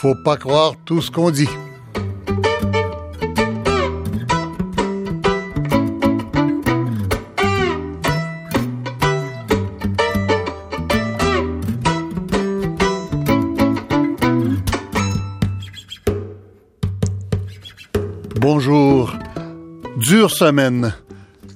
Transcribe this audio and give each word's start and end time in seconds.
Faut 0.00 0.14
pas 0.24 0.38
croire 0.38 0.72
tout 0.86 1.02
ce 1.02 1.10
qu'on 1.10 1.30
dit. 1.30 1.48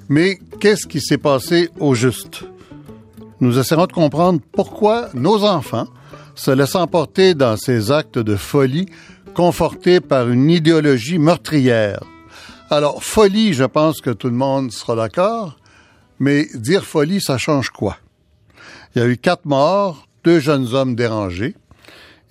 Mais 0.08 0.38
qu'est-ce 0.60 0.86
qui 0.86 1.00
s'est 1.00 1.18
passé 1.18 1.70
au 1.78 1.94
juste? 1.94 2.44
Nous 3.40 3.58
essaierons 3.58 3.86
de 3.86 3.92
comprendre 3.92 4.40
pourquoi 4.52 5.08
nos 5.14 5.44
enfants 5.44 5.86
se 6.34 6.50
laissent 6.50 6.76
emporter 6.76 7.34
dans 7.34 7.56
ces 7.56 7.90
actes 7.90 8.18
de 8.18 8.36
folie 8.36 8.86
confortés 9.34 10.00
par 10.00 10.28
une 10.28 10.50
idéologie 10.50 11.18
meurtrière. 11.18 12.00
Alors, 12.70 13.02
folie, 13.04 13.52
je 13.52 13.64
pense 13.64 14.00
que 14.00 14.10
tout 14.10 14.28
le 14.28 14.34
monde 14.34 14.72
sera 14.72 14.96
d'accord, 14.96 15.58
mais 16.18 16.46
dire 16.54 16.84
folie, 16.84 17.20
ça 17.20 17.38
change 17.38 17.70
quoi? 17.70 17.98
Il 18.94 19.02
y 19.02 19.04
a 19.04 19.08
eu 19.08 19.16
quatre 19.16 19.44
morts, 19.44 20.06
deux 20.22 20.40
jeunes 20.40 20.72
hommes 20.74 20.94
dérangés 20.94 21.56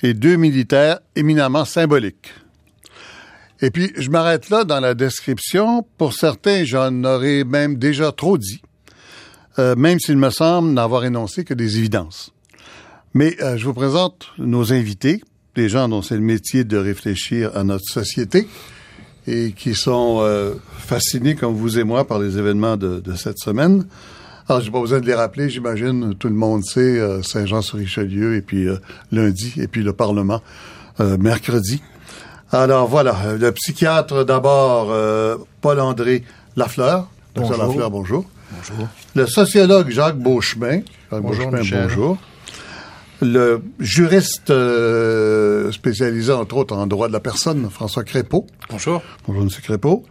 et 0.02 0.14
deux 0.14 0.38
militaires 0.38 1.00
éminemment 1.16 1.66
symboliques. 1.66 2.34
Et 3.64 3.72
puis, 3.72 3.94
je 3.96 4.10
m'arrête 4.10 4.50
là 4.50 4.66
dans 4.66 4.82
la 4.82 4.94
description. 4.94 5.88
Pour 5.98 6.12
certains, 6.14 6.66
j'en 6.66 7.06
aurais 7.06 7.46
même 7.46 7.78
déjà 7.78 8.12
trop 8.12 8.38
dit, 8.38 8.62
euh, 9.58 9.74
même 9.78 10.00
s'il 10.02 10.18
me 10.18 10.32
semble 10.32 10.74
n'avoir 10.74 11.06
énoncé 11.06 11.46
que 11.46 11.54
des 11.54 11.78
évidences. 11.78 12.34
Mais 13.14 13.38
euh, 13.42 13.56
je 13.56 13.64
vous 13.64 13.74
présente 13.74 14.28
nos 14.38 14.74
invités, 14.74 15.24
des 15.56 15.70
gens 15.70 15.88
dont 15.88 16.02
c'est 16.02 16.16
le 16.16 16.20
métier 16.20 16.66
de 16.66 16.76
réfléchir 16.76 17.56
à 17.56 17.64
notre 17.64 17.86
société 17.86 18.50
et 19.28 19.54
qui 19.54 19.76
sont 19.76 20.18
euh, 20.20 20.56
fascinés, 20.80 21.36
comme 21.36 21.54
vous 21.54 21.80
et 21.80 21.86
moi, 21.86 22.06
par 22.06 22.20
les 22.20 22.38
événements 22.38 22.76
de, 22.76 23.00
de 23.00 23.16
cette 23.16 23.40
semaine. 23.40 23.86
Alors, 24.50 24.62
j'ai 24.62 24.72
pas 24.72 24.82
besoin 24.82 25.00
de 25.00 25.06
les 25.06 25.16
rappeler, 25.16 25.50
j'imagine, 25.50 26.16
tout 26.16 26.28
le 26.28 26.36
monde 26.36 26.66
sait, 26.66 27.00
euh, 27.00 27.24
Saint-Jean-sur-Richelieu, 27.24 28.36
et 28.36 28.42
puis 28.42 28.68
lundi, 29.14 29.54
et 29.56 29.70
puis 29.70 29.84
le 29.84 29.94
Parlement, 29.94 30.42
mercredi. 31.00 31.82
Alors, 32.54 32.88
voilà, 32.88 33.16
le 33.38 33.52
psychiatre 33.52 34.24
d'abord, 34.24 34.96
Paul-André 35.62 36.24
Lafleur. 36.56 37.08
Bonjour. 37.36 37.90
Bonjour. 37.90 38.26
Le 39.16 39.26
sociologue 39.26 39.90
Jacques 39.90 40.20
Beauchemin. 40.20 40.82
Jacques 41.12 41.22
bonjour, 41.22 41.50
Beauchemin, 41.50 41.88
bonjour 41.88 42.18
le 43.24 43.62
juriste 43.80 44.50
euh, 44.50 45.72
spécialisé, 45.72 46.32
entre 46.32 46.58
autres, 46.58 46.76
en 46.76 46.86
droit 46.88 47.08
de 47.08 47.14
la 47.14 47.20
personne, 47.20 47.70
François 47.70 48.04
Crépeau. 48.04 48.46
Bonjour. 48.70 49.02
Bonjour, 49.28 49.44
M. 49.44 49.50
Crépeau. 49.64 50.04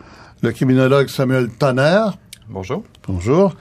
Le 0.42 0.50
criminologue 0.52 1.08
Samuel 1.08 1.50
Tanner. 1.50 2.04
Bonjour. 2.48 2.82
Bonjour 3.06 3.54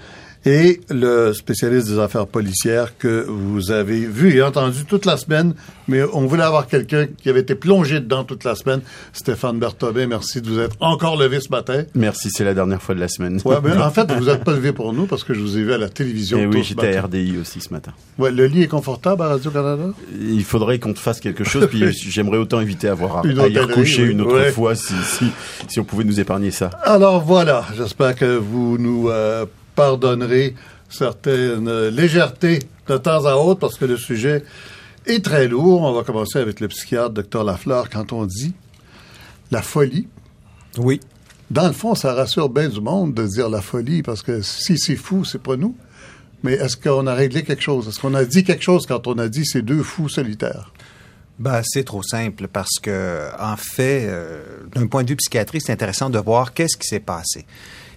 et 0.46 0.82
le 0.90 1.34
spécialiste 1.34 1.88
des 1.88 2.00
affaires 2.00 2.28
policières 2.28 2.98
que 2.98 3.26
vous 3.28 3.72
avez 3.72 4.06
vu 4.06 4.36
et 4.36 4.42
entendu 4.42 4.86
toute 4.86 5.06
la 5.06 5.18
semaine, 5.18 5.54
mais 5.88 6.02
on 6.14 6.26
voulait 6.26 6.44
avoir 6.44 6.68
quelqu'un 6.68 7.06
qui 7.06 7.30
avait 7.30 7.42
été 7.42 7.54
plongé 7.54 8.00
dedans 8.00 8.24
toute 8.24 8.44
la 8.44 8.56
semaine. 8.56 8.82
Stéphane 9.14 9.60
Berthobin, 9.60 10.08
merci 10.08 10.42
de 10.42 10.50
vous 10.50 10.60
être 10.60 10.76
encore 10.80 11.18
levé 11.18 11.40
ce 11.42 11.50
matin. 11.50 11.84
Merci, 11.94 12.30
c'est 12.32 12.44
la 12.44 12.54
dernière 12.54 12.82
fois 12.82 12.96
de 12.96 13.00
la 13.00 13.08
semaine. 13.08 13.40
Ouais, 13.46 13.58
mais 13.64 13.72
en 13.78 13.92
fait, 13.92 14.12
vous 14.12 14.26
n'êtes 14.26 14.44
pas 14.44 14.54
levé 14.54 14.74
pour 14.74 14.94
nous 14.94 15.06
parce 15.06 15.24
que 15.24 15.34
je 15.34 15.40
vous 15.40 15.58
ai 15.58 15.64
vu 15.64 15.74
à 15.74 15.78
la 15.78 15.90
télévision. 15.90 16.40
Et 16.40 16.44
eh 16.44 16.48
oui, 16.48 16.64
j'étais 16.64 16.96
à 16.96 17.04
RDI 17.04 17.38
aussi 17.40 17.62
ce 17.62 17.72
matin. 17.72 17.92
Ouais, 18.18 18.32
le 18.32 18.48
lit 18.48 18.64
est 18.64 18.68
confortable 18.68 19.22
à 19.22 19.28
Radio-Canada? 19.30 19.92
Il 20.20 20.44
faudrait 20.44 20.80
qu'on 20.80 20.94
te 20.94 21.00
fasse 21.00 21.20
quelque 21.20 21.44
chose, 21.44 21.68
puis 21.68 21.84
j'aimerais 22.10 22.38
autant 22.38 22.62
éviter 22.62 22.88
à 22.88 22.94
avoir 22.94 23.20
à, 23.20 23.22
une 23.28 23.38
y 23.38 23.60
recoucher 23.60 24.06
une 24.06 24.22
autre 24.22 24.52
fois 24.52 24.76
si, 24.76 24.94
si, 25.04 25.26
si, 25.68 25.80
on 25.80 25.84
pouvait 25.84 26.04
nous 26.04 26.20
épargner 26.20 26.52
ça. 26.52 26.72
Alors 26.84 27.22
voilà, 27.22 27.66
j'espère 27.76 28.16
que 28.16 28.38
vous 28.38 28.78
nous 28.80 29.10
euh, 29.10 29.46
pardonnerez 29.76 30.56
certaines 30.90 31.88
légèretés 31.88 32.60
de 32.88 32.98
temps 32.98 33.26
à 33.26 33.36
autre 33.36 33.60
parce 33.60 33.78
que 33.78 33.86
le 33.86 33.98
sujet 33.98 34.44
est 35.06 35.24
très 35.24 35.48
lourd. 35.48 35.84
On 35.84 35.94
va 35.94 36.04
commencer 36.04 36.40
avec 36.40 36.60
le 36.60 36.68
psychiatre 36.68 37.12
Dr 37.12 37.44
Lafleur 37.44 37.90
quand 37.90 38.14
on 38.14 38.26
dit 38.26 38.54
la 39.52 39.62
folie. 39.62 40.08
Oui. 40.78 41.00
Dans 41.50 41.68
le 41.68 41.74
fond, 41.74 41.96
ça 41.96 42.14
rassure 42.14 42.50
bien 42.50 42.70
du 42.70 42.80
monde 42.80 43.14
de 43.14 43.28
dire 43.28 43.50
la 43.50 43.62
folie 43.62 44.04
parce 44.04 44.22
que 44.22 44.42
si 44.42 44.78
c'est 44.78 44.96
fou, 44.96 45.26
c'est 45.26 45.42
pas 45.42 45.58
nous. 45.58 45.76
Mais 46.44 46.54
est-ce 46.54 46.78
qu'on 46.78 47.06
a 47.08 47.14
réglé 47.14 47.44
quelque 47.44 47.62
chose? 47.62 47.88
Est-ce 47.88 48.00
qu'on 48.00 48.14
a 48.14 48.26
dit 48.26 48.44
quelque 48.44 48.64
chose 48.64 48.86
quand 48.88 49.06
on 49.08 49.18
a 49.18 49.28
dit 49.28 49.46
ces 49.46 49.62
deux 49.62 49.84
fous 49.84 50.10
solitaires? 50.10 50.72
Ben, 51.40 51.62
c'est 51.64 51.84
trop 51.84 52.04
simple 52.04 52.48
parce 52.48 52.80
que, 52.82 53.28
en 53.40 53.58
fait, 53.58 54.06
euh, 54.08 54.44
d'un 54.76 54.88
point 54.88 55.04
de 55.04 55.10
vue 55.10 55.16
psychiatrique, 55.16 55.64
c'est 55.66 55.74
intéressant 55.74 56.10
de 56.10 56.20
voir 56.20 56.54
qu'est-ce 56.54 56.78
qui 56.78 56.88
s'est 56.88 57.00
passé. 57.00 57.46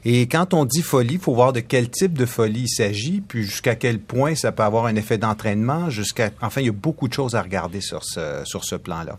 Et 0.07 0.27
quand 0.27 0.53
on 0.53 0.67
dit 0.67 0.83
folie, 0.83 1.15
il 1.15 1.21
faut 1.21 1.35
voir 1.35 1.53
de 1.55 1.61
quel 1.61 1.89
type 1.89 2.13
de 2.13 2.27
folie 2.27 2.63
il 2.63 2.69
s'agit, 2.69 3.23
puis 3.27 3.45
jusqu'à 3.45 3.75
quel 3.75 3.99
point 3.99 4.35
ça 4.35 4.53
peut 4.53 4.63
avoir 4.63 4.85
un 4.87 4.97
effet 4.97 5.17
d'entraînement, 5.17 5.89
jusqu'à... 5.89 6.31
Enfin, 6.43 6.61
il 6.61 6.67
y 6.67 6.71
a 6.71 6.73
beaucoup 6.73 7.09
de 7.09 7.15
choses 7.15 7.35
à 7.35 7.43
regarder 7.43 7.81
sur 7.81 8.05
ce, 8.05 8.43
sur 8.45 8.65
ce 8.65 8.75
plan-là. 8.75 9.17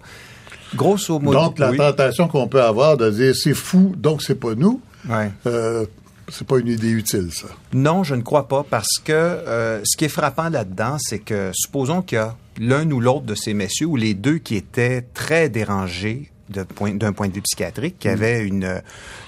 Grosso 0.76 1.20
modo... 1.20 1.40
Donc, 1.40 1.60
la 1.60 1.74
tentation 1.76 2.28
qu'on 2.28 2.48
peut 2.48 2.62
avoir 2.62 2.98
de 2.98 3.10
dire 3.10 3.36
c'est 3.36 3.56
fou, 3.56 3.94
donc 3.98 4.22
c'est 4.22 4.36
pas 4.36 4.54
nous, 4.54 4.80
ouais. 5.10 5.32
euh, 5.48 5.86
c'est 6.30 6.46
pas 6.46 6.60
une 6.60 6.68
idée 6.68 6.92
utile, 6.92 7.30
ça. 7.32 7.48
Non, 7.74 8.04
je 8.04 8.14
ne 8.14 8.22
crois 8.22 8.48
pas, 8.48 8.64
parce 8.70 9.00
que 9.04 9.12
euh, 9.12 9.82
ce 9.84 9.98
qui 9.98 10.06
est 10.06 10.10
frappant 10.10 10.50
là-dedans, 10.50 10.98
c'est 11.00 11.20
que 11.20 11.50
supposons 11.54 12.04
qu'il 12.04 12.18
y 12.18 12.22
a 12.22 12.36
l'un 12.60 12.90
ou 12.92 13.00
l'autre 13.00 13.26
de 13.26 13.36
ces 13.36 13.56
messieurs, 13.56 13.88
ou 13.88 13.96
les 13.96 14.14
deux 14.14 14.38
qui 14.38 14.56
étaient 14.56 15.02
très 15.14 15.50
dérangés 15.50 16.32
d'un 16.50 16.66
point, 16.66 16.98
point, 16.98 17.28
de 17.28 17.34
vue 17.34 17.42
psychiatrique, 17.42 17.98
qui 18.00 18.08
mm. 18.08 18.12
avait 18.12 18.46
une, 18.46 18.82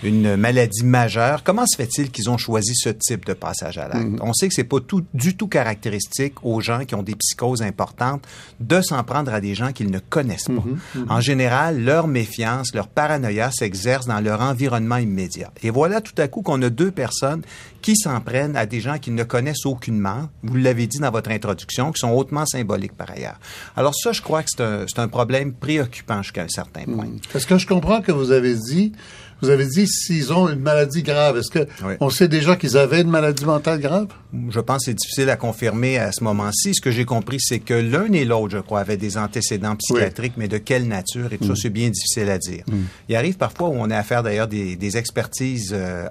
une 0.04 0.36
maladie 0.36 0.84
majeure. 0.84 1.44
Comment 1.44 1.66
se 1.66 1.76
fait-il 1.76 2.12
qu'ils 2.12 2.30
ont 2.30 2.38
choisi 2.38 2.74
ce 2.76 2.90
type 2.90 3.26
de 3.26 3.34
passage 3.34 3.78
à 3.78 3.88
l'acte? 3.88 4.08
Mm. 4.08 4.20
On 4.22 4.34
sait 4.34 4.48
que 4.48 4.54
c'est 4.54 4.64
pas 4.64 4.80
tout, 4.80 5.04
du 5.14 5.36
tout 5.36 5.48
caractéristique 5.48 6.36
aux 6.44 6.62
gens 6.62 6.86
qui 6.86 6.96
ont 6.96 7.04
des 7.04 7.16
psychoses 7.16 7.62
importantes 7.62 8.26
de 8.60 8.82
s'en 8.82 9.04
prendre 9.04 9.34
à 9.34 9.42
des 9.42 9.56
gens 9.56 9.72
qu'ils 9.72 9.92
ne 9.92 10.00
connaissent 10.00 10.46
pas. 10.46 10.54
Mm-hmm. 10.54 10.78
Mm-hmm. 10.98 11.12
En 11.12 11.22
général, 11.22 11.84
leur 11.84 12.08
méfiance, 12.08 12.74
leur 12.74 12.88
paranoïa 12.88 13.50
s'exerce 13.52 14.06
dans 14.06 14.20
leur 14.20 14.42
environnement 14.42 14.98
immédiat. 14.98 15.52
Et 15.64 15.70
voilà 15.70 16.02
tout 16.02 16.20
à 16.22 16.28
coup 16.28 16.42
qu'on 16.42 16.62
a 16.62 16.70
deux 16.70 16.92
personnes 16.92 17.42
qui 17.82 17.96
s'en 17.96 18.20
prennent 18.22 18.56
à 18.56 18.66
des 18.66 18.82
gens 18.82 18.98
qu'ils 18.98 19.16
ne 19.16 19.24
connaissent 19.24 19.66
aucunement. 19.66 20.30
Vous 20.44 20.56
l'avez 20.56 20.88
dit 20.88 21.00
dans 21.00 21.12
votre 21.12 21.32
introduction, 21.32 21.92
qui 21.92 22.00
sont 22.00 22.12
hautement 22.12 22.46
symboliques 22.46 22.96
par 22.96 23.12
ailleurs. 23.12 23.40
Alors 23.76 23.96
ça, 23.96 24.12
je 24.12 24.22
crois 24.22 24.44
que 24.44 24.50
c'est 24.50 24.62
un, 24.62 24.86
un 25.04 25.08
problème 25.08 25.54
préoccupant 25.54 26.22
jusqu'à 26.22 26.44
un 26.44 26.50
certain 26.50 26.84
point. 26.84 27.06
Est-ce 27.34 27.47
que 27.47 27.57
je 27.57 27.68
comprends 27.68 28.01
que 28.01 28.12
vous 28.12 28.31
avez 28.31 28.56
dit, 28.56 28.94
vous 29.41 29.50
avez 29.50 29.68
dit 29.68 29.88
s'ils 29.88 30.34
ont 30.34 30.50
une 30.50 30.59
maladie 30.59 31.03
grave. 31.03 31.38
Est-ce 31.38 31.51
que 31.51 31.68
on 32.00 32.09
sait 32.09 32.28
déjà 32.28 32.56
qu'ils 32.56 32.78
avaient 32.78 33.01
une 33.01 33.09
maladie 33.09 33.45
mentale 33.45 33.79
grave? 33.79 34.07
Je 34.50 34.59
pense 34.59 34.79
que 34.79 34.85
c'est 34.85 34.95
difficile 34.95 35.29
à 35.29 35.35
confirmer 35.35 35.97
à 35.97 36.12
ce 36.12 36.23
moment-ci. 36.23 36.73
Ce 36.73 36.81
que 36.81 36.91
j'ai 36.91 37.06
compris, 37.06 37.38
c'est 37.40 37.59
que 37.59 37.73
l'un 37.73 38.12
et 38.13 38.25
l'autre, 38.25 38.56
je 38.57 38.57
crois, 38.57 38.79
avaient 38.79 38.97
des 38.97 39.18
antécédents 39.18 39.75
psychiatriques, 39.75 40.34
mais 40.38 40.47
de 40.47 40.57
quelle 40.57 40.88
nature? 40.88 41.31
Et 41.34 41.38
tout 41.38 41.45
ça, 41.45 41.53
mm. 41.53 41.57
c'est 41.57 41.69
bien 41.69 41.90
difficile 41.90 42.29
à 42.29 42.38
dire. 42.38 42.63
Mm. 42.68 42.75
Il 43.09 43.16
arrive 43.16 43.38
parfois 43.38 43.69
où 43.69 43.75
on 43.75 43.89
a 43.91 43.97
affaire 43.97 44.24
d'ailleurs 44.24 44.47
des, 44.47 44.75
des 44.75 44.97
expertises 44.97 45.72
euh, 45.74 46.07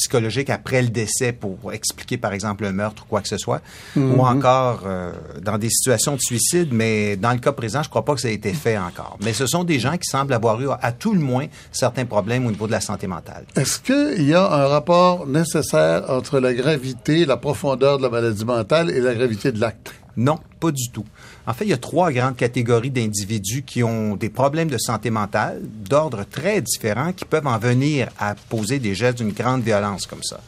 psychologique 0.00 0.48
après 0.50 0.82
le 0.82 0.88
décès 0.88 1.32
pour 1.32 1.72
expliquer, 1.72 2.16
par 2.16 2.32
exemple, 2.32 2.64
un 2.64 2.72
meurtre 2.72 3.04
ou 3.04 3.06
quoi 3.06 3.20
que 3.20 3.28
ce 3.28 3.36
soit, 3.36 3.60
ou 3.96 4.00
mhm. 4.00 4.20
encore 4.20 4.82
euh, 4.86 5.12
dans 5.42 5.58
des 5.58 5.68
situations 5.68 6.14
de 6.14 6.20
suicide, 6.20 6.68
mais 6.72 7.16
dans 7.16 7.32
le 7.32 7.38
cas 7.38 7.52
présent, 7.52 7.82
je 7.82 7.90
crois 7.90 8.04
pas 8.04 8.14
que 8.14 8.20
ça 8.20 8.28
a 8.28 8.30
été 8.30 8.52
fait 8.52 8.78
encore. 8.78 9.18
Mais 9.22 9.32
ce 9.32 9.46
sont 9.46 9.64
des 9.64 9.78
gens 9.78 9.96
qui 9.96 10.08
semblent 10.08 10.32
avoir 10.32 10.60
eu, 10.60 10.68
à 10.80 10.92
tout 10.92 11.12
le 11.12 11.20
moins, 11.20 11.46
certains 11.70 12.06
problèmes 12.06 12.46
au 12.46 12.50
niveau 12.50 12.66
de 12.66 12.72
la 12.72 12.80
santé 12.80 13.06
mentale. 13.06 13.44
Est-ce 13.56 13.80
qu'il 13.80 14.26
y 14.26 14.34
a 14.34 14.50
un 14.50 14.66
rapport 14.66 15.26
nécessaire 15.26 16.04
entre 16.08 16.40
la 16.40 16.54
gravité, 16.54 17.26
la 17.26 17.36
profondeur 17.36 17.98
de 17.98 18.04
la 18.04 18.10
maladie 18.10 18.44
mentale 18.44 18.90
et 18.90 19.00
la 19.00 19.14
gravité 19.14 19.52
de 19.52 19.60
l'acte? 19.60 19.92
Non, 20.16 20.38
pas 20.58 20.70
du 20.70 20.90
tout. 20.90 21.04
En 21.46 21.54
fait, 21.54 21.64
il 21.64 21.70
y 21.70 21.74
a 21.74 21.78
trois 21.78 22.12
grandes 22.12 22.36
catégories 22.36 22.90
d'individus 22.90 23.62
qui 23.62 23.82
ont 23.82 24.16
des 24.16 24.28
problèmes 24.28 24.68
de 24.68 24.78
santé 24.78 25.10
mentale 25.10 25.60
d'ordre 25.64 26.24
très 26.24 26.60
différents 26.60 27.12
qui 27.12 27.24
peuvent 27.24 27.46
en 27.46 27.58
venir 27.58 28.08
à 28.18 28.34
poser 28.34 28.78
des 28.78 28.94
gestes 28.94 29.18
d'une 29.18 29.32
grande 29.32 29.62
violence 29.62 30.06
comme 30.06 30.22
ça. 30.22 30.40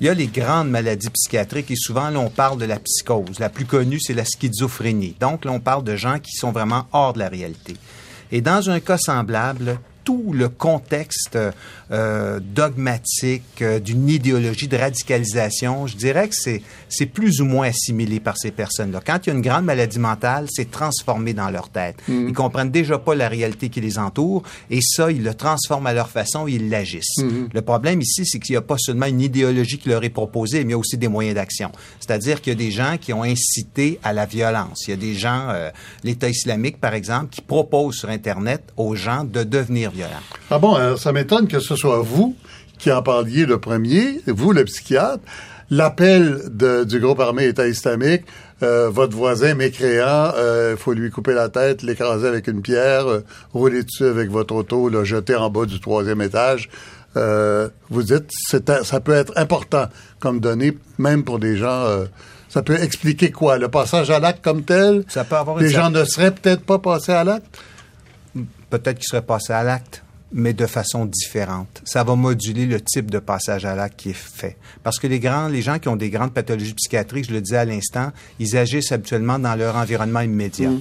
Il 0.00 0.06
y 0.06 0.08
a 0.08 0.14
les 0.14 0.28
grandes 0.28 0.70
maladies 0.70 1.10
psychiatriques 1.10 1.70
et 1.70 1.76
souvent, 1.76 2.08
là, 2.08 2.18
on 2.18 2.30
parle 2.30 2.58
de 2.58 2.64
la 2.64 2.78
psychose. 2.78 3.38
La 3.38 3.50
plus 3.50 3.66
connue, 3.66 4.00
c'est 4.00 4.14
la 4.14 4.24
schizophrénie. 4.24 5.14
Donc, 5.20 5.44
là, 5.44 5.52
on 5.52 5.60
parle 5.60 5.84
de 5.84 5.94
gens 5.94 6.18
qui 6.18 6.32
sont 6.32 6.52
vraiment 6.52 6.86
hors 6.92 7.12
de 7.12 7.18
la 7.18 7.28
réalité. 7.28 7.76
Et 8.32 8.40
dans 8.40 8.70
un 8.70 8.80
cas 8.80 8.96
semblable, 8.96 9.78
tout 10.10 10.32
le 10.32 10.48
contexte 10.48 11.38
euh, 11.92 12.40
dogmatique 12.40 13.62
euh, 13.62 13.78
d'une 13.78 14.08
idéologie 14.08 14.66
de 14.66 14.76
radicalisation, 14.76 15.86
je 15.86 15.96
dirais 15.96 16.28
que 16.28 16.34
c'est 16.36 16.62
c'est 16.88 17.06
plus 17.06 17.40
ou 17.40 17.44
moins 17.44 17.68
assimilé 17.68 18.18
par 18.18 18.36
ces 18.36 18.50
personnes-là. 18.50 19.00
Quand 19.06 19.18
il 19.22 19.28
y 19.28 19.32
a 19.32 19.36
une 19.36 19.42
grande 19.42 19.64
maladie 19.64 20.00
mentale, 20.00 20.46
c'est 20.50 20.68
transformé 20.68 21.32
dans 21.32 21.48
leur 21.50 21.68
tête. 21.68 21.96
Mm. 22.08 22.28
Ils 22.28 22.34
comprennent 22.34 22.72
déjà 22.72 22.98
pas 22.98 23.14
la 23.14 23.28
réalité 23.28 23.68
qui 23.68 23.80
les 23.80 23.98
entoure 23.98 24.42
et 24.68 24.80
ça, 24.82 25.12
ils 25.12 25.22
le 25.22 25.34
transforment 25.34 25.86
à 25.86 25.92
leur 25.92 26.10
façon 26.10 26.48
et 26.48 26.54
ils 26.54 26.68
l'agissent. 26.68 27.18
Mm-hmm. 27.18 27.50
Le 27.54 27.62
problème 27.62 28.00
ici, 28.00 28.26
c'est 28.26 28.40
qu'il 28.40 28.54
n'y 28.54 28.58
a 28.58 28.62
pas 28.62 28.78
seulement 28.78 29.06
une 29.06 29.20
idéologie 29.20 29.78
qui 29.78 29.90
leur 29.90 30.02
est 30.02 30.10
proposée, 30.10 30.64
mais 30.64 30.70
il 30.70 30.72
y 30.72 30.74
a 30.74 30.78
aussi 30.78 30.98
des 30.98 31.08
moyens 31.08 31.36
d'action. 31.36 31.70
C'est-à-dire 32.00 32.40
qu'il 32.40 32.52
y 32.52 32.56
a 32.56 32.58
des 32.58 32.72
gens 32.72 32.96
qui 33.00 33.12
ont 33.12 33.22
incité 33.22 34.00
à 34.02 34.12
la 34.12 34.26
violence. 34.26 34.88
Il 34.88 34.90
y 34.90 34.94
a 34.94 34.96
des 34.96 35.14
gens, 35.14 35.46
euh, 35.50 35.70
l'État 36.02 36.28
islamique 36.28 36.80
par 36.80 36.94
exemple, 36.94 37.28
qui 37.30 37.42
proposent 37.42 37.98
sur 37.98 38.08
Internet 38.08 38.64
aux 38.76 38.96
gens 38.96 39.22
de 39.22 39.44
devenir 39.44 39.92
violents. 39.92 39.99
Ah 40.50 40.58
bon, 40.58 40.76
euh, 40.76 40.96
ça 40.96 41.12
m'étonne 41.12 41.48
que 41.48 41.60
ce 41.60 41.76
soit 41.76 42.00
vous 42.00 42.36
qui 42.78 42.90
en 42.90 43.02
parliez 43.02 43.44
le 43.44 43.58
premier, 43.58 44.20
vous 44.26 44.52
le 44.52 44.64
psychiatre. 44.64 45.22
L'appel 45.70 46.40
du 46.86 46.98
groupe 46.98 47.20
armé 47.20 47.46
État 47.46 47.68
islamique, 47.68 48.22
euh, 48.62 48.90
votre 48.90 49.16
voisin 49.16 49.54
mécréant, 49.54 50.32
il 50.34 50.40
euh, 50.40 50.76
faut 50.76 50.94
lui 50.94 51.10
couper 51.10 51.32
la 51.32 51.48
tête, 51.48 51.82
l'écraser 51.82 52.26
avec 52.26 52.48
une 52.48 52.60
pierre, 52.60 53.04
rouler 53.52 53.84
dessus 53.84 54.06
avec 54.06 54.30
votre 54.30 54.54
auto, 54.54 54.88
le 54.88 55.04
jeter 55.04 55.36
en 55.36 55.48
bas 55.48 55.66
du 55.66 55.78
troisième 55.78 56.22
étage. 56.22 56.68
vous 57.14 58.02
dites, 58.02 58.30
ça 58.82 59.00
peut 59.00 59.12
être 59.12 59.32
important 59.36 59.86
comme 60.18 60.40
donnée, 60.40 60.76
même 60.98 61.22
pour 61.22 61.38
des 61.38 61.56
gens 61.56 61.86
ça 62.50 62.62
peut 62.62 62.78
expliquer 62.80 63.30
quoi? 63.30 63.58
Le 63.58 63.68
passage 63.68 64.10
à 64.10 64.18
l'acte 64.18 64.42
comme 64.42 64.64
tel? 64.64 65.04
Ça 65.08 65.22
peut 65.22 65.36
avoir 65.36 65.58
Les 65.58 65.70
gens 65.70 65.88
ne 65.88 66.04
seraient 66.04 66.32
peut-être 66.32 66.64
pas 66.64 66.80
passés 66.80 67.12
à 67.12 67.22
l'acte? 67.22 67.60
Peut-être 68.70 68.98
qu'ils 68.98 69.08
seraient 69.08 69.22
passés 69.22 69.52
à 69.52 69.62
l'acte, 69.62 70.02
mais 70.32 70.52
de 70.52 70.66
façon 70.66 71.06
différente. 71.06 71.82
Ça 71.84 72.04
va 72.04 72.14
moduler 72.14 72.66
le 72.66 72.80
type 72.80 73.10
de 73.10 73.18
passage 73.18 73.64
à 73.64 73.74
l'acte 73.74 73.98
qui 73.98 74.10
est 74.10 74.14
fait. 74.14 74.56
Parce 74.82 74.98
que 74.98 75.06
les 75.06 75.18
grands, 75.18 75.48
les 75.48 75.62
gens 75.62 75.78
qui 75.78 75.88
ont 75.88 75.96
des 75.96 76.10
grandes 76.10 76.32
pathologies 76.32 76.74
psychiatriques, 76.74 77.26
je 77.28 77.32
le 77.32 77.40
disais 77.40 77.56
à 77.56 77.64
l'instant, 77.64 78.12
ils 78.38 78.56
agissent 78.56 78.92
habituellement 78.92 79.38
dans 79.38 79.56
leur 79.56 79.76
environnement 79.76 80.20
immédiat. 80.20 80.70
Mm. 80.70 80.80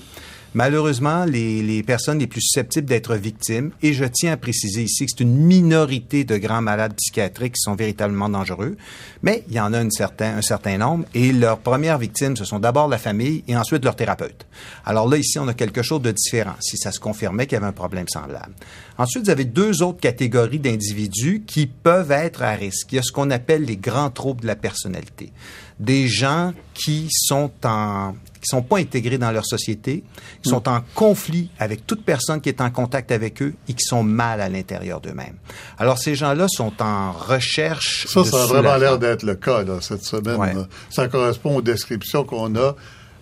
Malheureusement, 0.55 1.25
les, 1.25 1.83
personnes 1.83 2.19
les 2.19 2.27
plus 2.27 2.41
susceptibles 2.41 2.87
d'être 2.87 3.15
victimes, 3.15 3.71
et 3.83 3.93
je 3.93 4.05
tiens 4.05 4.33
à 4.33 4.37
préciser 4.37 4.83
ici 4.83 5.05
que 5.05 5.11
c'est 5.15 5.23
une 5.23 5.35
minorité 5.35 6.23
de 6.23 6.37
grands 6.37 6.61
malades 6.61 6.95
psychiatriques 6.95 7.53
qui 7.53 7.61
sont 7.61 7.75
véritablement 7.75 8.29
dangereux, 8.29 8.75
mais 9.21 9.43
il 9.47 9.53
y 9.53 9.59
en 9.59 9.73
a 9.73 9.79
un 9.79 9.89
certain, 9.91 10.37
un 10.37 10.41
certain 10.41 10.77
nombre, 10.77 11.05
et 11.13 11.31
leurs 11.31 11.59
premières 11.59 11.99
victimes, 11.99 12.35
ce 12.35 12.45
sont 12.45 12.59
d'abord 12.59 12.87
la 12.87 12.97
famille 12.97 13.43
et 13.47 13.55
ensuite 13.55 13.85
leur 13.85 13.95
thérapeute. 13.95 14.47
Alors 14.85 15.07
là, 15.07 15.17
ici, 15.17 15.37
on 15.37 15.47
a 15.47 15.53
quelque 15.53 15.83
chose 15.83 16.01
de 16.01 16.11
différent, 16.11 16.55
si 16.59 16.77
ça 16.77 16.91
se 16.91 16.99
confirmait 16.99 17.45
qu'il 17.45 17.53
y 17.53 17.57
avait 17.57 17.67
un 17.67 17.71
problème 17.71 18.07
semblable. 18.07 18.53
Ensuite, 18.97 19.25
vous 19.25 19.29
avez 19.29 19.45
deux 19.45 19.83
autres 19.83 19.99
catégories 19.99 20.59
d'individus 20.59 21.43
qui 21.45 21.67
peuvent 21.67 22.11
être 22.11 22.41
à 22.41 22.51
risque. 22.51 22.91
Il 22.91 22.95
y 22.95 22.99
a 22.99 23.03
ce 23.03 23.11
qu'on 23.11 23.29
appelle 23.31 23.63
les 23.63 23.77
grands 23.77 24.09
troubles 24.09 24.41
de 24.41 24.47
la 24.47 24.55
personnalité 24.55 25.31
des 25.79 26.07
gens 26.07 26.53
qui 26.73 27.07
sont 27.09 27.51
en 27.63 28.13
qui 28.41 28.47
sont 28.47 28.61
pas 28.61 28.77
intégrés 28.77 29.17
dans 29.17 29.31
leur 29.31 29.45
société, 29.45 30.01
qui 30.41 30.49
sont 30.49 30.69
en 30.69 30.79
conflit 30.95 31.49
avec 31.59 31.85
toute 31.85 32.05
personne 32.05 32.39
qui 32.39 32.47
est 32.47 32.61
en 32.61 32.71
contact 32.71 33.11
avec 33.11 33.41
eux 33.41 33.53
et 33.67 33.73
qui 33.73 33.83
sont 33.83 34.01
mal 34.01 34.39
à 34.39 34.47
l'intérieur 34.47 35.01
d'eux-mêmes. 35.01 35.35
Alors 35.77 35.97
ces 35.97 36.15
gens-là 36.15 36.47
sont 36.47 36.71
en 36.81 37.11
recherche. 37.11 38.07
Ça, 38.07 38.23
ça 38.23 38.43
a 38.43 38.45
vraiment 38.45 38.77
l'air 38.77 38.97
d'être 38.97 39.23
le 39.23 39.35
cas 39.35 39.63
là, 39.63 39.81
cette 39.81 40.03
semaine. 40.03 40.67
Ça 40.89 41.09
correspond 41.09 41.57
aux 41.57 41.61
descriptions 41.61 42.23
qu'on 42.23 42.55
a 42.55 42.75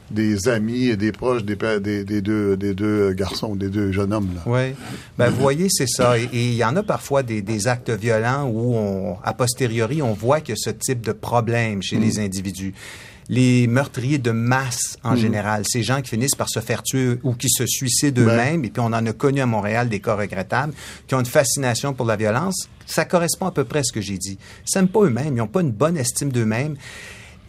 des 0.09 0.47
amis 0.47 0.87
et 0.87 0.97
des 0.97 1.11
proches 1.11 1.43
des, 1.43 1.55
des, 1.79 2.21
deux, 2.21 2.55
des 2.55 2.73
deux 2.73 3.13
garçons, 3.13 3.55
des 3.55 3.69
deux 3.69 3.91
jeunes 3.91 4.13
hommes. 4.13 4.29
Là. 4.35 4.41
Oui. 4.45 4.75
Ben, 5.17 5.29
vous 5.29 5.41
voyez, 5.41 5.67
c'est 5.69 5.87
ça. 5.87 6.17
Et 6.17 6.27
il 6.31 6.55
y 6.55 6.63
en 6.63 6.75
a 6.75 6.83
parfois 6.83 7.23
des, 7.23 7.41
des, 7.41 7.67
actes 7.67 7.89
violents 7.89 8.49
où, 8.49 8.75
on, 8.75 9.17
a 9.23 9.33
posteriori, 9.33 10.01
on 10.01 10.13
voit 10.13 10.39
qu'il 10.41 10.55
y 10.55 10.57
a 10.57 10.61
ce 10.61 10.69
type 10.69 11.01
de 11.01 11.11
problème 11.11 11.81
chez 11.81 11.97
les 11.97 12.19
mm. 12.19 12.25
individus. 12.25 12.73
Les 13.29 13.67
meurtriers 13.67 14.19
de 14.19 14.31
masse, 14.31 14.97
en 15.03 15.13
mm. 15.13 15.17
général, 15.17 15.63
ces 15.67 15.83
gens 15.83 16.01
qui 16.01 16.11
finissent 16.11 16.35
par 16.35 16.49
se 16.49 16.61
faire 16.61 16.81
tuer 16.83 17.19
ou 17.23 17.33
qui 17.33 17.49
se 17.49 17.65
suicident 17.65 18.21
eux-mêmes, 18.21 18.63
et 18.63 18.69
puis 18.69 18.79
on 18.79 18.85
en 18.85 19.05
a 19.05 19.13
connu 19.13 19.41
à 19.41 19.45
Montréal 19.45 19.89
des 19.89 19.99
cas 19.99 20.15
regrettables, 20.15 20.73
qui 21.07 21.15
ont 21.15 21.19
une 21.19 21.25
fascination 21.25 21.93
pour 21.93 22.05
la 22.05 22.15
violence, 22.15 22.69
ça 22.85 23.03
correspond 23.03 23.47
à 23.47 23.51
peu 23.51 23.65
près 23.65 23.79
à 23.79 23.83
ce 23.83 23.91
que 23.91 23.99
j'ai 23.99 24.17
dit. 24.17 24.37
Ils 24.65 24.69
s'aiment 24.69 24.87
pas 24.87 25.01
eux-mêmes, 25.01 25.33
ils 25.33 25.39
n'ont 25.39 25.47
pas 25.47 25.61
une 25.61 25.73
bonne 25.73 25.97
estime 25.97 26.31
d'eux-mêmes 26.31 26.77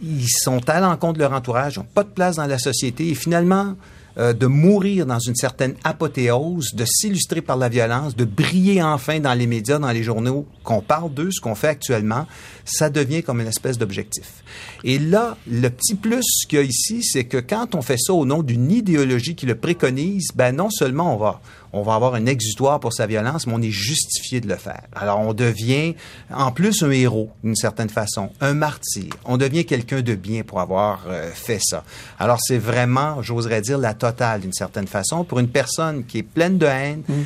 ils 0.02 0.28
sont 0.28 0.68
à 0.68 0.80
l'encontre 0.80 1.14
de 1.14 1.20
leur 1.20 1.32
entourage, 1.32 1.78
n'ont 1.78 1.84
pas 1.84 2.04
de 2.04 2.08
place 2.08 2.36
dans 2.36 2.46
la 2.46 2.58
société 2.58 3.08
et 3.08 3.14
finalement, 3.14 3.74
euh, 4.18 4.32
de 4.32 4.46
mourir 4.46 5.06
dans 5.06 5.20
une 5.20 5.36
certaine 5.36 5.74
apothéose, 5.84 6.74
de 6.74 6.84
s'illustrer 6.84 7.40
par 7.40 7.56
la 7.56 7.68
violence, 7.68 8.16
de 8.16 8.24
briller 8.24 8.82
enfin 8.82 9.20
dans 9.20 9.34
les 9.34 9.46
médias, 9.46 9.78
dans 9.78 9.92
les 9.92 10.02
journaux, 10.02 10.44
qu'on 10.64 10.80
parle 10.80 11.14
d'eux, 11.14 11.30
ce 11.30 11.40
qu'on 11.40 11.54
fait 11.54 11.68
actuellement, 11.68 12.26
ça 12.64 12.90
devient 12.90 13.22
comme 13.22 13.40
une 13.40 13.46
espèce 13.46 13.78
d'objectif. 13.78 14.42
Et 14.82 14.98
là, 14.98 15.36
le 15.48 15.68
petit 15.68 15.94
plus 15.94 16.24
qu'il 16.48 16.58
y 16.58 16.62
a 16.62 16.64
ici, 16.64 17.04
c'est 17.04 17.24
que 17.24 17.36
quand 17.36 17.76
on 17.76 17.82
fait 17.82 17.96
ça 17.96 18.12
au 18.12 18.24
nom 18.24 18.42
d'une 18.42 18.72
idéologie 18.72 19.36
qui 19.36 19.46
le 19.46 19.54
préconise, 19.54 20.30
ben 20.34 20.56
non 20.56 20.68
seulement 20.68 21.14
on 21.14 21.18
va 21.18 21.40
on 21.72 21.82
va 21.82 21.94
avoir 21.94 22.14
un 22.14 22.26
exutoire 22.26 22.80
pour 22.80 22.92
sa 22.92 23.06
violence, 23.06 23.46
mais 23.46 23.52
on 23.54 23.62
est 23.62 23.70
justifié 23.70 24.40
de 24.40 24.48
le 24.48 24.56
faire. 24.56 24.82
Alors 24.94 25.20
on 25.20 25.34
devient 25.34 25.94
en 26.32 26.52
plus 26.52 26.82
un 26.82 26.90
héros 26.90 27.30
d'une 27.42 27.56
certaine 27.56 27.90
façon, 27.90 28.30
un 28.40 28.54
martyr. 28.54 29.10
On 29.24 29.36
devient 29.36 29.64
quelqu'un 29.64 30.00
de 30.00 30.14
bien 30.14 30.42
pour 30.42 30.60
avoir 30.60 31.04
euh, 31.08 31.30
fait 31.32 31.60
ça. 31.62 31.84
Alors 32.18 32.38
c'est 32.40 32.58
vraiment, 32.58 33.22
j'oserais 33.22 33.60
dire, 33.60 33.78
la 33.78 33.94
totale 33.94 34.40
d'une 34.40 34.52
certaine 34.52 34.86
façon 34.86 35.24
pour 35.24 35.38
une 35.38 35.48
personne 35.48 36.04
qui 36.04 36.18
est 36.18 36.22
pleine 36.22 36.58
de 36.58 36.66
haine. 36.66 37.02
Mm. 37.08 37.22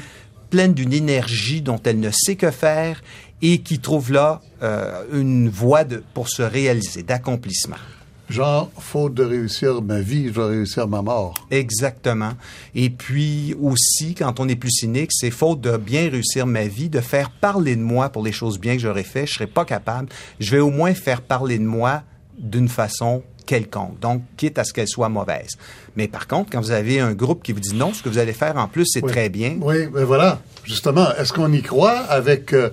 pleine 0.51 0.75
d'une 0.75 0.93
énergie 0.93 1.63
dont 1.63 1.81
elle 1.85 1.99
ne 1.99 2.11
sait 2.11 2.37
que 2.37 2.51
faire 2.51 3.03
et 3.41 3.59
qui 3.59 3.79
trouve 3.81 4.13
là 4.13 4.41
euh, 4.63 5.03
une 5.13 5.49
voie 5.49 5.85
de, 5.85 6.03
pour 6.15 6.29
se 6.29 6.43
réaliser, 6.43 7.03
d'accomplissement. 7.03 7.77
Genre, 8.33 8.71
faute 8.79 9.13
de 9.13 9.25
réussir 9.25 9.83
ma 9.83 10.01
vie, 10.01 10.29
je 10.29 10.33
vais 10.33 10.47
réussir 10.47 10.89
ma 10.89 11.03
mort. 11.03 11.35
Exactement. 11.51 12.33
Et 12.75 12.89
puis 12.89 13.55
aussi, 13.61 14.15
quand 14.15 14.41
on 14.41 14.49
est 14.49 14.57
plus 14.57 14.71
cynique, 14.71 15.11
c'est 15.13 15.31
faute 15.31 15.61
de 15.61 15.77
bien 15.77 16.09
réussir 16.09 16.47
ma 16.47 16.67
vie, 16.67 16.89
de 16.89 17.01
faire 17.01 17.31
parler 17.31 17.77
de 17.77 17.83
moi 17.83 18.09
pour 18.09 18.23
les 18.23 18.33
choses 18.33 18.59
bien 18.59 18.73
que 18.75 18.81
j'aurais 18.81 19.03
fait, 19.03 19.27
je 19.27 19.35
serais 19.35 19.47
pas 19.47 19.67
capable. 19.67 20.09
Je 20.41 20.53
vais 20.53 20.61
au 20.61 20.71
moins 20.71 20.95
faire 20.95 21.21
parler 21.21 21.59
de 21.59 21.65
moi 21.65 22.05
d'une 22.39 22.71
façon 22.71 23.23
quelconque, 23.45 24.01
donc 24.01 24.23
quitte 24.39 24.59
à 24.59 24.65
ce 24.65 24.73
qu'elle 24.73 24.89
soit 24.89 25.11
mauvaise. 25.11 25.59
Mais 25.97 26.09
par 26.09 26.27
contre, 26.27 26.51
quand 26.51 26.61
vous 26.61 26.71
avez 26.71 27.01
un 27.01 27.13
groupe 27.13 27.43
qui 27.43 27.53
vous 27.53 27.61
dit 27.61 27.75
non, 27.75 27.93
ce 27.93 28.03
que 28.03 28.09
vous 28.09 28.19
allez 28.19 28.33
faire 28.33 28.57
en 28.57 28.67
plus, 28.67 28.87
c'est 28.87 29.03
très 29.03 29.29
bien. 29.29 29.59
Oui, 29.61 29.89
mais 29.93 30.05
voilà, 30.05 30.41
justement, 30.65 31.15
est-ce 31.19 31.35
qu'on 31.35 31.53
y 31.53 31.61
croit 31.61 31.99
avec... 31.99 32.55
Euh, 32.55 32.71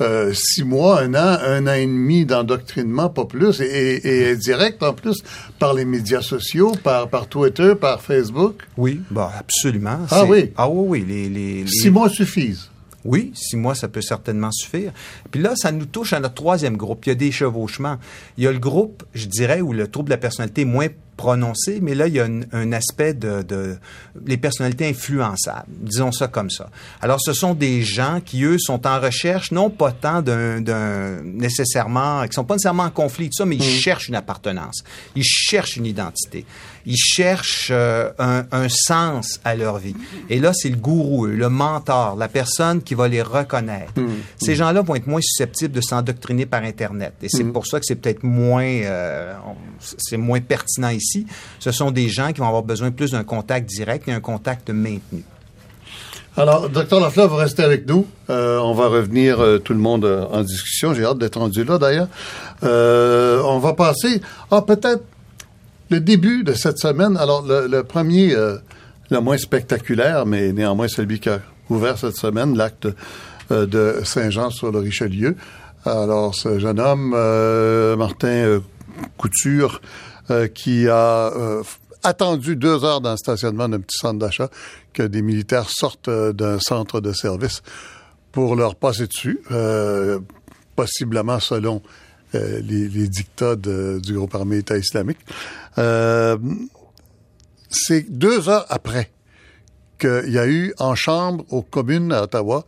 euh, 0.00 0.32
six 0.34 0.64
mois, 0.64 1.00
un 1.00 1.14
an, 1.14 1.38
un 1.42 1.66
an 1.66 1.74
et 1.74 1.86
demi 1.86 2.24
d'endoctrinement, 2.24 3.08
pas 3.08 3.24
plus, 3.24 3.60
et, 3.60 4.30
et, 4.30 4.36
direct 4.36 4.82
en 4.82 4.92
plus 4.92 5.22
par 5.58 5.74
les 5.74 5.84
médias 5.84 6.22
sociaux, 6.22 6.72
par, 6.82 7.08
par 7.08 7.26
Twitter, 7.28 7.74
par 7.74 8.00
Facebook. 8.00 8.62
Oui, 8.76 9.00
bah 9.10 9.32
absolument. 9.38 9.98
Ah 10.10 10.24
oui. 10.24 10.52
Ah 10.56 10.68
oui, 10.68 10.84
oui. 10.88 11.04
Les, 11.06 11.28
les, 11.28 11.66
Six 11.66 11.90
mois 11.90 12.08
suffisent. 12.08 12.70
Oui, 13.04 13.32
six 13.34 13.56
mois, 13.56 13.74
ça 13.74 13.88
peut 13.88 14.02
certainement 14.02 14.50
suffire. 14.52 14.92
Puis 15.30 15.40
là, 15.40 15.54
ça 15.56 15.72
nous 15.72 15.86
touche 15.86 16.12
à 16.12 16.20
notre 16.20 16.34
troisième 16.34 16.76
groupe. 16.76 17.06
Il 17.06 17.10
y 17.10 17.12
a 17.12 17.14
des 17.14 17.32
chevauchements. 17.32 17.96
Il 18.36 18.44
y 18.44 18.46
a 18.46 18.52
le 18.52 18.58
groupe, 18.58 19.04
je 19.14 19.26
dirais, 19.26 19.60
où 19.62 19.72
le 19.72 19.88
trouble 19.88 20.08
de 20.08 20.14
la 20.14 20.18
personnalité 20.18 20.62
est 20.62 20.66
moins 20.66 20.88
prononcé, 21.20 21.80
mais 21.82 21.94
là, 21.94 22.06
il 22.06 22.14
y 22.14 22.20
a 22.20 22.24
un, 22.24 22.72
aspect 22.72 23.12
de, 23.12 23.42
de, 23.42 23.76
les 24.24 24.38
personnalités 24.38 24.88
influençables, 24.88 25.68
disons 25.68 26.12
ça 26.12 26.28
comme 26.28 26.48
ça. 26.48 26.70
Alors, 27.02 27.18
ce 27.20 27.34
sont 27.34 27.52
des 27.52 27.82
gens 27.82 28.22
qui, 28.24 28.42
eux, 28.44 28.56
sont 28.58 28.86
en 28.86 28.98
recherche, 28.98 29.52
non 29.52 29.68
pas 29.68 29.92
tant 29.92 30.22
d'un, 30.22 31.20
nécessairement, 31.22 32.26
qui 32.26 32.32
sont 32.32 32.44
pas 32.44 32.54
nécessairement 32.54 32.84
en 32.84 32.90
conflit, 32.90 33.26
tout 33.26 33.36
ça, 33.36 33.44
mais 33.44 33.56
ils 33.56 33.60
mmh. 33.60 33.80
cherchent 33.80 34.08
une 34.08 34.14
appartenance. 34.14 34.82
Ils 35.14 35.22
cherchent 35.22 35.76
une 35.76 35.84
identité. 35.84 36.46
Ils 36.86 36.96
cherchent 36.96 37.70
euh, 37.70 38.10
un, 38.18 38.44
un, 38.52 38.68
sens 38.68 39.40
à 39.44 39.54
leur 39.54 39.78
vie. 39.78 39.94
Et 40.28 40.40
là, 40.40 40.52
c'est 40.54 40.70
le 40.70 40.76
gourou, 40.76 41.26
le 41.26 41.48
mentor, 41.48 42.16
la 42.16 42.28
personne 42.28 42.82
qui 42.82 42.94
va 42.94 43.08
les 43.08 43.22
reconnaître. 43.22 43.92
Mmh. 43.96 44.08
Ces 44.38 44.54
gens-là 44.54 44.82
vont 44.82 44.94
être 44.94 45.06
moins 45.06 45.20
susceptibles 45.20 45.74
de 45.74 45.80
s'endoctriner 45.80 46.46
par 46.46 46.62
Internet. 46.62 47.14
Et 47.22 47.28
c'est 47.28 47.44
mmh. 47.44 47.52
pour 47.52 47.66
ça 47.66 47.80
que 47.80 47.86
c'est 47.86 47.96
peut-être 47.96 48.22
moins, 48.22 48.64
euh, 48.64 49.34
c'est 49.98 50.16
moins 50.16 50.40
pertinent 50.40 50.88
ici 50.88 51.26
ce 51.58 51.72
sont 51.72 51.90
des 51.90 52.08
gens 52.08 52.32
qui 52.32 52.40
vont 52.40 52.46
avoir 52.46 52.62
besoin 52.62 52.90
plus 52.90 53.12
d'un 53.12 53.24
contact 53.24 53.68
direct 53.68 54.08
et 54.08 54.12
un 54.12 54.20
contact 54.20 54.70
maintenu. 54.70 55.24
Alors, 56.36 56.70
docteur 56.70 57.00
Lafleur, 57.00 57.28
vous 57.28 57.36
restez 57.36 57.62
avec 57.62 57.88
nous. 57.88 58.06
Euh, 58.30 58.58
on 58.58 58.72
va 58.72 58.86
revenir 58.86 59.40
euh, 59.40 59.58
tout 59.58 59.72
le 59.72 59.80
monde 59.80 60.04
euh, 60.04 60.24
en 60.30 60.42
discussion. 60.42 60.94
J'ai 60.94 61.04
hâte 61.04 61.18
d'être 61.18 61.38
rendu 61.38 61.64
là, 61.64 61.76
d'ailleurs. 61.76 62.08
on 62.62 63.58
va 63.58 63.74
passer 63.74 64.20
ah, 64.50 64.62
peut-être 64.62 65.02
le 65.90 66.00
début 66.00 66.44
de 66.44 66.52
cette 66.52 66.78
semaine. 66.78 67.16
Alors, 67.16 67.44
le, 67.46 67.82
premier, 67.82 68.34
le 69.10 69.20
moins 69.20 69.38
spectaculaire, 69.38 70.26
mais 70.26 70.52
néanmoins 70.52 70.88
celui 70.88 71.20
qui 71.20 71.28
a 71.28 71.40
ouvert 71.68 71.98
cette 71.98 72.16
semaine, 72.16 72.56
l'acte 72.56 72.88
de 73.50 74.00
Saint-Jean 74.04 74.50
sur 74.50 74.70
le 74.70 74.78
Richelieu. 74.78 75.36
Alors, 75.84 76.34
ce 76.34 76.58
jeune 76.58 76.78
homme, 76.80 77.10
Martin 77.96 78.60
Couture, 79.16 79.80
euh, 80.30 80.46
qui 80.46 80.86
a 80.88 81.32
euh, 81.34 81.62
attendu 82.04 82.54
deux 82.54 82.84
heures 82.84 83.00
dans 83.00 83.12
le 83.12 83.16
stationnement 83.16 83.68
d'un 83.68 83.80
petit 83.80 83.98
centre 83.98 84.18
d'achat 84.20 84.48
que 84.92 85.02
des 85.02 85.22
militaires 85.22 85.68
sortent 85.68 86.06
euh, 86.06 86.32
d'un 86.32 86.58
centre 86.60 87.00
de 87.00 87.12
service 87.12 87.62
pour 88.30 88.54
leur 88.54 88.76
passer 88.76 89.08
dessus, 89.08 89.40
possiblement 90.76 91.40
selon 91.40 91.82
les, 92.32 92.88
les, 92.88 93.08
dictats 93.08 93.56
du 93.56 94.14
groupe 94.14 94.34
armé 94.34 94.58
État 94.58 94.78
islamique. 94.78 95.18
C'est 97.70 98.10
deux 98.10 98.48
heures 98.48 98.66
après 98.68 99.10
qu'il 99.98 100.30
y 100.30 100.38
a 100.38 100.46
eu 100.46 100.74
en 100.78 100.94
chambre 100.94 101.44
aux 101.50 101.62
communes 101.62 102.12
à 102.12 102.22
Ottawa 102.22 102.64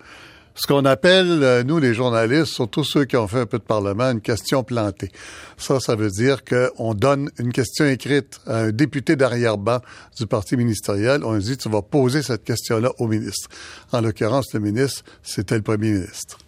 ce 0.54 0.66
qu'on 0.66 0.84
appelle, 0.84 1.42
euh, 1.42 1.62
nous 1.62 1.78
les 1.78 1.94
journalistes, 1.94 2.52
surtout 2.52 2.84
ceux 2.84 3.04
qui 3.04 3.16
ont 3.16 3.26
fait 3.26 3.40
un 3.40 3.46
peu 3.46 3.58
de 3.58 3.62
parlement, 3.62 4.10
une 4.10 4.20
question 4.20 4.62
plantée. 4.62 5.10
Ça, 5.56 5.80
ça 5.80 5.96
veut 5.96 6.10
dire 6.10 6.44
qu'on 6.44 6.94
donne 6.94 7.30
une 7.38 7.52
question 7.52 7.86
écrite 7.86 8.38
à 8.46 8.58
un 8.58 8.70
député 8.70 9.16
d'arrière-ban 9.16 9.80
du 10.18 10.26
parti 10.26 10.56
ministériel. 10.56 11.24
On 11.24 11.36
dit, 11.38 11.56
tu 11.56 11.70
vas 11.70 11.82
poser 11.82 12.22
cette 12.22 12.44
question-là 12.44 12.92
au 12.98 13.06
ministre. 13.06 13.48
En 13.92 14.02
l'occurrence, 14.02 14.52
le 14.52 14.60
ministre, 14.60 15.04
c'était 15.22 15.56
le 15.56 15.62
premier 15.62 15.92
ministre. 15.92 16.38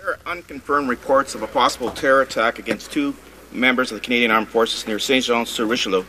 There 0.00 0.12
are 0.12 0.32
unconfirmed 0.32 0.88
reports 0.88 1.34
of 1.34 1.42
a 1.42 1.46
possible 1.46 1.90
terror 1.90 2.22
attack 2.22 2.58
against 2.58 2.90
two 2.90 3.14
members 3.52 3.92
of 3.92 3.98
the 3.98 4.00
Canadian 4.00 4.30
Armed 4.30 4.48
Forces 4.48 4.86
near 4.86 4.98
Saint 4.98 5.22
Jean-sur-Richelieu. 5.22 6.06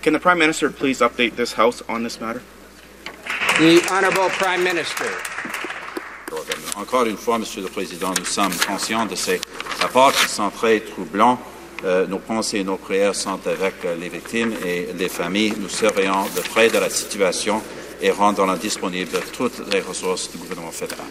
Can 0.00 0.12
the 0.12 0.20
Prime 0.20 0.38
Minister 0.38 0.70
please 0.70 1.00
update 1.00 1.34
this 1.34 1.54
House 1.54 1.82
on 1.88 2.04
this 2.04 2.20
matter? 2.20 2.40
The 3.58 3.84
Honourable 3.90 4.28
Prime 4.30 4.62
Minister. 4.62 5.06
Encore 6.76 7.06
une 7.06 7.16
fois, 7.16 7.38
Monsieur 7.40 7.62
le 7.62 7.68
Président, 7.68 8.14
nous 8.16 8.24
sommes 8.24 8.52
conscients 8.64 9.06
de 9.06 9.16
ces 9.16 9.40
rapports 9.80 10.12
qui 10.12 10.28
sont 10.28 10.50
très 10.50 10.78
troublants. 10.78 11.40
Euh, 11.84 12.06
nos 12.06 12.20
pensées 12.20 12.58
et 12.58 12.64
nos 12.64 12.76
prières 12.76 13.16
sont 13.16 13.44
avec 13.48 13.84
euh, 13.84 13.96
les 13.96 14.08
victimes 14.08 14.54
et 14.64 14.92
les 14.96 15.08
familles. 15.08 15.54
Nous 15.58 15.68
surveillons 15.68 16.26
de 16.36 16.42
près 16.42 16.68
de 16.68 16.78
la 16.78 16.90
situation 16.90 17.60
et 18.00 18.12
rendons 18.12 18.54
disponibles 18.54 19.18
toutes 19.32 19.68
les 19.72 19.80
ressources 19.80 20.30
du 20.30 20.38
gouvernement 20.38 20.70
fédéral. 20.70 21.08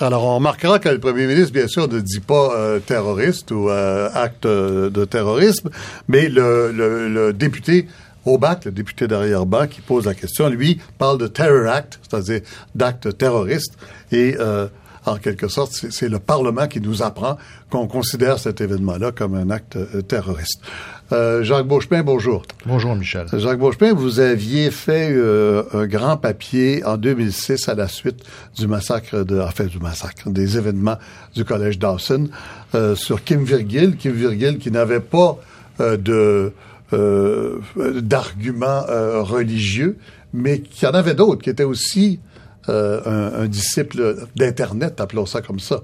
Alors, 0.00 0.24
on 0.24 0.36
remarquera 0.36 0.78
que 0.78 0.88
le 0.88 0.98
premier 0.98 1.26
ministre, 1.26 1.52
bien 1.52 1.68
sûr, 1.68 1.88
ne 1.88 2.00
dit 2.00 2.20
pas 2.20 2.52
euh, 2.54 2.80
terroriste 2.80 3.50
ou 3.52 3.68
euh, 3.68 4.08
acte 4.12 4.46
de 4.46 5.04
terrorisme, 5.04 5.70
mais 6.08 6.28
le, 6.28 6.72
le, 6.72 7.08
le 7.08 7.32
député 7.32 7.86
Aubac, 8.28 8.64
le 8.64 8.72
député 8.72 9.06
d'arrière-ban, 9.06 9.66
qui 9.66 9.80
pose 9.80 10.06
la 10.06 10.14
question, 10.14 10.48
lui, 10.48 10.80
parle 10.98 11.18
de 11.18 11.26
Terror 11.26 11.66
Act, 11.68 11.98
c'est-à-dire 12.02 12.40
d'acte 12.74 13.16
terroriste. 13.16 13.76
Et 14.12 14.36
euh, 14.38 14.66
en 15.06 15.16
quelque 15.16 15.48
sorte, 15.48 15.72
c'est 15.72 16.08
le 16.08 16.18
Parlement 16.18 16.66
qui 16.66 16.80
nous 16.80 17.02
apprend 17.02 17.38
qu'on 17.70 17.86
considère 17.86 18.38
cet 18.38 18.60
événement-là 18.60 19.12
comme 19.12 19.34
un 19.34 19.50
acte 19.50 19.76
euh, 19.76 20.02
terroriste. 20.02 20.60
Euh, 21.10 21.42
Jacques 21.42 21.66
Beauchemin, 21.66 22.02
bonjour. 22.02 22.42
Bonjour, 22.66 22.94
Michel. 22.94 23.26
Jacques 23.32 23.58
Beauchemin, 23.58 23.94
vous 23.94 24.20
aviez 24.20 24.70
fait 24.70 25.10
euh, 25.10 25.62
un 25.72 25.86
grand 25.86 26.16
papier 26.16 26.84
en 26.84 26.96
2006 26.96 27.68
à 27.68 27.74
la 27.74 27.88
suite 27.88 28.24
du 28.56 28.66
massacre 28.66 29.24
de, 29.24 29.40
enfin 29.40 29.64
du 29.64 29.78
massacre, 29.78 30.28
des 30.28 30.58
événements 30.58 30.98
du 31.34 31.44
collège 31.44 31.78
Dawson 31.78 32.28
sur 32.94 33.24
Kim 33.24 33.44
Virgil, 33.44 33.96
Kim 33.96 34.12
Virgil 34.12 34.58
qui 34.58 34.70
n'avait 34.70 35.00
pas 35.00 35.38
de 35.80 36.52
euh, 36.94 37.60
d'arguments 38.00 38.86
euh, 38.88 39.20
religieux, 39.22 39.98
mais 40.32 40.62
qu'il 40.62 40.88
y 40.88 40.90
en 40.90 40.94
avait 40.94 41.14
d'autres 41.14 41.42
qui 41.42 41.50
étaient 41.50 41.62
aussi 41.62 42.18
euh, 42.70 43.02
un, 43.04 43.42
un, 43.42 43.46
disciple 43.46 44.26
d'Internet, 44.36 44.98
appelons 44.98 45.26
ça 45.26 45.42
comme 45.42 45.60
ça. 45.60 45.82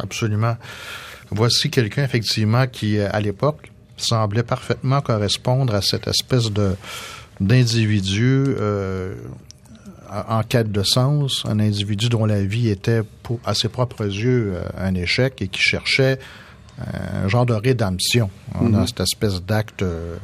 Absolument. 0.00 0.56
Voici 1.30 1.70
quelqu'un, 1.70 2.02
effectivement, 2.02 2.66
qui, 2.66 2.98
à 2.98 3.20
l'époque, 3.20 3.70
semblait 3.96 4.42
parfaitement 4.42 5.00
correspondre 5.00 5.74
à 5.74 5.82
cette 5.82 6.06
espèce 6.08 6.50
de 6.50 6.76
d'individu 7.38 8.46
euh, 8.58 9.14
en 10.10 10.42
quête 10.42 10.72
de 10.72 10.82
sens, 10.82 11.44
un 11.46 11.60
individu 11.60 12.08
dont 12.08 12.24
la 12.24 12.42
vie 12.42 12.70
était, 12.70 13.02
pour, 13.22 13.40
à 13.44 13.54
ses 13.54 13.68
propres 13.68 14.06
yeux, 14.06 14.54
un 14.78 14.94
échec 14.94 15.42
et 15.42 15.48
qui 15.48 15.60
cherchait 15.60 16.18
un 16.78 17.28
genre 17.28 17.46
de 17.46 17.54
rédemption 17.54 18.30
On 18.60 18.74
a 18.74 18.86
cette 18.86 19.00
espèce 19.00 19.42
d'acte 19.42 19.82
euh, 19.82 20.16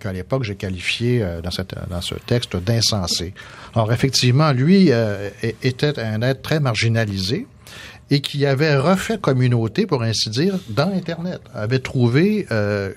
qu'à 0.00 0.12
l'époque 0.12 0.42
j'ai 0.42 0.56
qualifié 0.56 1.22
euh, 1.22 1.40
dans, 1.40 1.50
cette, 1.50 1.74
dans 1.88 2.00
ce 2.00 2.14
texte 2.14 2.56
d'insensé. 2.56 3.34
Alors 3.74 3.92
effectivement, 3.92 4.52
lui 4.52 4.90
euh, 4.90 5.30
était 5.62 5.98
un 5.98 6.22
être 6.22 6.42
très 6.42 6.60
marginalisé 6.60 7.46
et 8.10 8.20
qui 8.20 8.44
avait 8.44 8.76
refait 8.76 9.18
communauté, 9.18 9.86
pour 9.86 10.02
ainsi 10.02 10.30
dire, 10.30 10.54
dans 10.68 10.92
Internet, 10.92 11.40
avait 11.54 11.78
trouvé 11.78 12.46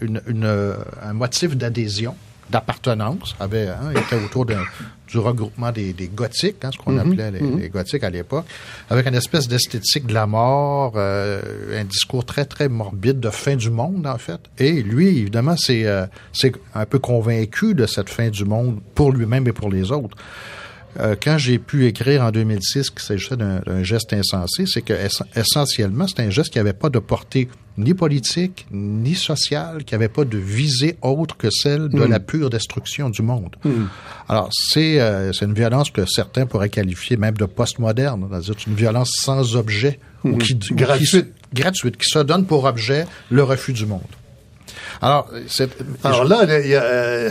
une, 0.01 0.21
une, 0.27 0.75
un 1.01 1.13
motif 1.13 1.55
d'adhésion 1.55 2.15
d'appartenance, 2.49 3.35
avait 3.39 3.67
hein, 3.67 3.91
était 3.91 4.23
autour 4.23 4.45
du 4.45 5.17
regroupement 5.17 5.71
des, 5.71 5.93
des 5.93 6.07
gothiques, 6.07 6.63
hein, 6.63 6.69
ce 6.71 6.77
qu'on 6.77 6.91
mhm. 6.91 6.99
appelait 6.99 7.31
mhm. 7.31 7.59
les, 7.59 7.69
gothiques 7.69 8.03
à 8.03 8.09
l'époque, 8.09 8.45
avec 8.89 9.07
une 9.07 9.15
espèce 9.15 9.47
d'esthétique 9.47 10.05
de 10.05 10.13
la 10.13 10.27
mort, 10.27 10.93
euh, 10.95 11.79
un 11.79 11.85
discours 11.85 12.25
très 12.25 12.45
très 12.45 12.69
morbide 12.69 13.19
de 13.19 13.29
fin 13.29 13.55
du 13.55 13.69
monde 13.69 14.05
en 14.05 14.17
fait. 14.17 14.39
Et 14.59 14.83
lui, 14.83 15.07
évidemment, 15.07 15.55
c'est 15.57 15.85
euh, 15.85 16.05
c'est 16.33 16.53
un 16.73 16.85
peu 16.85 16.99
convaincu 16.99 17.73
de 17.73 17.85
cette 17.85 18.09
fin 18.09 18.29
du 18.29 18.45
monde 18.45 18.79
pour 18.93 19.11
lui-même 19.11 19.47
et 19.47 19.53
pour 19.53 19.69
les 19.69 19.91
autres. 19.91 20.17
Euh, 20.99 21.15
quand 21.21 21.37
j'ai 21.37 21.59
pu 21.59 21.85
écrire 21.85 22.23
en 22.23 22.31
2006 22.31 22.89
qu'il 22.89 23.01
s'agissait 23.01 23.37
d'un 23.37 23.83
geste 23.83 24.13
insensé, 24.13 24.65
c'est 24.65 24.81
que 24.81 24.93
essentiellement, 25.35 26.07
c'est 26.07 26.21
un 26.21 26.29
geste 26.29 26.51
qui 26.51 26.57
n'avait 26.57 26.73
pas 26.73 26.89
de 26.89 26.99
portée 26.99 27.49
ni 27.77 27.93
politique, 27.93 28.65
ni 28.71 29.15
sociale, 29.15 29.83
qui 29.83 29.93
n'avait 29.93 30.07
pas 30.07 30.23
de 30.23 30.37
visée 30.37 30.97
autre 31.01 31.35
que 31.35 31.49
celle 31.49 31.89
de 31.89 32.05
hmm. 32.05 32.09
la 32.09 32.19
pure 32.19 32.49
destruction 32.49 33.09
du 33.09 33.21
monde. 33.21 33.55
Hmm. 33.63 33.87
Alors, 34.29 34.49
c'est 34.51 35.01
euh, 35.01 35.33
c'est 35.33 35.45
une 35.45 35.53
violence 35.53 35.91
que 35.91 36.05
certains 36.05 36.45
pourraient 36.45 36.69
qualifier 36.69 37.17
même 37.17 37.35
de 37.35 37.45
postmoderne, 37.45 38.27
c'est-à-dire 38.29 38.55
une 38.67 38.75
violence 38.75 39.11
sans 39.17 39.57
objet, 39.57 39.99
ou 40.23 40.29
hmm. 40.29 40.37
qui, 40.37 40.55
gratuite. 40.71 41.33
Qui, 41.53 41.61
gratuite, 41.61 41.97
qui 41.97 42.09
se 42.09 42.19
donne 42.19 42.45
pour 42.45 42.63
objet 42.63 43.05
le 43.29 43.43
refus 43.43 43.73
du 43.73 43.85
monde. 43.85 44.01
Alors, 45.01 45.29
Alors 46.03 46.23
là, 46.23 46.45
euh, 46.47 47.29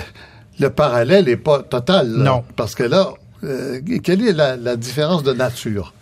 le 0.59 0.71
parallèle 0.71 1.25
n'est 1.25 1.37
pas 1.37 1.63
total. 1.63 2.09
Non. 2.09 2.45
Parce 2.57 2.75
que 2.75 2.83
là, 2.83 3.15
euh, 3.45 3.81
quelle 4.03 4.27
est 4.27 4.33
la, 4.33 4.77
différence 4.77 5.23
de 5.23 5.33
nature? 5.33 5.93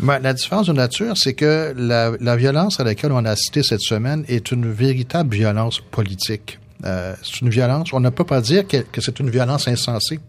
Ben, 0.00 0.18
la 0.18 0.34
différence 0.34 0.66
de 0.66 0.72
nature, 0.72 1.16
c'est 1.16 1.34
que 1.34 1.74
la, 1.76 2.36
violence 2.36 2.80
à 2.80 2.84
laquelle 2.84 3.12
on 3.12 3.24
a 3.24 3.30
assisté 3.30 3.62
cette 3.62 3.80
semaine 3.80 4.24
est 4.28 4.50
une 4.50 4.70
véritable 4.70 5.34
violence 5.34 5.80
politique. 5.80 6.58
Euh, 6.84 7.14
c'est 7.22 7.40
une 7.40 7.48
violence, 7.48 7.92
on 7.92 8.00
ne 8.00 8.10
peut 8.10 8.24
pas 8.24 8.40
dire 8.40 8.66
que, 8.66 9.00
c'est 9.00 9.18
une 9.20 9.30
violence 9.30 9.68
insensée. 9.68 10.20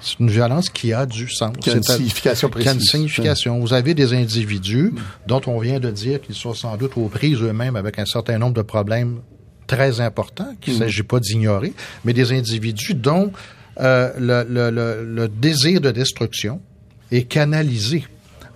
C'est 0.00 0.20
une 0.20 0.30
violence 0.30 0.68
qui 0.68 0.92
a 0.92 1.04
du 1.04 1.28
sens. 1.28 1.56
Qui 1.60 1.70
a 1.70 1.74
une 1.74 1.82
signification 1.82 2.48
précise. 2.48 2.64
Qui 2.64 2.68
a 2.68 2.74
une 2.74 2.86
signification. 2.86 3.60
Vous 3.60 3.72
avez 3.72 3.94
des 3.94 4.12
individus 4.12 4.92
dont 5.26 5.40
on 5.46 5.58
vient 5.58 5.80
de 5.80 5.90
dire 5.90 6.20
qu'ils 6.20 6.34
sont 6.34 6.54
sans 6.54 6.76
doute 6.76 6.96
aux 6.96 7.08
prises 7.08 7.40
eux-mêmes 7.40 7.76
avec 7.76 7.98
un 7.98 8.06
certain 8.06 8.38
nombre 8.38 8.54
de 8.54 8.62
problèmes 8.62 9.20
très 9.66 10.00
importants 10.00 10.54
qu'il 10.60 10.74
ne 10.74 10.78
mm. 10.78 10.82
s'agit 10.82 11.02
pas 11.02 11.18
d'ignorer, 11.18 11.72
mais 12.04 12.12
des 12.12 12.32
individus 12.32 12.94
dont 12.94 13.32
euh, 13.80 14.12
le, 14.18 14.70
le, 14.70 15.04
le, 15.04 15.28
désir 15.28 15.80
de 15.80 15.90
destruction 15.90 16.60
est 17.10 17.24
canalisé, 17.24 18.04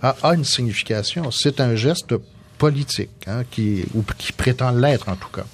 a, 0.01 0.15
a 0.23 0.33
une 0.35 0.45
signification. 0.45 1.29
C'est 1.31 1.59
un 1.59 1.75
geste 1.75 2.15
politique, 2.57 3.09
hein, 3.27 3.43
qui, 3.49 3.83
ou 3.93 4.03
qui 4.17 4.31
prétend 4.33 4.71
l'être 4.71 5.09
en 5.09 5.15
tout 5.15 5.29
cas. 5.29 5.45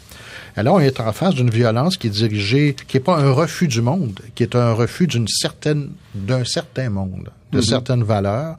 Alors, 0.56 0.76
on 0.76 0.80
est 0.80 1.00
en 1.00 1.14
face 1.14 1.36
d'une 1.36 1.52
violence 1.52 1.98
qui 1.98 2.08
est 2.08 2.10
dirigée, 2.10 2.76
qui 2.88 2.98
n'est 2.98 3.04
pas 3.04 3.18
un 3.18 3.32
refus 3.32 3.68
du 3.68 3.82
monde, 3.82 4.20
qui 4.34 4.42
est 4.42 4.56
un 4.56 4.74
refus 4.74 5.06
d'une 5.06 5.28
certaine, 5.28 5.92
d'un 6.16 6.44
certain 6.46 6.90
monde, 6.90 7.30
de 7.52 7.60
mm-hmm. 7.60 7.64
certaines 7.64 8.04
valeurs, 8.04 8.58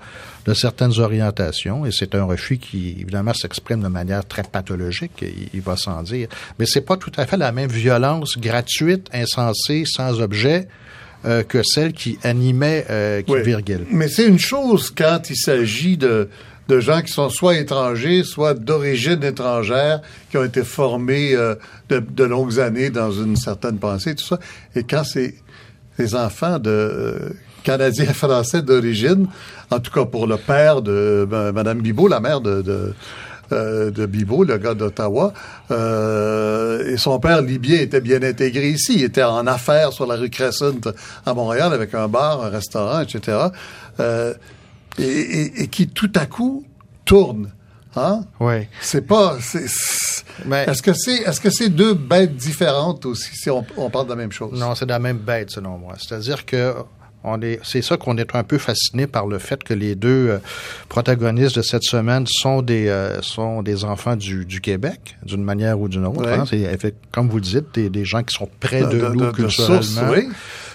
de 0.49 0.55
certaines 0.55 0.99
orientations, 0.99 1.85
et 1.85 1.93
c'est 1.93 2.15
un 2.15 2.25
refus 2.25 2.57
qui, 2.57 2.97
évidemment, 2.99 3.35
s'exprime 3.35 3.83
de 3.83 3.89
manière 3.89 4.25
très 4.25 4.43
pathologique, 4.43 5.23
il, 5.53 5.61
va 5.61 5.77
sans 5.77 6.03
dire. 6.03 6.29
Mais 6.59 6.65
c'est 6.65 6.81
pas 6.81 6.97
tout 6.97 7.13
à 7.19 7.27
fait 7.27 7.37
la 7.37 7.53
même 7.53 7.69
violence 7.69 8.39
gratuite, 8.39 9.11
insensée, 9.13 9.85
sans 9.85 10.23
objet, 10.23 10.67
euh, 11.27 11.43
que 11.43 11.63
celle 11.63 11.93
qui 11.93 12.19
animait 12.23 12.87
euh, 12.89 13.21
qui 13.21 13.35
Mais 13.93 14.09
c'est 14.09 14.27
une 14.27 14.39
chose 14.39 14.91
quand 14.91 15.29
il 15.29 15.37
s'agit 15.37 15.99
de, 15.99 16.31
de 16.69 16.81
gens 16.81 17.03
qui 17.03 17.13
sont 17.13 17.29
soit 17.29 17.59
étrangers, 17.59 18.23
soit 18.25 18.55
d'origine 18.55 19.23
étrangère, 19.25 20.01
qui 20.31 20.39
ont 20.39 20.45
été 20.45 20.65
formés 20.65 21.35
euh, 21.35 21.57
de, 21.91 21.99
de, 21.99 22.25
longues 22.25 22.59
années 22.59 22.89
dans 22.89 23.13
une 23.13 23.37
certaine 23.37 23.79
pensée, 23.79 24.15
tout 24.15 24.25
ça. 24.25 24.39
Et 24.75 24.85
quand 24.85 25.05
c'est 25.05 25.35
les 25.99 26.15
enfants 26.15 26.59
de 26.59 27.35
euh, 27.59 27.63
Canadiens 27.65 28.13
français 28.13 28.63
d'origine, 28.63 29.27
en 29.71 29.81
tout 29.81 29.91
cas 29.91 30.05
pour 30.05 30.27
le 30.27 30.37
père 30.37 30.83
de 30.83 31.27
ben, 31.29 31.53
Madame 31.53 31.81
Bibot, 31.81 32.09
la 32.09 32.21
mère 32.21 32.41
de, 32.41 32.63
de 32.63 32.95
euh, 33.51 33.91
de 33.91 34.05
Bibo, 34.05 34.45
le 34.45 34.59
gars 34.59 34.75
d'Ottawa. 34.75 35.33
Euh, 35.71 36.93
et 36.93 36.99
son 36.99 37.19
père 37.19 37.41
libyen 37.41 37.81
était 37.81 38.03
bien 38.03 38.23
intégré 38.23 38.69
ici. 38.69 38.97
Il 38.97 39.05
était 39.05 39.23
en 39.23 39.47
affaires 39.47 39.95
sur 39.95 40.07
la 40.07 40.17
rue 40.17 40.29
Crescent 40.29 40.75
à 41.25 41.33
Montréal 41.33 41.73
avec 41.73 41.95
un 41.95 42.09
bar, 42.09 42.45
un 42.45 42.51
restaurant, 42.51 43.01
etc. 43.01 43.47
Euh, 44.01 44.35
et, 44.99 45.69
qui 45.69 45.89
tout 45.89 46.13
à 46.15 46.27
coup 46.27 46.67
tourne. 47.07 47.51
Hein? 47.97 48.21
Oui. 48.39 48.67
C'est 48.83 49.07
pas. 49.07 49.39
Est-ce 49.39 50.83
que 50.83 50.93
c'est 50.93 51.23
est-ce 51.23 51.41
que 51.41 51.51
c'est 51.51 51.71
deux 51.71 51.95
bêtes 51.95 52.37
différentes 52.37 53.07
aussi 53.07 53.35
si 53.35 53.49
on, 53.49 53.65
on 53.79 53.89
parle 53.89 54.07
de 54.07 54.11
la 54.11 54.17
même 54.17 54.33
chose? 54.33 54.61
Non, 54.61 54.75
c'est 54.75 54.87
la 54.87 54.99
même 54.99 55.19
bête 55.19 55.51
selon 55.51 55.79
moi. 55.79 55.95
C'est-à-dire 55.97 56.45
que 56.45 56.75
c'est 57.63 57.83
ça 57.83 57.97
qu'on 57.97 58.17
est 58.17 58.35
un 58.35 58.45
peu 58.45 58.59
fasciné 58.59 59.07
par 59.07 59.27
le 59.27 59.39
fait 59.39 59.63
que 59.63 59.75
les 59.75 59.95
deux 59.95 60.29
euh, 60.31 60.39
protagonistes 60.89 61.57
de 61.57 61.63
cette 61.63 61.83
semaine 61.83 62.25
sont 62.27 62.63
des 62.63 62.89
euh, 62.89 63.21
sont 63.23 63.63
des 63.63 63.85
enfants 63.85 64.17
du, 64.17 64.45
du 64.45 64.61
Québec, 64.61 65.17
d'une 65.25 65.43
manière 65.43 65.81
ou 65.81 65.89
d'une 65.89 66.07
autre. 66.07 66.27
Hein. 66.29 66.45
C'est, 66.49 66.95
comme 67.11 67.29
vous 67.29 67.37
le 67.37 67.43
dites, 67.43 67.75
des, 67.75 67.91
des 67.91 68.05
gens 68.05 68.23
qui 68.23 68.35
sont 68.35 68.49
près 68.61 68.83
de, 68.83 69.09
nous 69.13 69.33
culturellement. 69.33 70.15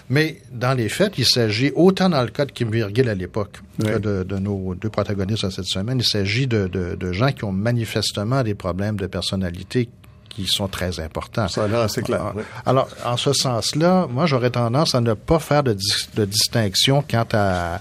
Mais 0.10 0.42
dans 0.52 0.74
les 0.74 0.90
faits, 0.90 1.14
il 1.18 1.26
s'agit, 1.26 1.72
autant 1.76 2.10
dans 2.10 2.22
le 2.22 2.28
cas 2.28 2.46
de 2.46 2.52
Kim 2.52 2.70
Virgil 2.70 3.08
à 3.08 3.16
l'époque 3.16 3.62
que 3.80 3.98
de, 3.98 4.24
de, 4.24 4.38
nos 4.38 4.76
deux 4.76 4.90
protagonistes 4.90 5.46
de 5.46 5.50
cette 5.50 5.66
semaine, 5.66 6.00
il 6.00 6.06
s'agit 6.06 6.46
de, 6.46 6.68
de, 6.68 6.96
de 6.96 7.12
gens 7.14 7.32
qui 7.32 7.46
ont 7.46 7.54
manifestement 7.54 8.44
des 8.44 8.54
problèmes 8.54 8.98
de 8.98 9.08
personnalité 9.08 9.90
qui 10.36 10.48
sont 10.48 10.68
très 10.68 11.00
importants. 11.00 11.48
Ça 11.48 11.68
là, 11.68 11.88
c'est 11.88 12.02
clair. 12.02 12.34
Ah, 12.66 12.70
alors, 12.70 12.88
en 13.06 13.18
ce 13.18 13.34
sens-là, 13.34 14.08
moi, 14.10 14.26
j'aurais 14.26 14.50
tendance 14.50 14.96
à 14.96 15.02
ne 15.02 15.14
pas 15.14 15.40
faire 15.40 15.64
de, 15.64 15.78
de 16.16 16.26
distinction 16.26 17.04
quant 17.08 17.28
à 17.34 17.78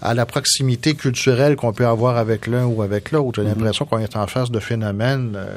à 0.00 0.14
la 0.14 0.26
proximité 0.26 0.94
culturelle 0.94 1.56
qu'on 1.56 1.72
peut 1.72 1.86
avoir 1.86 2.16
avec 2.16 2.46
l'un 2.46 2.66
ou 2.66 2.82
avec 2.82 3.10
l'autre. 3.10 3.42
J'ai 3.42 3.48
mm-hmm. 3.48 3.54
l'impression 3.54 3.84
qu'on 3.84 3.98
est 3.98 4.16
en 4.16 4.26
face 4.26 4.50
de 4.50 4.60
phénomènes 4.60 5.34
euh, 5.36 5.48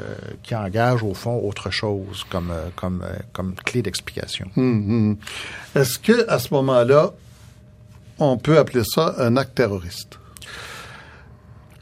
qui 0.42 0.54
engagent 0.54 1.02
au 1.02 1.14
fond 1.14 1.40
autre 1.44 1.70
chose 1.70 2.24
comme 2.28 2.50
euh, 2.50 2.68
comme 2.74 3.02
euh, 3.04 3.14
comme 3.32 3.54
clé 3.54 3.82
d'explication. 3.82 4.48
Mm-hmm. 4.56 5.16
Est-ce 5.76 5.98
que 5.98 6.28
à 6.28 6.38
ce 6.38 6.52
moment-là, 6.54 7.12
on 8.18 8.36
peut 8.36 8.58
appeler 8.58 8.82
ça 8.84 9.14
un 9.18 9.36
acte 9.36 9.54
terroriste? 9.54 10.18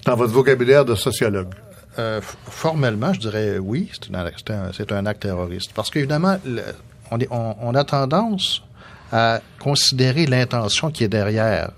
Dans 0.05 0.17
votre 0.17 0.33
vocabulaire 0.33 0.85
de 0.85 0.95
sociologue? 0.95 1.55
Euh, 2.01 2.21
formellement, 2.49 3.13
je 3.13 3.21
dirais 3.21 3.59
oui, 3.59 3.91
c'est 3.95 4.15
un, 4.93 5.07
acte 5.07 5.23
terroriste. 5.23 5.73
Parce 5.75 5.91
qu'évidemment, 5.91 6.37
on, 7.11 7.19
on, 7.61 7.75
a 7.75 7.85
tendance 7.85 8.63
à 9.13 9.41
considérer 9.59 10.27
l'intention 10.27 10.91
qui 10.91 11.05
est 11.05 11.09
derrière 11.09 11.71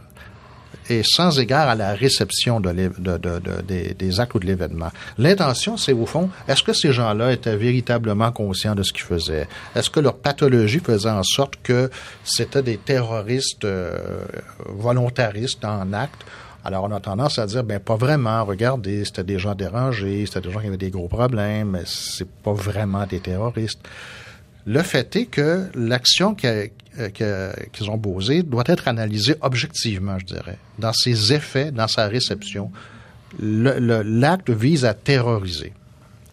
et 0.89 1.03
sans 1.05 1.39
égard 1.39 1.69
à 1.69 1.75
la 1.75 1.95
réception 1.95 2.61
de, 2.61 2.73
de, 2.73 3.17
de, 3.17 3.41
des, 3.67 3.95
des, 3.95 4.21
actes 4.21 4.35
ou 4.35 4.39
de 4.39 4.47
l'événement. 4.47 4.91
L'intention, 5.19 5.77
c'est 5.77 5.93
au 5.93 6.07
fond, 6.07 6.29
est-ce 6.49 6.63
que 6.63 6.73
ces 6.73 6.93
gens-là 6.93 7.33
étaient 7.33 7.57
véritablement 7.57 8.33
conscients 8.33 8.75
de 8.75 8.83
ce 8.83 8.93
qu'ils 8.93 9.05
faisaient? 9.05 9.49
Est-ce 9.75 9.91
que 9.91 10.01
leur 10.01 10.17
pathologie 10.17 10.81
faisait 10.81 11.11
en 11.11 11.23
sorte 11.23 11.55
que 11.63 11.91
c'était 12.25 12.63
des 12.63 12.79
terroristes 12.79 13.65
euh, 13.65 14.25
volontaristes 14.67 15.65
en 15.65 15.93
acte? 15.93 16.23
Alors, 16.65 16.85
on 16.85 16.93
a 16.93 17.01
tendance 17.01 17.39
à 17.39 17.47
dire, 17.47 17.65
ben 17.65 17.81
pas 17.81 17.97
vraiment. 17.97 18.45
Regardez, 18.45 19.05
c'était 19.05 19.25
des 19.25 19.39
gens 19.39 19.55
dérangés, 19.55 20.27
c'était 20.27 20.41
des 20.41 20.53
gens 20.53 20.61
qui 20.61 20.69
avaient 20.69 20.77
des 20.77 20.91
gros 20.91 21.09
problèmes, 21.09 21.71
mais 21.71 21.83
c'est 21.87 22.29
pas 22.29 22.53
vraiment 22.53 23.07
des 23.07 23.21
terroristes. 23.21 23.81
Le 24.65 24.83
fait 24.83 25.17
est 25.17 25.27
que 25.27 25.69
l'action 25.75 26.37
qu'ils 26.37 27.91
ont 27.91 27.99
posée 27.99 28.45
doit 28.45 28.63
être 28.67 28.87
analysée 28.87 29.35
objectivement, 29.41 30.19
je 30.21 30.27
dirais, 30.27 30.59
dans 30.79 30.93
ses 30.93 31.33
effets, 31.33 31.73
dans 31.73 31.89
sa 31.89 32.07
réception. 32.07 32.71
L'acte 33.41 34.51
vise 34.51 34.85
à 34.85 34.95
terroriser. 34.95 35.73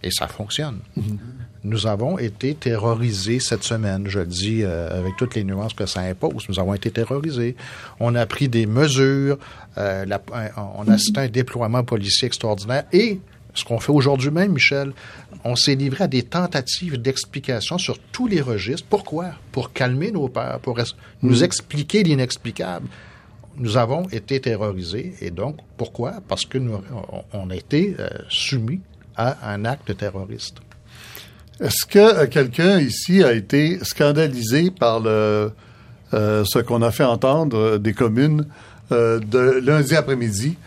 Et 0.04 0.12
ça 0.12 0.28
fonctionne. 0.28 0.80
Mm-hmm. 0.98 1.18
Nous 1.64 1.88
avons 1.88 2.18
été 2.18 2.56
terrorisés 2.56 3.40
cette 3.40 3.64
semaine, 3.64 4.06
je 4.08 4.20
le 4.20 4.26
dis 4.26 4.64
euh, 4.64 4.98
avec 4.98 5.18
toutes 5.18 5.36
les 5.36 5.44
nuances 5.44 5.74
que 5.74 5.86
ça 5.86 6.02
impose. 6.02 6.48
Nous 6.48 6.60
avons 6.60 6.74
été 6.74 6.90
terrorisés. 6.90 7.56
On 8.00 8.16
a 8.16 8.26
pris 8.26 8.48
des 8.48 8.66
mesures, 8.66 9.38
euh, 9.78 10.06
la, 10.06 10.22
on 10.78 10.88
a 10.88 10.94
assisté 10.94 11.20
à 11.20 11.24
un 11.24 11.28
déploiement 11.28 11.84
policier 11.84 12.28
extraordinaire 12.28 12.86
et 12.94 13.20
ce 13.54 13.66
qu'on 13.66 13.80
fait 13.80 13.92
aujourd'hui 13.92 14.32
même, 14.32 14.54
Michel, 14.54 14.94
on 15.44 15.56
s'est 15.56 15.76
livré 15.76 16.06
à 16.06 16.08
des 16.08 16.24
tentatives 16.24 17.02
d'explication 17.02 17.78
sur 17.78 18.00
tous 18.00 18.28
les 18.28 18.42
registres. 18.42 18.86
Pourquoi? 18.90 19.32
Pour 19.52 19.74
calmer 19.74 20.12
nos 20.12 20.30
peurs, 20.30 20.60
pour 20.60 20.78
nous 21.22 21.40
mm. 21.40 21.44
expliquer 21.44 22.04
l'inexplicable. 22.04 22.88
Nous 23.58 23.76
avons 23.76 24.08
été 24.10 24.40
terrorisés 24.40 25.16
et 25.20 25.32
donc 25.32 25.58
pourquoi? 25.76 26.22
Parce 26.28 26.46
que 26.46 26.58
nous 26.58 26.80
on 27.34 27.50
a 27.50 27.56
été 27.56 27.96
euh, 28.00 28.08
soumis 28.30 28.80
à 29.18 29.52
un 29.52 29.66
acte 29.66 29.98
terroriste. 29.98 30.62
Est-ce 31.62 31.86
que 31.86 32.00
euh, 32.00 32.28
quelqu'un 32.28 32.80
ici 32.80 33.22
a 33.22 33.34
été 33.34 33.80
scandalisé 33.84 34.72
par 34.72 35.02
le, 35.02 35.52
euh, 36.14 36.44
ce 36.46 36.60
qu'on 36.60 36.82
a 36.82 36.92
fait 36.92 37.04
entendre 37.04 37.58
euh, 37.58 37.78
des 37.78 37.94
communes 37.94 38.46
de 38.92 39.60
lundi 39.60 39.96
après-midi, 39.96 40.58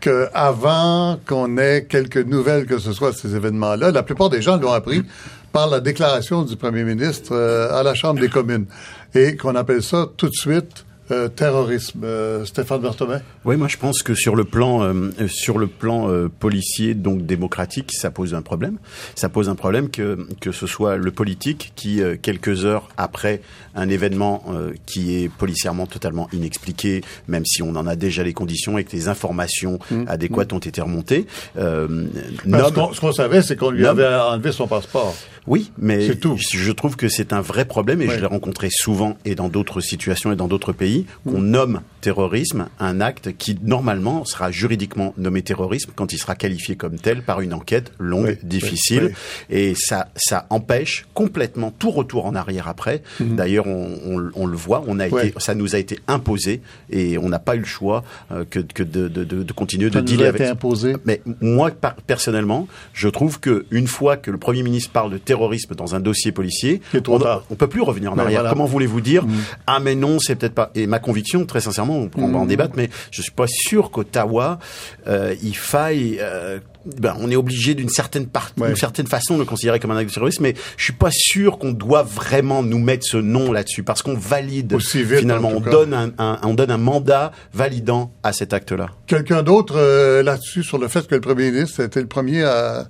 qu'avant 0.00 1.18
qu'on 1.26 1.56
ait 1.56 1.86
quelques 1.88 2.18
nouvelles 2.18 2.66
que 2.66 2.78
ce 2.78 2.92
soit 2.92 3.12
de 3.12 3.16
ces 3.16 3.34
événements-là, 3.34 3.90
la 3.90 4.02
plupart 4.02 4.28
des 4.28 4.42
gens 4.42 4.58
l'ont 4.58 4.72
appris 4.72 5.02
par 5.50 5.70
la 5.70 5.80
déclaration 5.80 6.42
du 6.42 6.56
premier 6.56 6.84
ministre 6.84 7.34
à 7.34 7.82
la 7.82 7.94
Chambre 7.94 8.20
des 8.20 8.28
communes, 8.28 8.66
et 9.14 9.34
qu'on 9.34 9.54
appelle 9.54 9.82
ça 9.82 10.10
tout 10.18 10.28
de 10.28 10.34
suite 10.34 10.84
euh, 11.10 11.28
terrorisme. 11.28 12.02
Euh, 12.04 12.44
Stéphane 12.44 12.80
Berthomé 12.80 13.16
Oui, 13.44 13.56
moi 13.56 13.68
je 13.68 13.76
pense 13.76 14.02
que 14.02 14.14
sur 14.14 14.34
le 14.34 14.44
plan 14.44 14.82
euh, 14.82 15.10
sur 15.28 15.58
le 15.58 15.66
plan 15.66 16.10
policier 16.40 16.94
donc 16.94 17.26
démocratique, 17.26 17.92
ça 17.92 18.10
pose 18.10 18.34
un 18.34 18.42
problème. 18.42 18.78
Ça 19.14 19.28
pose 19.28 19.48
un 19.48 19.54
problème 19.54 19.90
que 19.90 20.26
que 20.40 20.52
ce 20.52 20.66
soit 20.66 20.96
le 20.96 21.10
politique 21.10 21.72
qui 21.76 22.00
quelques 22.22 22.64
heures 22.64 22.88
après 22.96 23.40
un 23.74 23.88
événement 23.88 24.44
qui 24.86 25.16
est 25.16 25.28
policièrement 25.28 25.86
totalement 25.86 26.28
inexpliqué, 26.32 27.02
même 27.28 27.44
si 27.44 27.62
on 27.62 27.76
en 27.76 27.86
a 27.86 27.96
déjà 27.96 28.22
les 28.22 28.32
conditions 28.32 28.78
et 28.78 28.84
que 28.84 28.92
les 28.92 29.08
informations 29.08 29.78
mmh. 29.90 30.04
adéquates 30.08 30.52
mmh. 30.52 30.56
ont 30.56 30.60
été 30.60 30.80
remontées. 30.80 31.26
ce 31.56 33.00
qu'on 33.00 33.12
savait, 33.12 33.42
c'est 33.42 33.56
qu'on 33.56 33.70
lui 33.70 33.86
avait 33.86 34.06
enlevé 34.06 34.52
son 34.52 34.66
passeport. 34.66 35.14
Oui, 35.46 35.70
mais 35.78 36.00
je 36.02 36.72
trouve 36.72 36.96
que 36.96 37.08
c'est 37.08 37.32
un 37.32 37.40
vrai 37.40 37.64
problème 37.64 38.02
et 38.02 38.08
je 38.08 38.18
l'ai 38.18 38.26
rencontré 38.26 38.68
souvent 38.70 39.16
et 39.24 39.34
dans 39.34 39.48
d'autres 39.48 39.80
situations 39.80 40.32
et 40.32 40.36
dans 40.36 40.48
d'autres 40.48 40.72
pays 40.72 40.95
qu'on 41.24 41.40
mm. 41.40 41.46
nomme 41.46 41.80
terrorisme 42.00 42.68
un 42.78 43.00
acte 43.00 43.36
qui 43.36 43.58
normalement 43.62 44.24
sera 44.24 44.52
juridiquement 44.52 45.12
nommé 45.18 45.42
terrorisme 45.42 45.90
quand 45.94 46.12
il 46.12 46.18
sera 46.18 46.36
qualifié 46.36 46.76
comme 46.76 46.98
tel 46.98 47.22
par 47.22 47.40
une 47.40 47.52
enquête 47.52 47.90
longue, 47.98 48.38
difficile 48.44 49.12
et 49.50 49.74
ça 49.74 50.08
ça 50.14 50.46
empêche 50.50 51.06
complètement 51.14 51.72
tout 51.76 51.90
retour 51.90 52.26
en 52.26 52.34
arrière 52.34 52.68
après. 52.68 53.02
Mm. 53.20 53.36
D'ailleurs, 53.36 53.66
on, 53.66 54.30
on, 54.34 54.46
le 54.46 54.56
voit, 54.56 54.84
on 54.86 55.00
a 55.00 55.06
été, 55.08 55.34
ça 55.38 55.54
nous 55.54 55.74
a 55.74 55.78
été 55.78 55.98
imposé 56.06 56.60
et 56.90 57.18
on 57.18 57.28
n'a 57.28 57.38
pas 57.38 57.56
eu 57.56 57.60
le 57.60 57.64
choix 57.64 58.04
euh, 58.30 58.44
que, 58.48 58.60
que 58.60 58.82
de, 58.82 59.08
de, 59.08 59.24
de, 59.24 59.52
continuer 59.52 59.90
ça 59.90 60.00
de 60.00 60.06
dealer 60.06 60.28
avec. 60.28 60.42
Imposé. 60.42 60.94
Mais 61.04 61.22
moi 61.40 61.70
personnellement, 62.06 62.68
je 62.92 63.08
trouve 63.08 63.40
que 63.40 63.66
une 63.70 63.88
fois 63.88 64.16
que 64.16 64.30
le 64.30 64.38
premier 64.38 64.62
ministre 64.62 64.92
parle 64.92 65.10
de 65.10 65.18
terrorisme 65.18 65.74
dans 65.74 65.94
un 65.94 66.00
dossier 66.00 66.32
policier, 66.32 66.80
on, 67.08 67.18
ne 67.18 67.56
peut 67.56 67.66
plus 67.66 67.82
revenir 67.82 68.12
en 68.12 68.18
arrière. 68.18 68.46
Comment 68.48 68.66
voulez-vous 68.66 69.00
dire 69.00 69.24
mm. 69.24 69.34
ah 69.66 69.80
mais 69.80 69.94
non 69.94 70.18
c'est 70.20 70.36
peut-être 70.36 70.54
pas 70.54 70.70
et 70.74 70.85
ma 70.86 70.98
conviction 70.98 71.44
très 71.46 71.60
sincèrement 71.60 72.08
on, 72.16 72.28
va 72.28 72.38
en 72.38 72.44
mm. 72.44 72.48
débattre 72.48 72.74
mais 72.76 72.90
je 73.10 73.22
suis 73.22 73.32
pas 73.32 73.46
sûr 73.48 73.90
qu'Ottawa 73.90 74.58
euh, 75.06 75.34
il 75.42 75.56
faille 75.56 76.18
euh, 76.20 76.58
ben, 76.98 77.16
on 77.20 77.30
est 77.30 77.36
obligé 77.36 77.74
d'une 77.74 77.88
certaine 77.88 78.26
part, 78.26 78.52
certaine 78.76 79.06
façon 79.06 79.34
de 79.34 79.40
le 79.40 79.44
considérer 79.44 79.80
comme 79.80 79.90
un 79.90 79.96
acte 79.96 80.10
de 80.10 80.14
terrorisme, 80.14 80.44
mais 80.44 80.54
je 80.76 80.84
suis 80.84 80.92
pas 80.92 81.10
sûr 81.10 81.58
qu'on 81.58 81.72
doit 81.72 82.04
vraiment 82.04 82.62
nous 82.62 82.78
mettre 82.78 83.04
ce 83.04 83.16
nom 83.16 83.50
là-dessus 83.50 83.82
parce 83.82 84.02
qu'on 84.02 84.14
valide 84.14 84.78
finalement, 84.78 85.50
on 85.54 85.60
donne 85.60 85.92
un, 85.94 86.38
on 86.44 86.54
donne 86.54 86.70
un 86.70 86.78
mandat 86.78 87.32
validant 87.52 88.12
à 88.22 88.32
cet 88.32 88.52
acte-là. 88.52 88.90
Quelqu'un 89.06 89.42
d'autre 89.42 89.74
euh, 89.76 90.22
là-dessus 90.22 90.62
sur 90.62 90.78
le 90.78 90.86
fait 90.88 91.06
que 91.08 91.16
le 91.16 91.20
premier 91.20 91.50
ministre 91.50 91.80
était 91.80 92.00
le 92.00 92.06
premier 92.06 92.44
à 92.44 92.86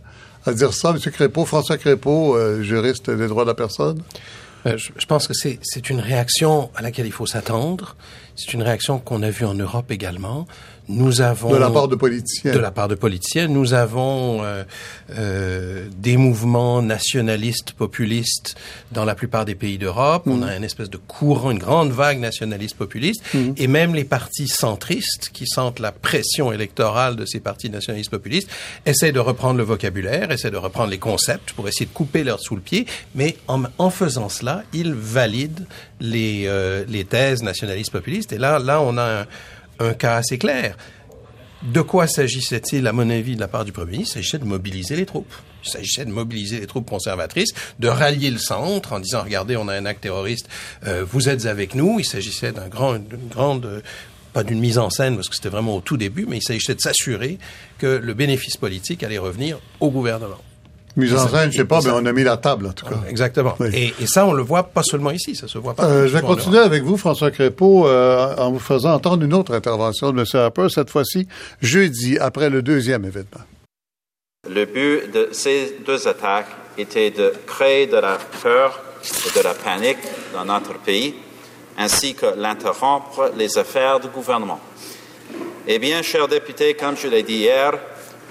à 0.48 0.52
dire 0.52 0.72
ça, 0.72 0.90
M. 0.90 0.98
Crépeau, 1.12 1.44
François 1.44 1.76
Crépeau, 1.76 2.36
euh, 2.36 2.62
juriste 2.62 3.10
des 3.10 3.26
droits 3.26 3.42
de 3.42 3.48
la 3.48 3.54
personne? 3.54 4.00
Euh, 4.66 4.76
je, 4.76 5.06
pense 5.06 5.28
que 5.28 5.34
c'est 5.34 5.90
une 5.90 6.00
réaction 6.00 6.70
à 6.74 6.82
laquelle 6.82 7.06
il 7.06 7.12
faut 7.12 7.26
s'attendre. 7.26 7.96
C'est 8.34 8.52
une 8.52 8.62
réaction 8.62 8.98
qu'on 8.98 9.22
a 9.22 9.30
vue 9.30 9.46
en 9.46 9.54
Europe 9.54 9.90
également. 9.90 10.46
Nous 10.88 11.20
avons 11.20 11.50
de 11.50 11.56
la 11.56 11.70
part 11.70 11.88
de 11.88 11.96
politiciens. 11.96 12.52
De 12.52 12.58
la 12.58 12.70
part 12.70 12.86
de 12.86 12.94
politiciens, 12.94 13.48
nous 13.48 13.74
avons 13.74 14.44
euh, 14.44 14.62
euh, 15.10 15.88
des 15.96 16.16
mouvements 16.16 16.80
nationalistes, 16.80 17.72
populistes 17.72 18.56
dans 18.92 19.04
la 19.04 19.16
plupart 19.16 19.44
des 19.44 19.56
pays 19.56 19.78
d'Europe. 19.78 20.22
On 20.26 20.42
a 20.42 20.52
mm. 20.52 20.58
une 20.58 20.64
espèce 20.64 20.90
de 20.90 20.96
courant, 20.96 21.50
une 21.50 21.58
grande 21.58 21.90
vague 21.90 22.20
nationaliste 22.20 22.76
populiste, 22.76 23.22
mm. 23.34 23.52
et 23.56 23.66
même 23.66 23.94
les 23.94 24.04
partis 24.04 24.46
centristes 24.46 25.30
qui 25.32 25.46
sentent 25.46 25.80
la 25.80 25.90
pression 25.90 26.52
électorale 26.52 27.16
de 27.16 27.24
ces 27.24 27.40
partis 27.40 27.68
nationalistes 27.68 28.10
populistes 28.10 28.48
essaient 28.84 29.12
de 29.12 29.20
reprendre 29.20 29.58
le 29.58 29.64
vocabulaire, 29.64 30.30
essaient 30.30 30.50
de 30.52 30.56
reprendre 30.56 30.90
les 30.90 30.98
concepts 30.98 31.52
pour 31.52 31.66
essayer 31.66 31.86
de 31.86 31.94
couper 31.94 32.22
leur 32.22 32.38
sous 32.38 32.54
le 32.54 32.62
pied, 32.62 32.86
mais 33.14 33.36
en, 33.48 33.64
en 33.78 33.90
faisant 33.90 34.28
cela, 34.28 34.62
ils 34.72 34.94
valident 34.94 35.66
les 36.00 36.44
euh, 36.46 36.84
les 36.88 37.04
thèses 37.04 37.42
nationalistes 37.42 37.90
populistes. 37.90 38.32
Et 38.32 38.38
là, 38.38 38.58
là, 38.58 38.80
on 38.80 38.96
a 38.98 39.22
un, 39.22 39.26
un 39.78 39.94
cas 39.94 40.16
assez 40.16 40.38
clair. 40.38 40.76
De 41.62 41.80
quoi 41.80 42.06
s'agissait-il, 42.06 42.86
à 42.86 42.92
mon 42.92 43.08
avis, 43.10 43.34
de 43.34 43.40
la 43.40 43.48
part 43.48 43.64
du 43.64 43.72
Premier 43.72 43.92
ministre? 43.92 44.16
Il 44.16 44.20
s'agissait 44.20 44.38
de 44.38 44.44
mobiliser 44.44 44.94
les 44.94 45.06
troupes. 45.06 45.32
Il 45.64 45.70
s'agissait 45.70 46.04
de 46.04 46.10
mobiliser 46.10 46.60
les 46.60 46.66
troupes 46.66 46.88
conservatrices, 46.88 47.52
de 47.78 47.88
rallier 47.88 48.30
le 48.30 48.38
centre 48.38 48.92
en 48.92 49.00
disant, 49.00 49.22
regardez, 49.22 49.56
on 49.56 49.66
a 49.68 49.74
un 49.74 49.86
acte 49.86 50.02
terroriste, 50.02 50.48
euh, 50.86 51.04
vous 51.04 51.28
êtes 51.28 51.46
avec 51.46 51.74
nous. 51.74 51.98
Il 51.98 52.04
s'agissait 52.04 52.52
d'un 52.52 52.68
grand, 52.68 52.94
d'une 52.94 53.28
grande 53.28 53.82
pas 54.32 54.44
d'une 54.44 54.60
mise 54.60 54.76
en 54.76 54.90
scène 54.90 55.14
parce 55.16 55.30
que 55.30 55.34
c'était 55.34 55.48
vraiment 55.48 55.76
au 55.76 55.80
tout 55.80 55.96
début, 55.96 56.26
mais 56.28 56.36
il 56.36 56.42
s'agissait 56.42 56.74
de 56.74 56.80
s'assurer 56.80 57.38
que 57.78 57.86
le 57.86 58.12
bénéfice 58.12 58.58
politique 58.58 59.02
allait 59.02 59.16
revenir 59.16 59.58
au 59.80 59.90
gouvernement. 59.90 60.36
Mise 60.96 61.14
en 61.14 61.28
scène, 61.28 61.52
je 61.52 61.58
sais 61.58 61.64
pas, 61.66 61.80
mais 61.84 61.90
on 61.90 62.06
a 62.06 62.12
mis 62.12 62.24
la 62.24 62.38
table, 62.38 62.66
en 62.66 62.72
tout 62.72 62.86
cas. 62.86 62.96
Exactement. 63.08 63.54
Et, 63.72 63.92
ça, 64.06 64.26
on 64.26 64.32
le 64.32 64.42
voit 64.42 64.62
pas 64.62 64.82
seulement 64.82 65.10
ici, 65.10 65.34
ça 65.34 65.46
se 65.46 65.58
voit 65.58 65.74
pas. 65.74 65.84
Euh, 65.84 66.08
je 66.08 66.12
vais 66.16 66.22
continuer 66.22 66.58
avec 66.58 66.84
vous, 66.84 66.96
François 66.96 67.30
Crépeau, 67.30 67.86
euh, 67.86 68.34
en 68.36 68.50
vous 68.50 68.58
faisant 68.58 68.94
entendre 68.94 69.22
une 69.22 69.34
autre 69.34 69.54
intervention 69.54 70.10
de 70.12 70.20
M. 70.20 70.26
Harper, 70.32 70.68
cette 70.70 70.88
fois-ci 70.88 71.28
jeudi, 71.60 72.18
après 72.18 72.48
le 72.48 72.62
deuxième 72.62 73.04
événement. 73.04 73.44
Le 74.48 74.64
but 74.64 75.12
de 75.12 75.28
ces 75.32 75.76
deux 75.84 76.08
attaques 76.08 76.48
était 76.78 77.10
de 77.10 77.32
créer 77.46 77.86
de 77.86 77.96
la 77.96 78.16
peur 78.42 78.80
et 79.26 79.38
de 79.38 79.44
la 79.44 79.52
panique 79.52 79.98
dans 80.32 80.46
notre 80.46 80.78
pays, 80.78 81.14
ainsi 81.76 82.14
que 82.14 82.26
l'interrompre 82.38 83.32
les 83.36 83.58
affaires 83.58 84.00
du 84.00 84.08
gouvernement. 84.08 84.60
Eh 85.66 85.78
bien, 85.78 86.00
chers 86.00 86.28
députés, 86.28 86.74
comme 86.74 86.96
je 86.96 87.08
l'ai 87.08 87.22
dit 87.22 87.38
hier, 87.38 87.72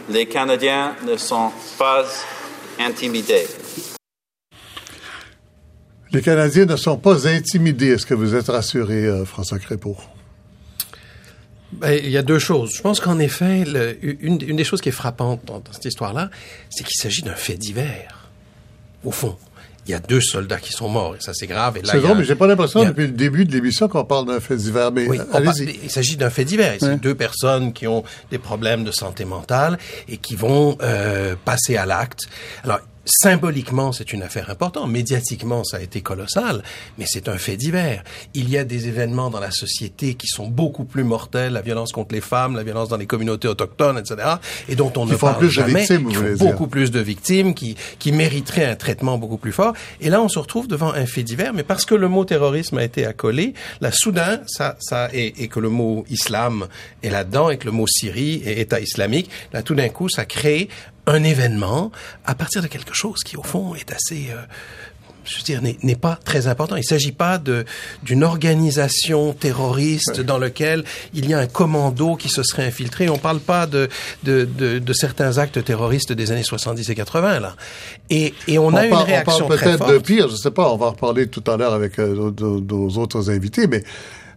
les 0.09 0.25
Canadiens 0.25 0.95
ne 1.05 1.17
sont 1.17 1.51
pas 1.77 2.05
intimidés. 2.79 3.47
Les 6.11 6.21
Canadiens 6.21 6.65
ne 6.65 6.77
sont 6.77 6.97
pas 6.97 7.27
intimidés. 7.27 7.89
Est-ce 7.89 8.05
que 8.05 8.13
vous 8.13 8.35
êtes 8.35 8.47
rassuré, 8.47 9.05
euh, 9.05 9.25
François 9.25 9.59
Crépeau? 9.59 9.97
Ben, 11.73 11.99
il 12.01 12.09
y 12.09 12.17
a 12.17 12.23
deux 12.23 12.39
choses. 12.39 12.71
Je 12.75 12.81
pense 12.81 13.01
qu'en 13.01 13.19
effet, 13.19 13.65
une, 14.01 14.37
des 14.37 14.63
choses 14.63 14.79
qui 14.79 14.89
est 14.89 14.93
frappante 14.93 15.43
dans, 15.45 15.61
cette 15.71 15.85
histoire-là, 15.85 16.29
c'est 16.69 16.85
qu'il 16.85 16.95
s'agit 16.95 17.21
d'un 17.21 17.33
fait 17.33 17.57
divers. 17.57 18.29
Au 19.03 19.11
fond, 19.11 19.37
il 19.85 19.91
y 19.91 19.93
a 19.93 19.99
deux 19.99 20.21
soldats 20.21 20.57
qui 20.57 20.71
sont 20.71 20.89
morts 20.89 21.15
et 21.15 21.21
ça 21.21 21.33
c'est 21.33 21.47
grave. 21.47 21.79
C'est 21.83 22.01
drôle, 22.01 22.17
mais 22.17 22.23
j'ai 22.23 22.35
pas 22.35 22.47
l'impression 22.47 22.83
depuis 22.83 23.07
le 23.07 23.13
début 23.13 23.45
de 23.45 23.51
l'émission 23.51 23.87
qu'on 23.87 24.03
parle 24.03 24.25
d'un 24.25 24.39
fait 24.39 24.55
divers. 24.55 24.91
Mais 24.91 25.07
allez-y. 25.33 25.79
il 25.83 25.91
s'agit 25.91 26.17
d'un 26.17 26.29
fait 26.29 26.45
divers. 26.45 26.75
C'est 26.79 26.99
deux 26.99 27.15
personnes 27.15 27.73
qui 27.73 27.87
ont 27.87 28.03
des 28.31 28.37
problèmes 28.37 28.83
de 28.83 28.91
santé 28.91 29.25
mentale 29.25 29.77
et 30.07 30.17
qui 30.17 30.35
vont 30.35 30.77
euh, 30.81 31.35
passer 31.45 31.77
à 31.77 31.85
l'acte. 31.85 32.27
Alors 32.63 32.79
symboliquement, 33.05 33.91
c'est 33.91 34.13
une 34.13 34.23
affaire 34.23 34.49
importante. 34.49 34.89
Médiatiquement, 34.89 35.63
ça 35.63 35.77
a 35.77 35.81
été 35.81 36.01
colossal, 36.01 36.63
mais 36.97 37.05
c'est 37.07 37.29
un 37.29 37.37
fait 37.37 37.57
divers. 37.57 38.03
Il 38.33 38.49
y 38.49 38.57
a 38.57 38.63
des 38.63 38.87
événements 38.87 39.29
dans 39.29 39.39
la 39.39 39.51
société 39.51 40.15
qui 40.15 40.27
sont 40.27 40.47
beaucoup 40.47 40.85
plus 40.85 41.03
mortels, 41.03 41.53
la 41.53 41.61
violence 41.61 41.91
contre 41.91 42.13
les 42.13 42.21
femmes, 42.21 42.55
la 42.55 42.63
violence 42.63 42.89
dans 42.89 42.97
les 42.97 43.05
communautés 43.05 43.47
autochtones, 43.47 43.97
etc., 43.97 44.15
et 44.67 44.75
dont 44.75 44.91
on 44.97 45.05
ne 45.05 45.15
parle 45.15 45.37
plus 45.37 45.51
jamais. 45.51 45.87
De 45.87 45.93
victimes, 45.95 46.09
qui 46.09 46.15
font 46.15 46.35
beaucoup 46.37 46.67
plus 46.67 46.91
de 46.91 46.99
victimes, 46.99 47.53
qui, 47.53 47.75
qui 47.99 48.11
mériteraient 48.11 48.65
un 48.65 48.75
traitement 48.75 49.17
beaucoup 49.17 49.37
plus 49.37 49.51
fort. 49.51 49.73
Et 50.01 50.09
là, 50.09 50.21
on 50.21 50.29
se 50.29 50.39
retrouve 50.39 50.67
devant 50.67 50.91
un 50.91 51.05
fait 51.05 51.23
divers, 51.23 51.53
mais 51.53 51.63
parce 51.63 51.85
que 51.85 51.95
le 51.95 52.07
mot 52.07 52.25
terrorisme 52.25 52.77
a 52.77 52.83
été 52.83 53.05
accolé, 53.05 53.53
là, 53.81 53.91
soudain, 53.91 54.41
ça, 54.47 54.75
ça, 54.79 55.09
et, 55.13 55.43
et 55.43 55.47
que 55.47 55.59
le 55.59 55.69
mot 55.69 56.05
islam 56.09 56.67
est 57.03 57.09
là-dedans, 57.09 57.49
et 57.49 57.57
que 57.57 57.65
le 57.65 57.71
mot 57.71 57.87
Syrie 57.87 58.41
et 58.45 58.61
État 58.61 58.79
islamique, 58.79 59.29
là, 59.53 59.61
tout 59.61 59.75
d'un 59.75 59.89
coup, 59.89 60.09
ça 60.09 60.25
crée 60.25 60.69
un 61.07 61.23
événement 61.23 61.91
à 62.25 62.35
partir 62.35 62.61
de 62.61 62.67
quelque 62.67 62.93
chose 62.93 63.19
qui, 63.23 63.37
au 63.37 63.43
fond, 63.43 63.75
est 63.75 63.91
assez... 63.91 64.27
Euh, 64.31 64.41
je 65.25 65.37
veux 65.37 65.43
dire, 65.43 65.61
n'est 65.61 65.95
pas 65.95 66.19
très 66.23 66.47
important. 66.47 66.75
Il 66.75 66.81
ne 66.81 66.83
s'agit 66.83 67.11
pas 67.11 67.37
de 67.37 67.65
d'une 68.03 68.23
organisation 68.23 69.33
terroriste 69.33 70.21
dans 70.21 70.37
laquelle 70.37 70.83
il 71.13 71.27
y 71.27 71.33
a 71.33 71.39
un 71.39 71.47
commando 71.47 72.15
qui 72.15 72.29
se 72.29 72.43
serait 72.43 72.65
infiltré. 72.65 73.09
On 73.09 73.15
ne 73.15 73.19
parle 73.19 73.39
pas 73.39 73.65
de 73.65 73.89
de, 74.23 74.45
de, 74.45 74.79
de, 74.79 74.93
certains 74.93 75.37
actes 75.37 75.63
terroristes 75.63 76.13
des 76.13 76.31
années 76.31 76.43
70 76.43 76.89
et 76.89 76.95
80 76.95 77.39
là. 77.39 77.55
Et, 78.09 78.33
et 78.47 78.59
on, 78.59 78.73
a 78.75 78.85
une 78.85 78.93
réaction 78.93 79.45
on 79.45 79.47
parle 79.47 79.59
peut-être 79.59 79.87
de 79.87 79.97
pire. 79.97 80.29
Je 80.29 80.35
sais 80.35 80.51
pas. 80.51 80.71
On 80.71 80.77
va 80.77 80.87
en 80.87 80.91
reparler 80.91 81.27
tout 81.27 81.43
à 81.49 81.57
l'heure 81.57 81.73
avec 81.73 81.99
euh, 81.99 82.31
nos 82.39 82.89
autres 82.89 83.29
invités, 83.31 83.67
mais 83.67 83.83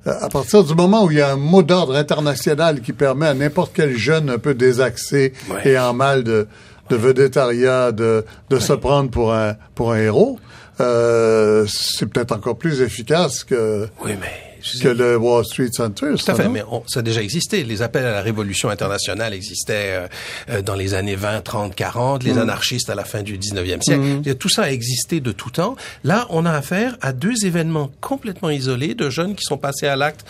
à 0.08 0.28
partir 0.28 0.64
du 0.64 0.74
moment 0.74 1.04
où 1.04 1.10
il 1.10 1.18
y 1.18 1.20
a 1.20 1.32
un 1.32 1.36
mot 1.36 1.62
d'ordre 1.62 1.96
international 1.96 2.80
qui 2.80 2.92
permet 2.92 3.26
à 3.26 3.34
n'importe 3.34 3.72
quel 3.74 3.96
jeune 3.96 4.30
un 4.30 4.38
peu 4.38 4.54
désaxé 4.54 5.32
et 5.64 5.78
en 5.78 5.92
mal 5.92 6.24
de, 6.24 6.46
de 6.88 6.96
vedettariat 6.96 7.92
de, 7.92 8.24
de 8.50 8.58
se 8.58 8.72
prendre 8.72 9.10
pour 9.10 9.34
un, 9.34 9.56
pour 9.74 9.92
un 9.92 9.98
héros, 9.98 10.38
euh, 10.80 11.66
c'est 11.68 12.06
peut-être 12.06 12.32
encore 12.32 12.56
plus 12.56 12.80
efficace 12.80 13.44
que... 13.44 13.88
Oui, 14.04 14.12
mais 14.20 14.47
que 14.81 14.88
le 14.88 15.16
Wall 15.16 15.44
Street 15.44 15.70
Center. 15.72 16.07
Tout 16.16 16.31
à 16.31 16.35
fait, 16.35 16.48
mais 16.48 16.62
ça 16.87 17.00
a 17.00 17.02
déjà 17.02 17.22
existé. 17.22 17.64
Les 17.64 17.83
appels 17.83 18.04
à 18.04 18.12
la 18.12 18.22
révolution 18.22 18.68
internationale 18.68 19.35
existaient 19.35 19.96
euh, 19.98 20.09
euh, 20.50 20.62
dans 20.62 20.74
les 20.74 20.94
années 20.94 21.16
20, 21.16 21.42
30, 21.42 21.74
40, 21.74 22.24
les 22.24 22.35
mm. 22.35 22.38
anarchistes 22.38 22.90
à 22.90 22.94
la 22.94 23.04
fin 23.04 23.22
du 23.22 23.38
19e 23.38 23.83
siècle. 23.83 24.02
Mm. 24.02 24.35
Tout 24.35 24.48
ça 24.48 24.64
a 24.64 24.70
existé 24.70 25.20
de 25.20 25.33
tout 25.33 25.50
temps. 25.50 25.76
Là, 26.04 26.26
on 26.31 26.46
a 26.46 26.52
affaire 26.52 26.96
à 27.00 27.12
deux 27.12 27.44
événements 27.44 27.90
complètement 28.00 28.50
isolés 28.50 28.94
de 28.94 29.11
jeunes 29.11 29.35
qui 29.35 29.44
sont 29.44 29.59
passés 29.59 29.87
à 29.87 29.96
l'acte 29.96 30.24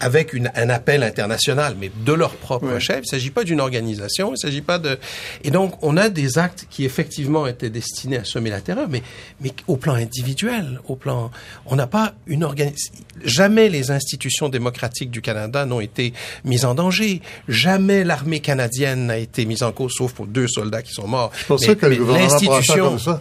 avec 0.00 0.32
une, 0.32 0.50
un 0.54 0.70
appel 0.70 1.02
international, 1.02 1.76
mais 1.78 1.90
de 2.04 2.12
leur 2.12 2.30
propre 2.30 2.78
chef. 2.78 2.98
Il 2.98 3.00
ne 3.00 3.06
s'agit 3.06 3.30
pas 3.30 3.44
d'une 3.44 3.60
organisation, 3.60 4.28
il 4.28 4.32
ne 4.32 4.36
s'agit 4.36 4.62
pas 4.62 4.78
de... 4.78 4.98
Et 5.44 5.50
donc, 5.50 5.74
on 5.82 5.96
a 5.96 6.08
des 6.08 6.38
actes 6.38 6.66
qui 6.70 6.84
effectivement 6.84 7.46
étaient 7.46 7.70
destinés 7.70 8.18
à 8.18 8.24
semer 8.24 8.50
la 8.50 8.60
terreur, 8.60 8.88
mais, 8.88 9.02
mais 9.40 9.52
au 9.66 9.76
plan 9.76 9.94
individuel, 9.94 10.80
au 10.88 10.96
plan... 10.96 11.30
On 11.66 11.76
n'a 11.76 11.86
pas 11.86 12.14
une 12.26 12.44
organisation... 12.44 12.92
Jamais 13.24 13.68
les 13.68 13.90
institutions 13.90 14.48
démocratiques 14.48 15.10
du 15.10 15.20
Canada 15.20 15.66
n'ont 15.66 15.80
été 15.80 16.12
mises 16.44 16.64
en 16.64 16.74
danger. 16.74 17.20
Jamais 17.48 18.04
l'armée 18.04 18.40
canadienne 18.40 19.06
n'a 19.06 19.18
été 19.18 19.44
mise 19.44 19.62
en 19.62 19.72
cause, 19.72 19.92
sauf 19.96 20.12
pour 20.12 20.26
deux 20.26 20.46
soldats 20.46 20.82
qui 20.82 20.92
sont 20.92 21.08
morts. 21.08 21.32
Je 21.36 21.44
pensais 21.46 21.76
que 21.76 21.86
le 21.86 21.96
gouvernement 21.96 22.60
comme 22.76 22.98
ça. 22.98 23.20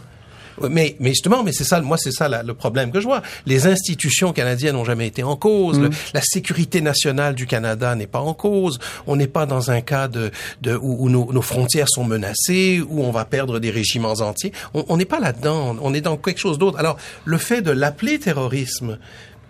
Mais, 0.70 0.96
mais 1.00 1.10
justement, 1.10 1.44
mais 1.44 1.52
c'est 1.52 1.64
ça, 1.64 1.82
moi, 1.82 1.98
c'est 1.98 2.12
ça 2.12 2.28
le 2.44 2.54
problème 2.54 2.92
que 2.92 3.00
je 3.00 3.06
vois. 3.06 3.22
Les 3.46 3.68
institutions 3.68 4.34
canadiennes 4.34 4.76
n'ont 4.76 4.86
jamais 4.86 5.08
été 5.08 5.24
en 5.24 5.36
cause. 5.36 5.80
Mm. 5.80 5.90
la 6.14 6.22
sécurité 6.22 6.82
nationale 6.82 7.36
du 7.36 7.46
Canada 7.46 7.96
n'est 7.96 8.08
pas 8.08 8.20
en 8.20 8.34
cause. 8.34 8.80
On 9.06 9.16
n'est 9.16 9.28
pas 9.28 9.46
dans 9.46 9.72
un 9.72 9.82
cas 9.82 10.08
de, 10.08 10.32
de 10.62 10.76
où, 10.76 11.10
nos, 11.10 11.32
nos, 11.32 11.42
frontières 11.42 11.90
sont 11.90 12.04
menacées, 12.04 12.82
où 12.88 13.04
on 13.04 13.12
va 13.12 13.26
perdre 13.26 13.60
des 13.60 13.70
régiments 13.70 14.20
entiers. 14.20 14.52
On 14.74 14.98
n'est 14.98 15.06
pas 15.06 15.20
là-dedans. 15.20 15.78
On 15.82 15.94
est 15.94 16.02
dans 16.02 16.18
quelque 16.18 16.40
chose 16.40 16.58
d'autre. 16.58 16.78
Alors, 16.80 16.98
le 17.26 17.38
fait 17.38 17.62
de 17.62 17.72
l'appeler 17.72 18.20
terrorisme, 18.20 18.98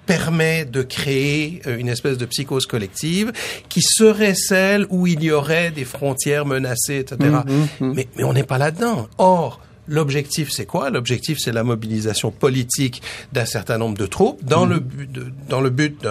permet 0.08 0.66
de 0.66 0.82
créer 0.82 1.62
euh, 1.68 1.78
une 1.78 1.90
espèce 1.90 2.18
de 2.18 2.26
psychose 2.26 2.66
collective 2.66 3.32
qui 3.70 3.82
serait 3.84 4.34
celle 4.34 4.88
où 4.90 5.06
il 5.06 5.22
y 5.22 5.32
aurait 5.32 5.70
des 5.70 5.86
frontières 5.86 6.46
menacées, 6.46 7.00
etc. 7.00 7.18
Mm, 7.20 7.86
mm, 7.86 7.94
mais, 7.94 8.08
mais 8.16 8.24
on 8.24 8.34
n'est 8.34 8.44
pas 8.44 8.58
là-dedans. 8.58 9.08
Or, 9.20 9.60
L'objectif, 9.88 10.50
c'est 10.52 10.66
quoi? 10.66 10.90
L'objectif, 10.90 11.38
c'est 11.40 11.52
la 11.52 11.64
mobilisation 11.64 12.32
politique 12.32 13.02
d'un 13.32 13.46
certain 13.46 13.78
nombre 13.78 13.98
de 13.98 14.06
troupes 14.06 14.44
dans 14.44 14.66
mmh. 14.66 14.70
le 14.70 14.80
but, 14.80 15.10
dans 15.50 15.62
le 15.62 15.70
but 15.70 16.08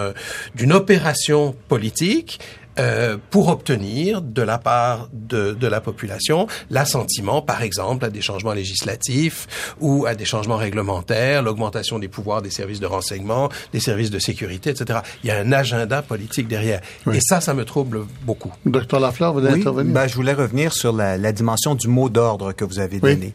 d'une 0.55 0.73
opération 0.73 1.55
politique 1.67 2.39
euh, 2.79 3.17
pour 3.29 3.49
obtenir 3.49 4.21
de 4.21 4.41
la 4.41 4.57
part 4.57 5.09
de, 5.13 5.53
de 5.53 5.67
la 5.67 5.81
population 5.81 6.47
l'assentiment, 6.69 7.41
par 7.41 7.61
exemple, 7.61 8.05
à 8.05 8.09
des 8.09 8.21
changements 8.21 8.53
législatifs 8.53 9.75
ou 9.79 10.05
à 10.05 10.15
des 10.15 10.25
changements 10.25 10.57
réglementaires, 10.57 11.41
l'augmentation 11.41 11.99
des 11.99 12.07
pouvoirs 12.07 12.41
des 12.41 12.49
services 12.51 12.79
de 12.79 12.85
renseignement, 12.85 13.49
des 13.73 13.79
services 13.79 14.11
de 14.11 14.19
sécurité, 14.19 14.71
etc. 14.71 14.99
Il 15.23 15.27
y 15.27 15.31
a 15.31 15.37
un 15.37 15.51
agenda 15.51 16.01
politique 16.01 16.47
derrière. 16.47 16.81
Et 17.11 17.19
ça, 17.21 17.41
ça 17.41 17.53
me 17.53 17.65
trouble 17.65 18.05
beaucoup. 18.23 18.53
Docteur 18.65 18.99
Lafleur, 18.99 19.33
vous 19.33 19.39
voulez 19.39 19.53
intervenir? 19.53 19.93
Ben, 19.93 20.07
je 20.07 20.15
voulais 20.15 20.33
revenir 20.33 20.73
sur 20.73 20.93
la, 20.93 21.17
la 21.17 21.31
dimension 21.31 21.75
du 21.75 21.87
mot 21.87 22.09
d'ordre 22.09 22.51
que 22.53 22.65
vous 22.65 22.79
avez 22.79 22.99
donné. 22.99 23.33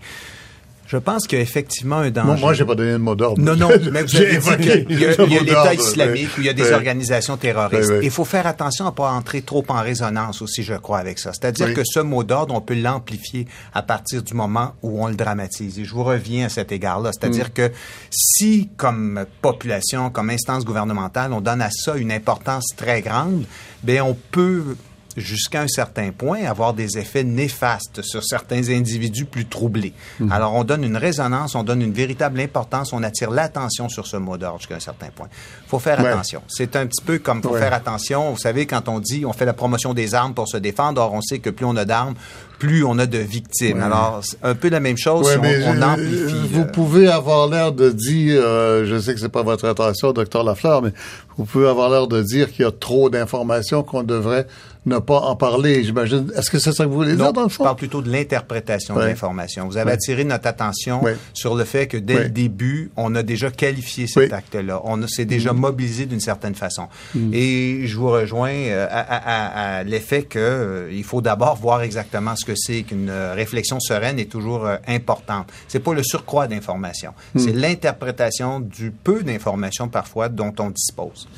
Je 0.93 0.99
pense 0.99 1.27
qu'il 1.27 1.39
y 1.39 1.41
a 1.41 1.43
effectivement 1.43 1.97
un 1.97 2.11
danger. 2.11 2.27
Moi, 2.27 2.37
moi 2.37 2.53
j'ai 2.53 2.67
pas 2.67 2.75
donné 2.75 2.93
de 2.93 2.99
mot 2.99 3.15
d'ordre. 3.15 3.41
Non, 3.41 3.57
non, 3.57 3.71
mais 3.93 4.03
vous 4.03 4.15
avez 4.15 4.37
dit 4.37 4.57
qu'il 4.59 5.01
y 5.01 5.07
a, 5.07 5.25
l'État 5.43 5.73
islamique, 5.73 6.29
où 6.37 6.43
il 6.43 6.45
y 6.45 6.51
a 6.51 6.53
des 6.53 6.71
organisations 6.71 7.39
terroristes. 7.39 7.95
Il 8.03 8.11
faut 8.11 8.27
faire 8.27 8.47
attention 8.47 8.87
à 8.87 8.93
pas 8.93 9.11
entrer 9.11 9.41
trop 9.41 9.65
en 9.69 9.81
résonance 9.81 10.43
aussi, 10.43 10.63
je 10.63 10.75
crois, 10.75 10.99
avec 10.99 11.19
ça. 11.19 11.33
C'est-à-dire 11.33 11.73
que 11.73 11.81
ce 11.83 12.01
mot 12.01 12.25
d'ordre, 12.25 12.55
on 12.55 12.61
peut 12.61 12.75
l'amplifier 12.75 13.47
à 13.73 13.81
partir 13.81 14.23
du 14.23 14.35
moment 14.35 14.75
où 14.83 15.03
on 15.03 15.09
le 15.09 15.15
dramatise. 15.15 15.79
Et 15.79 15.87
je 15.87 15.95
vous 15.95 16.05
reviens 16.05 16.45
à 16.45 16.49
cet 16.51 16.73
égard-là. 16.73 17.09
C'est-à-dire 17.19 17.47
mm. 17.47 17.55
que 17.55 17.73
si, 18.11 18.69
comme 18.77 19.25
population, 19.41 20.11
comme 20.11 20.29
instance 20.29 20.67
gouvernementale, 20.67 21.33
on 21.33 21.41
donne 21.41 21.63
à 21.63 21.71
ça 21.71 21.97
une 21.97 22.13
importance 22.13 22.67
très 22.77 23.01
grande, 23.01 23.45
ben 23.83 24.03
on 24.03 24.15
peut 24.31 24.77
jusqu'à 25.17 25.63
un 25.63 25.69
certain 25.69 26.11
point, 26.11 26.45
avoir 26.45 26.75
des 26.75 26.99
effets 26.99 27.25
néfastes 27.25 28.03
sur 28.03 28.25
certains 28.25 28.69
individus 28.71 29.25
plus 29.25 29.47
troublés. 29.47 29.93
Mhm. 30.21 30.33
Alors, 30.33 30.55
on 30.55 30.65
donne 30.65 30.85
une 30.85 30.97
résonance, 30.97 31.55
on 31.55 31.63
donne 31.63 31.83
une 31.83 31.93
véritable 31.93 32.41
importance, 32.41 32.93
on 32.93 33.03
attire 33.03 33.31
l'attention 33.31 33.89
sur 33.89 34.07
ce 34.07 34.17
mot 34.17 34.37
d'ordre 34.37 34.59
jusqu'à 34.59 34.77
un 34.77 34.81
certain 34.81 35.09
point. 35.15 35.29
faut 35.67 35.79
faire 35.79 36.01
attention. 36.01 36.43
C'est 36.49 36.77
un 36.77 36.87
petit 36.87 37.03
peu 37.03 37.19
comme 37.19 37.43
faut 37.43 37.55
faire 37.55 37.73
attention. 37.73 38.31
Vous 38.33 38.39
savez, 38.39 38.67
quand 38.67 38.89
on 38.89 38.99
dit 39.01 39.25
on 39.25 39.33
fait 39.33 39.47
la 39.47 39.55
promotion 39.55 39.95
des 39.95 40.15
armes 40.15 40.35
pour 40.35 40.49
se 40.49 40.57
défendre, 40.57 41.01
or 41.01 41.13
on 41.15 41.23
sait 41.23 41.39
que 41.39 41.51
plus 41.51 41.65
on 41.65 41.77
a 41.77 41.85
d'armes, 41.85 42.15
plus 42.59 42.85
on 42.85 42.97
a 42.99 43.07
de 43.07 43.19
victimes. 43.19 43.83
Alors, 43.83 44.21
un 44.43 44.55
peu 44.55 44.69
la 44.69 44.79
même 44.79 44.97
chose 44.97 45.29
si 45.29 45.37
on, 45.37 45.83
amplifie. 45.83 46.49
Vous 46.49 46.65
pouvez 46.65 47.09
avoir 47.09 47.49
l'air 47.49 47.73
de 47.73 47.91
dire, 47.91 48.41
euh, 48.41 48.85
je 48.87 49.01
sais 49.01 49.15
que 49.15 49.21
c'est 49.21 49.29
pas 49.29 49.43
votre 49.43 49.67
intention, 49.67 50.13
docteur 50.13 50.45
Lafleur, 50.45 50.81
mais 50.81 50.93
vous 51.37 51.45
pouvez 51.45 51.69
avoir 51.69 51.91
l'air 51.91 52.07
de 52.07 52.23
dire 52.23 52.53
qu'il 52.53 52.65
y 52.65 52.69
a 52.69 52.71
trop 52.71 53.11
d'informations 53.11 53.83
qu'on 53.83 54.05
devrait 54.05 54.47
ne 54.85 54.99
pas 54.99 55.21
en 55.21 55.37
parler, 55.37 55.85
j'imagine. 55.85 56.33
Est-ce 56.37 56.51
que 56.51 56.59
c'est 56.59 56.73
ça 56.73 56.85
que 56.85 56.89
vous 56.89 56.97
voulez 56.97 57.15
dire, 57.15 57.33
dans 57.33 57.43
le 57.43 57.49
fond? 57.49 57.63
je 57.63 57.65
parle 57.65 57.77
plutôt 57.77 58.03
de 58.03 58.11
l'interprétation 58.11 58.97
de 58.97 59.01
l'information. 59.01 59.67
Vous 59.67 59.77
avez 59.77 59.93
attiré 59.93 60.25
notre 60.25 60.49
attention 60.49 61.03
sur 61.35 61.55
le 61.55 61.65
fait 61.65 61.87
que 61.87 61.97
dès 61.97 62.25
le 62.25 62.29
début, 62.29 62.91
on 62.97 63.15
a 63.15 63.23
déjà 63.23 63.51
qualifié 63.51 64.07
cet 64.07 64.33
acte-là. 64.33 64.81
On 64.85 65.07
s'est 65.07 65.25
déjà 65.25 65.53
mm. 65.53 65.59
mobilisé 65.59 66.07
d'une 66.07 66.21
certaine 66.21 66.55
façon. 66.55 66.89
Mm. 67.15 67.31
Et 67.33 67.87
je 67.87 67.97
vous 67.97 68.11
rejoins 68.11 68.53
euh, 68.53 68.87
à, 68.91 69.83
l'effet 69.85 70.25
qu'il 70.25 70.41
euh, 70.41 71.03
faut 71.05 71.21
d'abord 71.21 71.57
voir 71.57 71.83
exactement 71.83 72.35
ce 72.37 72.45
que 72.45 72.55
c'est 72.55 72.83
qu'une 72.83 73.09
euh, 73.11 73.35
réflexion 73.35 73.79
sereine 73.81 74.19
est 74.19 74.31
toujours 74.31 74.69
importante. 74.87 75.53
C'est 75.69 75.81
pas 75.81 75.95
le 75.95 76.03
surcroît 76.03 76.47
d'informations, 76.47 77.13
mm. 77.35 77.39
c'est 77.39 77.53
l'interprétation 77.53 78.61
du 78.61 78.91
peu 78.91 79.23
d'informations 79.23 79.89
parfois 79.89 80.29
dont 80.29 80.53
on 80.59 80.71
dispose. 80.71 81.29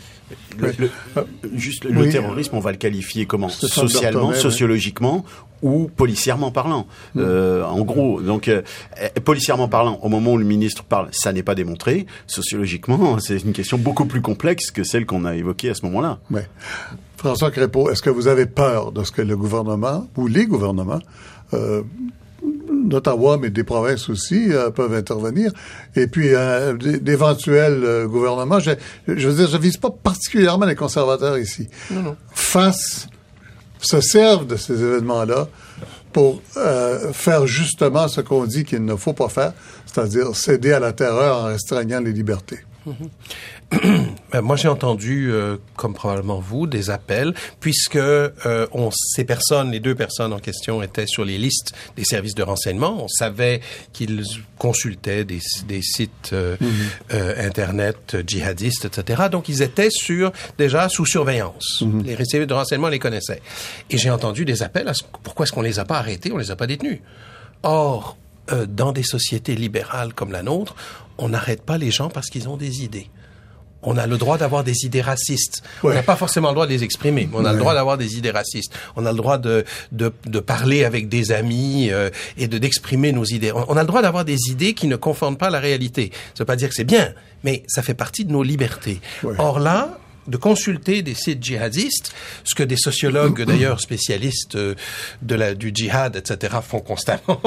Le, 0.58 0.72
juste 1.54 1.84
le 1.84 2.08
terrorisme, 2.08 2.56
on 2.56 2.60
va 2.60 2.72
le 2.72 2.78
qualifier 2.78 3.26
comment 3.34 3.48
Socialement, 3.48 4.32
sociologiquement 4.32 5.24
ou 5.62 5.88
policièrement 5.88 6.50
parlant. 6.50 6.86
Mm. 7.14 7.20
Euh, 7.20 7.64
en 7.64 7.80
gros, 7.80 8.20
donc 8.20 8.48
euh, 8.48 8.62
policièrement 9.24 9.66
parlant, 9.66 9.98
au 10.02 10.08
moment 10.08 10.32
où 10.32 10.38
le 10.38 10.44
ministre 10.44 10.84
parle, 10.84 11.08
ça 11.10 11.32
n'est 11.32 11.42
pas 11.42 11.54
démontré. 11.54 12.06
Sociologiquement, 12.26 13.18
c'est 13.18 13.38
une 13.38 13.52
question 13.52 13.78
beaucoup 13.78 14.04
plus 14.04 14.20
complexe 14.20 14.70
que 14.70 14.84
celle 14.84 15.06
qu'on 15.06 15.24
a 15.24 15.34
évoquée 15.34 15.70
à 15.70 15.74
ce 15.74 15.84
moment-là. 15.86 16.18
Ouais. 16.30 16.46
François 17.16 17.50
Crépeau, 17.50 17.90
est-ce 17.90 18.02
que 18.02 18.10
vous 18.10 18.28
avez 18.28 18.46
peur 18.46 18.92
de 18.92 19.02
ce 19.02 19.10
que 19.10 19.22
le 19.22 19.36
gouvernement 19.36 20.06
ou 20.16 20.26
les 20.26 20.46
gouvernements 20.46 21.00
euh, 21.54 21.82
d'Ottawa, 22.84 23.38
mais 23.40 23.48
des 23.48 23.64
provinces 23.64 24.10
aussi, 24.10 24.52
euh, 24.52 24.70
peuvent 24.70 24.92
intervenir? 24.92 25.50
Et 25.96 26.06
puis, 26.06 26.34
euh, 26.34 26.74
d'éventuels 26.76 27.82
euh, 27.82 28.06
gouvernements, 28.06 28.60
je, 28.60 28.72
je, 29.08 29.28
veux 29.28 29.34
dire, 29.36 29.48
je 29.48 29.56
vise 29.56 29.78
pas 29.78 29.90
particulièrement 29.90 30.66
les 30.66 30.74
conservateurs 30.74 31.38
ici. 31.38 31.68
Non, 31.90 32.02
non. 32.02 32.16
Face, 32.34 33.08
se 33.84 34.00
servent 34.00 34.46
de 34.46 34.56
ces 34.56 34.82
événements-là 34.82 35.48
pour 36.12 36.40
euh, 36.56 37.12
faire 37.12 37.46
justement 37.46 38.08
ce 38.08 38.20
qu'on 38.20 38.46
dit 38.46 38.64
qu'il 38.64 38.84
ne 38.84 38.94
faut 38.94 39.12
pas 39.12 39.28
faire, 39.28 39.52
c'est-à-dire 39.84 40.34
céder 40.36 40.72
à 40.72 40.80
la 40.80 40.92
terreur 40.92 41.38
en 41.38 41.44
restreignant 41.46 42.00
les 42.00 42.12
libertés. 42.12 42.60
Mm-hmm. 42.86 43.08
moi, 44.42 44.56
j'ai 44.56 44.68
entendu, 44.68 45.30
euh, 45.30 45.56
comme 45.76 45.94
probablement 45.94 46.40
vous, 46.40 46.66
des 46.66 46.90
appels, 46.90 47.34
puisque 47.60 47.96
euh, 47.96 48.66
on, 48.72 48.90
ces 48.90 49.24
personnes, 49.24 49.70
les 49.70 49.80
deux 49.80 49.94
personnes 49.94 50.32
en 50.32 50.38
question, 50.38 50.82
étaient 50.82 51.06
sur 51.06 51.24
les 51.24 51.38
listes 51.38 51.72
des 51.96 52.04
services 52.04 52.34
de 52.34 52.42
renseignement. 52.42 53.02
On 53.02 53.08
savait 53.08 53.60
qu'ils 53.92 54.24
consultaient 54.58 55.24
des, 55.24 55.40
des 55.66 55.82
sites 55.82 56.30
euh, 56.32 56.56
mm-hmm. 56.56 57.46
internet 57.46 58.16
djihadistes, 58.26 58.86
etc. 58.86 59.24
Donc, 59.30 59.48
ils 59.48 59.62
étaient 59.62 59.90
sur 59.90 60.32
déjà 60.58 60.88
sous 60.88 61.06
surveillance. 61.06 61.82
Mm-hmm. 61.82 62.02
Les 62.04 62.24
services 62.24 62.48
de 62.48 62.54
renseignement 62.54 62.88
les 62.88 62.98
connaissaient. 62.98 63.42
Et 63.90 63.98
j'ai 63.98 64.10
entendu 64.10 64.44
des 64.44 64.62
appels 64.62 64.88
à 64.88 64.94
ce, 64.94 65.02
pourquoi 65.22 65.44
est-ce 65.44 65.52
qu'on 65.52 65.62
les 65.62 65.78
a 65.78 65.84
pas 65.84 65.98
arrêtés, 65.98 66.32
on 66.32 66.38
les 66.38 66.50
a 66.50 66.56
pas 66.56 66.66
détenus. 66.66 67.00
Or, 67.62 68.16
dans 68.68 68.92
des 68.92 69.02
sociétés 69.02 69.54
libérales 69.54 70.12
comme 70.12 70.30
la 70.30 70.42
nôtre, 70.42 70.74
on 71.16 71.30
n'arrête 71.30 71.62
pas 71.62 71.78
les 71.78 71.90
gens 71.90 72.10
parce 72.10 72.28
qu'ils 72.28 72.46
ont 72.46 72.58
des 72.58 72.84
idées 72.84 73.08
on 73.84 73.96
a 73.96 74.06
le 74.06 74.16
droit 74.18 74.38
d'avoir 74.38 74.64
des 74.64 74.84
idées 74.84 75.00
racistes. 75.00 75.62
On 75.82 75.92
n'a 75.92 76.02
pas 76.02 76.16
forcément 76.16 76.48
le 76.48 76.54
droit 76.54 76.66
de 76.66 76.72
les 76.72 76.84
exprimer, 76.84 77.28
mais 77.30 77.38
on 77.38 77.44
a 77.44 77.52
le 77.52 77.58
droit 77.58 77.74
d'avoir 77.74 77.98
des 77.98 78.16
idées 78.16 78.30
racistes. 78.30 78.72
On 78.96 79.06
a 79.06 79.12
le 79.12 79.16
droit 79.16 79.38
de, 79.38 79.64
de, 79.92 80.12
de 80.26 80.40
parler 80.40 80.84
avec 80.84 81.08
des 81.08 81.32
amis 81.32 81.90
euh, 81.90 82.10
et 82.36 82.48
de 82.48 82.58
d'exprimer 82.58 83.12
nos 83.12 83.24
idées. 83.24 83.52
On, 83.52 83.76
a 83.76 83.80
le 83.80 83.86
droit 83.86 84.02
d'avoir 84.02 84.24
des 84.24 84.38
idées 84.50 84.74
qui 84.74 84.86
ne 84.86 84.96
conforment 84.96 85.36
pas 85.36 85.48
à 85.48 85.50
la 85.50 85.60
réalité. 85.60 86.10
Ça 86.34 86.40
veut 86.40 86.46
pas 86.46 86.56
dire 86.56 86.68
que 86.68 86.74
c'est 86.74 86.84
bien, 86.84 87.12
mais 87.42 87.62
ça 87.66 87.82
fait 87.82 87.94
partie 87.94 88.24
de 88.24 88.32
nos 88.32 88.42
libertés. 88.42 89.00
Or 89.38 89.58
là, 89.60 89.98
de 90.26 90.36
consulter 90.36 91.02
des 91.02 91.14
sites 91.14 91.42
djihadistes, 91.42 92.12
ce 92.44 92.54
que 92.54 92.62
des 92.62 92.76
sociologues 92.76 93.42
d'ailleurs 93.46 93.80
spécialistes 93.80 94.56
euh, 94.56 94.74
de 95.22 95.34
la, 95.34 95.54
du 95.54 95.70
djihad, 95.74 96.16
etc. 96.16 96.56
font 96.66 96.80
constamment. 96.80 97.20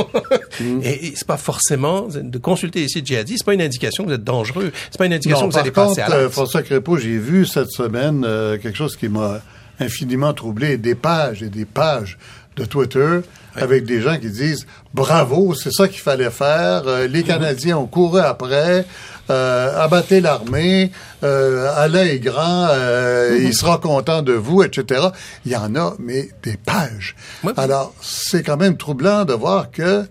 Mm. 0.59 0.81
et, 0.83 1.13
c'est 1.15 1.27
pas 1.27 1.37
forcément 1.37 2.07
de 2.07 2.37
consulter 2.39 2.81
des 2.81 2.87
sites 2.87 3.05
djihadistes, 3.05 3.39
c'est 3.39 3.45
pas 3.45 3.53
une 3.53 3.61
indication 3.61 4.03
que 4.03 4.09
vous 4.09 4.15
êtes 4.15 4.23
dangereux, 4.23 4.71
c'est 4.89 4.97
pas 4.97 5.05
une 5.05 5.13
indication 5.13 5.47
que 5.47 5.53
vous 5.53 5.59
allez 5.59 5.71
passer 5.71 6.01
à 6.01 6.11
euh, 6.11 6.29
François 6.29 6.63
Crépeau, 6.63 6.97
j'ai 6.97 7.19
vu 7.19 7.45
cette 7.45 7.69
semaine 7.69 8.23
euh, 8.25 8.57
quelque 8.57 8.75
chose 8.75 8.95
qui 8.95 9.07
m'a 9.07 9.41
infiniment 9.79 10.33
troublé, 10.33 10.77
des 10.77 10.95
pages 10.95 11.43
et 11.43 11.49
des 11.49 11.65
pages 11.65 12.17
de 12.55 12.65
Twitter 12.65 13.19
avec 13.55 13.85
des 13.85 14.01
gens 14.01 14.17
qui 14.17 14.29
disent 14.29 14.65
bravo, 14.93 15.53
c'est 15.53 15.71
ça 15.71 15.87
qu'il 15.87 16.01
fallait 16.01 16.31
faire. 16.31 16.83
les 17.07 17.23
Canadiens 17.23 17.77
ont 17.77 17.87
couru 17.87 18.19
après 18.19 18.85
euh, 19.29 19.83
abattez 19.83 20.21
l'armée, 20.21 20.91
euh, 21.23 21.69
Alain 21.75 22.05
est 22.05 22.19
grand, 22.19 22.67
euh, 22.69 23.37
il 23.41 23.53
sera 23.53 23.77
content 23.77 24.21
de 24.21 24.33
vous, 24.33 24.63
etc. 24.63 25.07
Il 25.45 25.51
y 25.51 25.55
en 25.55 25.75
a, 25.75 25.95
mais 25.99 26.29
des 26.43 26.57
pages. 26.57 27.15
Alors, 27.57 27.93
c'est 28.01 28.43
quand 28.43 28.57
même 28.57 28.77
troublant 28.77 29.25
de 29.25 29.33
voir 29.33 29.71
que 29.71 30.05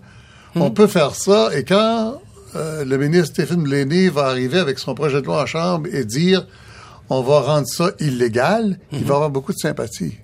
on 0.55 0.69
hmm. 0.69 0.73
peut 0.73 0.87
faire 0.87 1.13
ça 1.13 1.49
et 1.55 1.63
quand 1.63 2.19
euh, 2.55 2.85
le 2.85 2.97
ministre 2.97 3.33
Stephen 3.33 3.63
Blaney 3.63 4.09
va 4.09 4.25
arriver 4.25 4.59
avec 4.59 4.79
son 4.79 4.95
projet 4.95 5.21
de 5.21 5.27
loi 5.27 5.43
en 5.43 5.45
chambre 5.45 5.87
et 5.91 6.05
dire 6.05 6.47
on 7.09 7.21
va 7.21 7.41
rendre 7.41 7.67
ça 7.67 7.91
illégal, 7.99 8.79
il 8.91 8.99
va 8.99 9.05
hmm. 9.05 9.15
avoir 9.15 9.29
beaucoup 9.29 9.53
de 9.53 9.59
sympathie. 9.59 10.17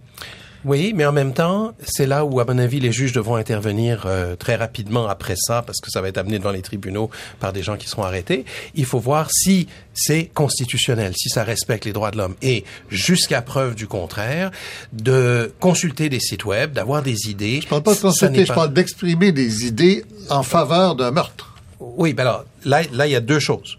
Oui, 0.66 0.94
mais 0.96 1.06
en 1.06 1.12
même 1.12 1.34
temps, 1.34 1.74
c'est 1.84 2.06
là 2.06 2.24
où, 2.24 2.40
à 2.40 2.46
mon 2.46 2.58
avis, 2.58 2.80
les 2.80 2.92
juges 2.92 3.12
devront 3.12 3.36
intervenir 3.36 4.04
euh, 4.06 4.36
très 4.36 4.56
rapidement 4.56 5.08
après 5.08 5.36
ça, 5.38 5.62
parce 5.62 5.80
que 5.80 5.92
ça 5.92 6.02
va 6.02 6.08
être 6.08 6.18
amené 6.18 6.40
devant 6.40 6.52
les 6.52 6.62
tribunaux 6.62 7.10
par 7.40 7.52
des 7.52 7.64
gens 7.64 7.76
qui 7.76 7.88
seront 7.88 8.04
arrêtés. 8.04 8.46
Il 8.76 8.86
faut 8.86 9.00
voir 9.00 9.30
si 9.32 9.68
c'est 9.94 10.30
constitutionnel, 10.34 11.14
si 11.18 11.30
ça 11.30 11.44
respecte 11.44 11.86
les 11.86 11.94
droits 11.94 12.12
de 12.12 12.18
l'homme. 12.18 12.36
Et 12.42 12.64
jusqu'à 12.90 13.42
preuve 13.42 13.76
du 13.76 13.88
contraire, 13.88 14.52
de 14.94 15.54
consulter 15.60 16.08
des 16.10 16.20
sites 16.20 16.46
web, 16.46 16.72
d'avoir 16.72 17.04
des 17.04 17.30
idées. 17.30 17.60
Je 17.62 17.68
parle 17.68 17.84
pas 17.84 17.96
de 17.96 18.00
consulter, 18.00 18.46
je 18.46 18.54
parle 18.54 18.74
d'exprimer 18.74 19.32
des 19.32 19.66
idées 19.66 20.06
en 20.30 20.44
faveur 20.44 20.96
d'un 20.96 21.12
meurtre. 21.12 21.56
Oui, 21.80 22.14
ben 22.14 22.24
alors, 22.24 22.46
là, 22.64 22.82
là, 22.94 23.08
il 23.08 23.12
y 23.12 23.16
a 23.16 23.22
deux 23.22 23.40
choses. 23.40 23.78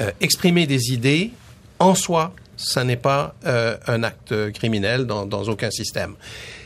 Euh, 0.00 0.10
exprimer 0.20 0.66
des 0.66 0.92
idées 0.92 1.32
en 1.78 1.94
soi 1.94 2.32
ça 2.64 2.84
n'est 2.84 2.96
pas 2.96 3.34
euh, 3.46 3.76
un 3.86 4.02
acte 4.02 4.52
criminel 4.52 5.06
dans, 5.06 5.26
dans, 5.26 5.44
aucun 5.44 5.70
système. 5.70 6.14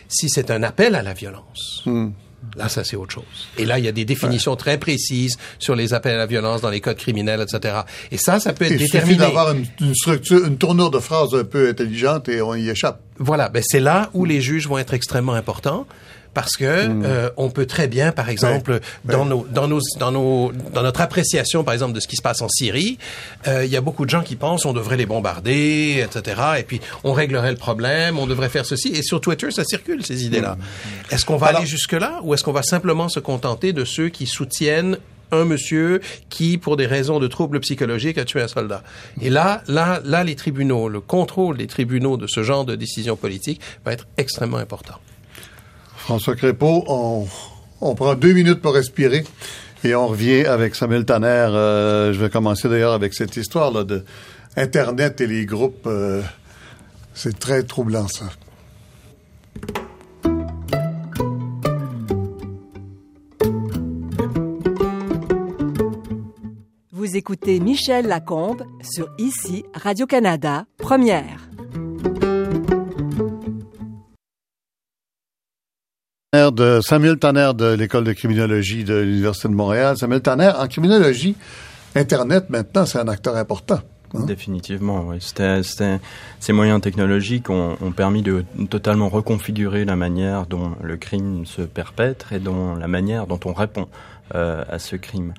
Si 0.08 0.28
c'est 0.28 0.50
un 0.50 0.62
appel 0.62 0.94
à 0.94 1.02
la 1.02 1.12
violence, 1.12 1.82
hmm. 1.86 2.08
Là, 2.56 2.68
ça, 2.68 2.84
c'est 2.84 2.96
autre 2.96 3.12
chose. 3.12 3.48
Et 3.58 3.64
là, 3.64 3.80
il 3.80 3.84
y 3.84 3.88
a 3.88 3.92
des 3.92 4.04
définitions 4.04 4.54
très 4.54 4.78
précises 4.78 5.36
sur 5.58 5.74
les 5.74 5.92
appels 5.92 6.14
à 6.14 6.18
la 6.18 6.26
violence 6.26 6.60
dans 6.60 6.70
les 6.70 6.80
codes 6.80 6.96
criminels, 6.96 7.40
etc. 7.42 7.80
Et 8.12 8.16
ça, 8.16 8.38
ça 8.38 8.52
peut 8.52 8.64
être 8.64 8.78
déterminé. 8.78 9.14
Il 9.14 9.16
suffit 9.16 9.16
d'avoir 9.16 9.52
une, 9.52 9.66
une, 9.80 9.94
structure, 9.94 10.46
une 10.46 10.56
tournure 10.56 10.90
de 10.90 11.00
phrase 11.00 11.34
un 11.34 11.44
peu 11.44 11.68
intelligente 11.68 12.28
et 12.28 12.40
on 12.40 12.54
y 12.54 12.68
échappe. 12.68 13.00
Voilà. 13.18 13.48
Ben, 13.48 13.62
c'est 13.66 13.80
là 13.80 14.08
où 14.14 14.24
les 14.24 14.40
juges 14.40 14.68
vont 14.68 14.78
être 14.78 14.94
extrêmement 14.94 15.34
importants 15.34 15.86
parce 16.34 16.56
que 16.56 16.86
hmm. 16.86 17.02
euh, 17.04 17.30
on 17.36 17.50
peut 17.50 17.66
très 17.66 17.88
bien, 17.88 18.12
par 18.12 18.28
exemple, 18.28 18.80
dans 19.04 19.24
nos, 19.24 19.46
dans 19.50 19.68
nos, 19.68 19.80
dans 19.98 20.12
nos, 20.12 20.52
dans 20.72 20.82
notre 20.82 21.00
appréciation, 21.00 21.64
par 21.64 21.74
exemple, 21.74 21.94
de 21.94 22.00
ce 22.00 22.08
qui 22.08 22.16
se 22.16 22.22
passe 22.22 22.42
en 22.42 22.48
Syrie, 22.48 22.98
euh, 23.46 23.64
il 23.64 23.70
y 23.70 23.76
a 23.76 23.80
beaucoup 23.80 24.04
de 24.04 24.10
gens 24.10 24.22
qui 24.22 24.36
pensent 24.36 24.66
on 24.66 24.72
devrait 24.72 24.96
les 24.96 25.06
bombarder, 25.06 26.04
etc. 26.04 26.40
Et 26.58 26.62
puis 26.62 26.80
on 27.04 27.12
réglerait 27.12 27.50
le 27.50 27.56
problème, 27.56 28.18
on 28.18 28.26
devrait 28.26 28.48
faire 28.48 28.66
ceci. 28.66 28.88
Et 28.88 29.02
sur 29.02 29.20
Twitter, 29.20 29.50
ça 29.50 29.64
circule 29.64 30.04
ces 30.04 30.24
idées-là. 30.24 30.56
Hmm. 30.56 31.14
Est-ce 31.14 31.24
qu'on 31.24 31.36
va 31.36 31.48
aller 31.48 31.66
jusque 31.66 31.92
là, 31.92 32.20
ou 32.22 32.34
est-ce 32.34 32.44
qu'on 32.44 32.52
va 32.52 32.62
simplement 32.62 33.08
se 33.08 33.20
contenter 33.20 33.72
de 33.72 33.84
ceux 33.84 34.08
qui 34.08 34.26
soutiennent 34.26 34.98
un 35.30 35.44
monsieur 35.44 36.00
qui, 36.30 36.56
pour 36.56 36.76
des 36.76 36.86
raisons 36.86 37.18
de 37.18 37.26
troubles 37.26 37.60
psychologiques, 37.60 38.18
a 38.18 38.24
tué 38.24 38.42
un 38.42 38.48
soldat? 38.48 38.82
Et 39.20 39.30
là, 39.30 39.62
là, 39.68 40.00
là, 40.04 40.24
les 40.24 40.36
tribunaux, 40.36 40.88
le 40.88 41.00
contrôle 41.00 41.56
des 41.56 41.66
tribunaux 41.66 42.16
de 42.16 42.26
ce 42.26 42.42
genre 42.42 42.64
de 42.64 42.74
décision 42.74 43.16
politique 43.16 43.60
va 43.84 43.92
être 43.92 44.06
extrêmement 44.16 44.58
important. 44.58 44.94
François 46.08 46.36
Crépeau, 46.36 46.86
on, 47.82 47.94
prend 47.94 48.14
deux 48.14 48.32
minutes 48.32 48.62
pour 48.62 48.72
respirer 48.72 49.24
et 49.84 49.94
on 49.94 50.08
revient 50.08 50.46
avec 50.46 50.74
Samuel 50.74 51.04
Tanner. 51.04 51.26
Euh, 51.26 52.14
je 52.14 52.18
vais 52.18 52.30
commencer 52.30 52.66
d'ailleurs 52.66 52.94
avec 52.94 53.12
cette 53.12 53.36
histoire 53.36 53.70
là 53.70 53.84
de 53.84 54.06
Internet 54.56 55.20
et 55.20 55.26
les 55.26 55.44
groupes. 55.44 55.86
Euh, 55.86 56.22
c'est 57.12 57.38
très 57.38 57.62
troublant 57.62 58.08
ça. 58.08 58.30
Vous 66.90 67.16
écoutez 67.18 67.60
Michel 67.60 68.06
Lacombe 68.06 68.64
sur 68.80 69.10
ICI 69.18 69.62
Radio-Canada, 69.74 70.64
première. 70.78 71.47
De 76.34 76.80
Samuel 76.82 77.18
Tanner 77.18 77.52
de 77.54 77.72
l'École 77.72 78.04
de 78.04 78.12
criminologie 78.12 78.84
de 78.84 78.96
l'Université 78.96 79.48
de 79.48 79.54
Montréal. 79.54 79.96
Samuel 79.96 80.20
Tanner, 80.20 80.52
en 80.58 80.68
criminologie, 80.68 81.34
Internet, 81.94 82.50
maintenant, 82.50 82.84
c'est 82.84 82.98
un 82.98 83.08
acteur 83.08 83.34
important. 83.36 83.80
Hein? 84.12 84.26
Définitivement, 84.26 85.06
oui. 85.08 85.20
ces 85.22 86.52
moyens 86.52 86.82
technologiques 86.82 87.48
ont, 87.48 87.76
permis 87.96 88.20
de 88.20 88.44
totalement 88.68 89.08
reconfigurer 89.08 89.86
la 89.86 89.96
manière 89.96 90.44
dont 90.44 90.72
le 90.82 90.98
crime 90.98 91.46
se 91.46 91.62
perpètre 91.62 92.34
et 92.34 92.40
dont 92.40 92.74
la 92.74 92.88
manière 92.88 93.26
dont 93.26 93.40
on 93.46 93.54
répond 93.54 93.88
euh, 94.34 94.64
à 94.68 94.78
ce 94.78 94.96
crime. 94.96 95.32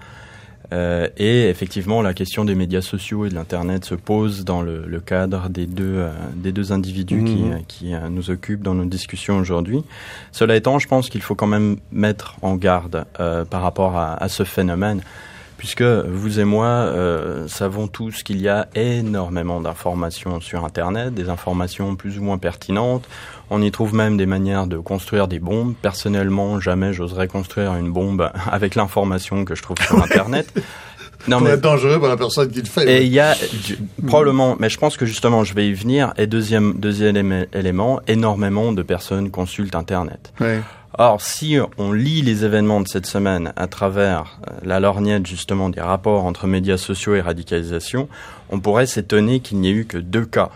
Euh, 0.72 1.08
et 1.18 1.50
effectivement, 1.50 2.02
la 2.02 2.14
question 2.14 2.46
des 2.46 2.54
médias 2.54 2.82
sociaux 2.82 3.26
et 3.26 3.30
de 3.30 3.36
l'internet 3.36 3.86
se 3.86 3.96
pose 3.96 4.46
dans 4.46 4.62
le, 4.62 4.86
le 4.86 5.00
cadre 5.00 5.50
des 5.50 5.66
deux 5.66 5.96
euh, 5.98 6.12
des 6.36 6.52
deux 6.52 6.72
individus 6.72 7.24
qui, 7.24 7.42
Mhm. 7.42 7.64
qui 7.68 7.94
euh, 7.96 8.10
nous 8.10 8.30
occupent 8.30 8.62
dans 8.62 8.76
nos 8.76 8.86
discussions 8.86 9.38
aujourd'hui. 9.38 9.84
Cela 10.32 10.56
étant, 10.56 10.78
je 10.78 10.88
pense 10.88 11.10
qu'il 11.10 11.22
faut 11.22 11.36
quand 11.36 11.48
même 11.48 11.78
mettre 11.92 12.36
en 12.42 12.56
garde 12.56 13.06
par 13.50 13.62
rapport 13.62 13.98
à, 13.98 14.14
à 14.22 14.30
ce 14.30 14.44
phénomène 14.44 15.02
puisque 15.60 15.82
vous 15.82 16.40
et 16.40 16.46
moi 16.46 16.68
euh, 16.68 17.50
savons 17.50 17.88
tous 17.88 18.24
qu'il 18.24 18.42
y 18.42 18.48
a 18.48 18.70
énormément 18.76 19.60
d'informations 19.60 20.40
sur 20.40 20.64
Internet, 20.64 21.14
des 21.14 21.28
informations 21.28 21.98
plus 21.98 22.18
ou 22.18 22.24
moins 22.24 22.38
pertinentes. 22.38 23.04
On 23.50 23.62
y 23.62 23.70
trouve 23.70 23.94
même 23.94 24.16
des 24.16 24.26
manières 24.26 24.68
de 24.68 24.78
construire 24.78 25.28
des 25.28 25.40
bombes. 25.40 25.74
Personnellement, 25.82 26.62
jamais 26.62 26.94
j'oserais 26.94 27.28
construire 27.28 27.76
une 27.76 27.92
bombe 27.92 28.32
avec 28.52 28.76
l'information 28.76 29.44
que 29.44 29.54
je 29.54 29.62
trouve 29.62 29.78
sur 29.82 30.02
Internet. 30.04 30.50
Non, 31.28 31.42
mais 31.42 31.52
être 31.52 31.62
dangereux 31.62 32.00
pour 32.00 32.08
la 32.08 32.16
personne 32.18 32.50
qui 32.50 32.60
le 32.62 32.66
fait. 32.66 32.90
Et 32.90 33.04
il 33.06 33.12
y 33.12 33.20
a 33.20 33.36
du- 33.66 33.78
probablement, 34.08 34.56
mais 34.60 34.70
je 34.70 34.78
pense 34.78 34.96
que 34.98 35.06
justement, 35.06 35.44
je 35.44 35.54
vais 35.54 35.68
y 35.68 35.74
venir. 35.74 36.14
Et 36.18 36.28
deuxième 36.28 36.74
deuxième 36.80 37.46
élément- 37.54 38.00
énormément 38.08 38.72
de 38.72 38.82
personnes 38.84 39.30
consultent 39.30 39.76
Internet. 39.76 40.32
Ouais. 40.40 40.62
Or, 40.98 41.22
si 41.22 41.58
on 41.78 41.92
lit 41.92 42.22
les 42.22 42.46
événements 42.46 42.82
de 42.82 42.88
cette 42.88 43.06
semaine 43.06 43.54
à 43.56 43.68
travers 43.68 44.40
euh, 44.50 44.54
la 44.64 44.80
lorgnette 44.80 45.28
justement 45.28 45.70
des 45.70 45.82
rapports 45.82 46.26
entre 46.26 46.48
médias 46.48 46.78
sociaux 46.78 47.16
et 47.16 47.22
radicalisation, 47.22 48.08
on 48.50 48.60
pourrait 48.60 48.88
s'étonner 48.88 49.40
qu'il 49.40 49.60
n'y 49.60 49.70
ait 49.70 49.74
eu 49.74 49.86
que 49.86 49.98
deux 49.98 50.26
cas 50.26 50.50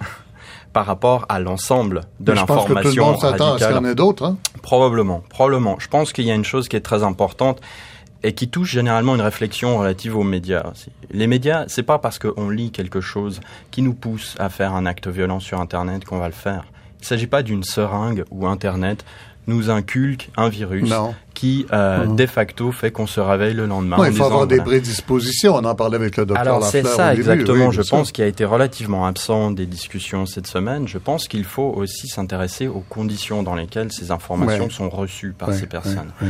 par 0.72 0.86
rapport 0.86 1.26
à 1.28 1.38
l'ensemble 1.40 2.02
de 2.20 2.32
Mais 2.32 2.38
je 2.38 2.44
pense 2.44 2.64
que 2.64 2.68
tout 2.68 2.74
le 2.74 2.74
l'information 2.76 3.04
monde 3.06 3.20
s'attend 3.20 3.54
à 3.54 3.58
ce 3.58 3.64
qu'il 3.66 3.74
y 3.74 3.78
en 3.78 3.84
ait 3.84 3.94
d'autres. 3.94 4.24
Hein? 4.24 4.36
Probablement, 4.62 5.22
probablement. 5.28 5.76
Je 5.78 5.88
pense 5.88 6.12
qu'il 6.12 6.24
y 6.24 6.30
a 6.30 6.34
une 6.34 6.44
chose 6.44 6.68
qui 6.68 6.76
est 6.76 6.80
très 6.80 7.02
importante 7.02 7.60
et 8.22 8.32
qui 8.32 8.48
touche 8.48 8.70
généralement 8.72 9.14
une 9.14 9.20
réflexion 9.20 9.78
relative 9.78 10.16
aux 10.16 10.24
médias. 10.24 10.64
aussi. 10.72 10.90
Les 11.10 11.26
médias, 11.26 11.64
c'est 11.68 11.82
pas 11.82 11.98
parce 11.98 12.18
qu'on 12.18 12.50
lit 12.50 12.70
quelque 12.72 13.00
chose 13.00 13.40
qui 13.70 13.82
nous 13.82 13.94
pousse 13.94 14.34
à 14.38 14.48
faire 14.48 14.74
un 14.74 14.86
acte 14.86 15.06
violent 15.08 15.40
sur 15.40 15.60
Internet 15.60 16.04
qu'on 16.04 16.18
va 16.18 16.26
le 16.26 16.32
faire. 16.32 16.64
Il 17.00 17.02
ne 17.02 17.06
s'agit 17.06 17.28
pas 17.28 17.42
d'une 17.42 17.62
seringue 17.62 18.24
où 18.30 18.46
Internet 18.46 19.04
nous 19.46 19.70
inculque 19.70 20.28
un 20.36 20.50
virus 20.50 20.90
Non. 20.90 21.14
qui, 21.32 21.64
euh, 21.72 22.04
Mhm. 22.04 22.16
de 22.16 22.26
facto, 22.26 22.70
fait 22.70 22.90
qu'on 22.90 23.06
se 23.06 23.18
réveille 23.20 23.54
le 23.54 23.64
lendemain. 23.64 23.96
Il 24.00 24.04
faut 24.06 24.10
disant, 24.10 24.24
avoir 24.26 24.46
des 24.46 24.56
voilà, 24.56 24.70
prédispositions. 24.72 25.54
On 25.54 25.64
en 25.64 25.74
parlait 25.74 25.96
avec 25.96 26.18
le 26.18 26.26
docteur 26.26 26.42
alors 26.46 26.62
c'est 26.64 26.86
ça 26.86 27.10
début. 27.10 27.20
exactement, 27.22 27.68
Oui, 27.68 27.74
je 27.74 27.80
pense, 27.80 28.12
qui 28.12 28.20
a 28.20 28.26
été 28.26 28.44
relativement 28.44 29.06
absent 29.06 29.50
des 29.52 29.64
discussions 29.64 30.26
cette 30.26 30.46
semaine. 30.48 30.86
Je 30.86 30.98
pense 30.98 31.28
qu'il 31.28 31.44
faut 31.44 31.72
aussi 31.74 32.08
s'intéresser 32.08 32.66
aux 32.68 32.84
conditions 32.90 33.42
dans 33.42 33.54
lesquelles 33.54 33.90
ces 33.90 34.10
informations 34.10 34.64
Ouais. 34.64 34.70
sont 34.70 34.90
reçues 34.90 35.32
par 35.32 35.48
Ouais, 35.50 35.54
ces 35.56 35.66
personnes. 35.66 36.12
ouais. 36.20 36.28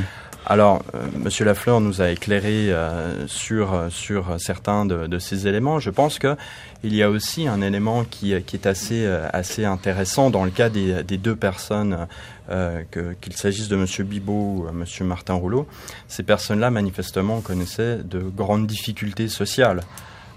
Alors, 0.51 0.83
euh, 0.95 1.07
Monsieur 1.23 1.45
Lafleur 1.45 1.83
nous 1.83 2.01
a 2.01 2.11
éclairé 2.11 2.73
euh, 2.73 3.27
sur 3.27 3.89
sur 3.91 4.41
certains 4.41 4.87
de, 4.87 5.19
ces 5.19 5.47
éléments. 5.47 5.79
Je 5.79 5.91
pense 5.91 6.19
que 6.19 6.37
il 6.83 6.95
y 6.95 7.03
a 7.03 7.11
aussi 7.11 7.47
un 7.47 7.61
élément 7.61 8.05
qui, 8.05 8.35
qui 8.45 8.57
est 8.57 8.67
assez 8.67 9.05
euh, 9.05 9.29
assez 9.35 9.67
intéressant 9.67 10.31
dans 10.31 10.45
le 10.45 10.51
cas 10.51 10.71
des, 10.71 11.03
des 11.05 11.19
deux 11.19 11.37
personnes, 11.37 12.07
euh, 12.51 12.83
qu'il 13.21 13.35
s'agisse 13.35 13.69
de 13.69 13.77
Monsieur 13.77 14.05
Bibot 14.05 14.33
ou 14.33 14.67
euh, 14.67 14.73
Monsieur 14.73 15.05
Martin 15.05 15.35
Rouleau. 15.35 15.67
Ces 16.07 16.23
personnes-là 16.23 16.71
manifestement 16.71 17.43
connaissaient 17.43 17.99
de 17.99 18.21
grandes 18.21 18.67
difficultés 18.67 19.29
sociales. 19.29 19.83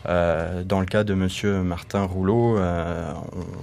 Euh, 0.10 0.64
dans 0.66 0.80
le 0.80 0.86
cas 0.88 1.04
de 1.04 1.14
Monsieur 1.14 1.62
Martin 1.62 2.04
Rouleau, 2.04 2.58
euh, 2.58 3.12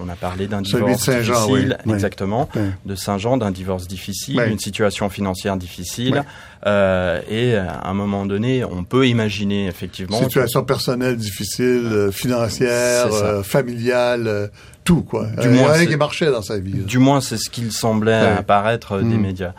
on, 0.00 0.08
a 0.08 0.14
parlé 0.14 0.46
d'un 0.46 0.60
de 0.62 0.66
divorce 0.66 1.08
difficile, 1.08 1.78
oui, 1.84 1.92
exactement, 1.94 2.48
Oui. 2.54 2.62
de 2.86 2.94
Saint-Jean, 2.94 3.36
d'un 3.38 3.50
divorce 3.50 3.88
difficile, 3.88 4.38
Oui. 4.38 4.48
d'une 4.48 4.58
situation 4.60 5.08
financière 5.08 5.56
difficile, 5.56 6.22
euh, 6.66 7.20
et 7.28 7.56
à 7.56 7.88
un 7.88 7.94
moment 7.94 8.24
donné, 8.24 8.64
on 8.64 8.84
peut 8.84 9.08
imaginer 9.08 9.66
effectivement. 9.66 10.18
Situation 10.18 10.62
personnelle 10.64 11.16
difficile, 11.16 11.88
euh, 11.90 12.10
financière, 12.12 13.12
euh, 13.12 13.42
familiale, 13.42 14.28
euh, 14.28 14.46
tout, 14.84 15.02
quoi. 15.02 15.26
Du 15.40 15.48
Euh, 15.48 15.50
moins, 15.52 15.72
rien 15.72 15.86
qui 15.86 15.96
marchait 15.96 16.30
dans 16.30 16.42
sa 16.42 16.58
vie. 16.58 16.72
là. 16.78 16.84
Du 16.84 16.98
moins, 16.98 17.20
c'est 17.20 17.36
ce 17.36 17.50
qu'il 17.50 17.72
semblait 17.72 18.14
apparaître 18.14 18.92
euh, 18.92 19.02
des 19.02 19.16
Mm. 19.16 19.20
médias. 19.20 19.52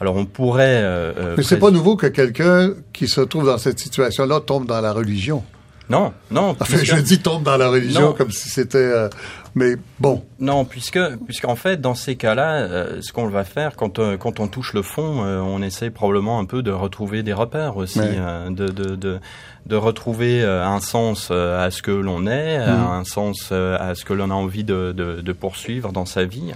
Alors, 0.00 0.16
on 0.16 0.24
pourrait. 0.26 0.80
euh, 0.82 1.12
euh, 1.16 1.34
Mais 1.36 1.44
c'est 1.44 1.58
pas 1.58 1.70
nouveau 1.70 1.96
que 1.96 2.08
quelqu'un 2.08 2.72
qui 2.92 3.06
se 3.06 3.20
trouve 3.20 3.46
dans 3.46 3.58
cette 3.58 3.78
situation-là 3.78 4.40
tombe 4.40 4.66
dans 4.66 4.80
la 4.80 4.92
religion. 4.92 5.44
Non, 5.90 6.12
non. 6.30 6.56
Enfin, 6.58 6.64
puisque- 6.78 6.96
je 6.96 7.00
dis 7.02 7.18
tombe 7.18 7.42
dans 7.42 7.56
la 7.58 7.68
religion 7.68 8.00
Non. 8.00 8.12
comme 8.14 8.30
si 8.30 8.48
c'était... 8.48 8.78
euh, 8.78 9.08
mais 9.54 9.76
bon, 10.00 10.24
Non, 10.40 10.64
puisque 10.64 10.98
puisqu'en 11.26 11.54
fait, 11.56 11.80
dans 11.80 11.94
ces 11.94 12.16
cas-là, 12.16 12.54
euh, 12.62 12.98
ce 13.02 13.12
qu'on 13.12 13.28
va 13.28 13.44
faire 13.44 13.76
quand 13.76 13.98
euh, 13.98 14.16
quand 14.16 14.40
on 14.40 14.48
touche 14.48 14.72
le 14.72 14.82
fond, 14.82 15.24
euh, 15.24 15.40
on 15.40 15.62
essaie 15.62 15.90
probablement 15.90 16.38
un 16.40 16.44
peu 16.44 16.62
de 16.62 16.70
retrouver 16.72 17.22
des 17.22 17.32
repères 17.34 17.76
aussi, 17.76 18.00
euh, 18.02 18.48
de, 18.50 18.66
de 18.68 18.96
de 18.96 19.20
de 19.66 19.76
retrouver 19.76 20.42
euh, 20.42 20.64
un 20.66 20.80
sens 20.80 21.28
euh, 21.30 21.64
à 21.64 21.70
ce 21.70 21.82
que 21.82 21.90
l'on 21.92 22.26
est, 22.26 22.58
Mhm. 22.58 22.86
un 22.90 23.04
sens 23.04 23.50
euh, 23.52 23.76
à 23.78 23.94
ce 23.94 24.04
que 24.04 24.12
l'on 24.12 24.30
a 24.30 24.34
envie 24.34 24.64
de, 24.64 24.92
de 24.96 25.20
de 25.20 25.32
poursuivre 25.32 25.92
dans 25.92 26.06
sa 26.06 26.24
vie. 26.24 26.52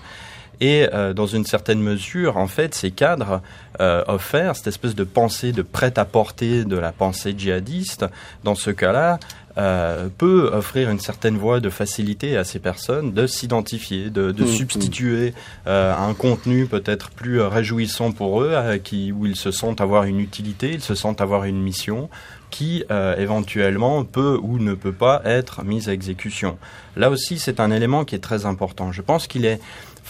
Et 0.61 0.89
euh, 0.93 1.13
dans 1.15 1.27
une 1.27 1.45
certaine 1.45 1.81
mesure, 1.81 2.37
en 2.37 2.49
fait, 2.49 2.75
ces 2.75 2.91
cadres 2.91 3.41
euh, 3.81 4.03
offerts, 4.09 4.57
cette 4.57 4.67
espèce 4.67 4.95
de 4.95 5.05
pensée 5.05 5.53
de 5.53 5.63
prêt-à-porter 5.63 6.65
de 6.65 6.77
la 6.77 6.91
pensée 6.93 7.35
djihadiste, 7.37 8.05
dans 8.45 8.57
ce 8.57 8.71
cas-là, 8.71 9.19
euh, 9.57 10.09
peut 10.19 10.51
offrir 10.53 10.89
une 10.89 11.01
certaine 11.01 11.37
voie 11.37 11.59
de 11.59 11.69
facilité 11.69 12.37
à 12.37 12.45
ces 12.45 12.61
personnes 12.61 13.13
de 13.13 13.27
s'identifier, 13.27 14.09
de, 14.11 14.31
de 14.31 14.45
Mhm. 14.45 14.49
substituer 14.51 15.35
euh, 15.67 15.93
un 15.97 16.15
contenu 16.15 16.67
peut-être 16.67 17.11
plus 17.11 17.41
réjouissant 17.41 18.13
pour 18.13 18.43
eux, 18.43 18.51
euh, 18.53 18.79
qui, 18.79 19.11
où 19.11 19.27
ils 19.27 19.35
se 19.37 19.51
sentent 19.51 19.81
avoir 19.81 20.05
une 20.05 20.21
utilité, 20.21 20.71
ils 20.73 20.81
se 20.81 20.95
sentent 20.95 21.21
avoir 21.21 21.45
une 21.45 21.61
mission 21.61 22.09
qui 22.51 22.85
euh, 22.91 23.15
éventuellement 23.17 24.05
peut 24.05 24.39
ou 24.41 24.59
ne 24.59 24.75
peut 24.75 24.93
pas 24.93 25.21
être 25.25 25.65
mise 25.65 25.89
à 25.89 25.93
exécution. 25.93 26.57
Là 26.97 27.11
aussi, 27.11 27.39
c'est 27.39 27.61
un 27.61 27.71
élément 27.71 28.05
qui 28.05 28.15
est 28.15 28.21
très 28.21 28.47
important. 28.47 28.91
Je 28.93 29.03
pense 29.03 29.27
qu'il 29.27 29.45
est 29.45 29.61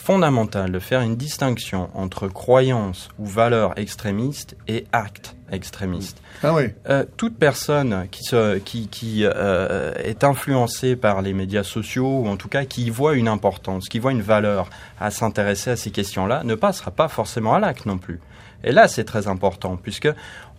fondamental 0.09 0.73
de 0.73 0.79
faire 0.79 1.03
une 1.03 1.17
distinction 1.17 1.91
entre 1.93 2.29
croyances 2.29 3.11
ou 3.19 3.27
valeurs 3.27 3.79
extrémistes 3.79 4.57
et 4.67 4.87
actes 4.91 5.37
extrémistes. 5.53 6.23
ah 6.43 6.55
oui. 6.55 6.63
Euh, 6.89 7.05
toute 7.19 7.37
personne 7.39 8.09
qui, 8.11 8.23
se, 8.23 8.57
qui, 8.57 8.89
qui 8.89 9.25
euh, 9.25 9.93
est 10.03 10.25
influencée 10.25 10.97
par 10.97 11.21
les 11.21 11.35
médias 11.35 11.63
sociaux, 11.63 12.21
ou 12.21 12.27
en 12.27 12.39
tout 12.39 12.49
cas 12.49 12.65
qui 12.65 12.87
y 12.87 12.91
voit 12.91 13.17
une 13.17 13.29
importance, 13.29 13.91
qui 13.91 13.99
voit 13.99 14.13
une 14.13 14.23
valeur 14.23 14.71
à 14.99 15.11
s'intéresser 15.11 15.73
à 15.73 15.77
ces 15.77 15.91
questions-là, 15.91 16.43
ne 16.43 16.55
passera 16.55 16.91
pas 16.91 17.09
forcément 17.09 17.53
à 17.53 17.61
l'acte 17.61 17.85
non 17.85 17.99
plus. 17.99 18.19
Et 18.65 18.73
là, 18.73 18.89
c'est 18.89 19.05
très 19.05 19.29
important, 19.29 19.77
puisque 19.77 20.09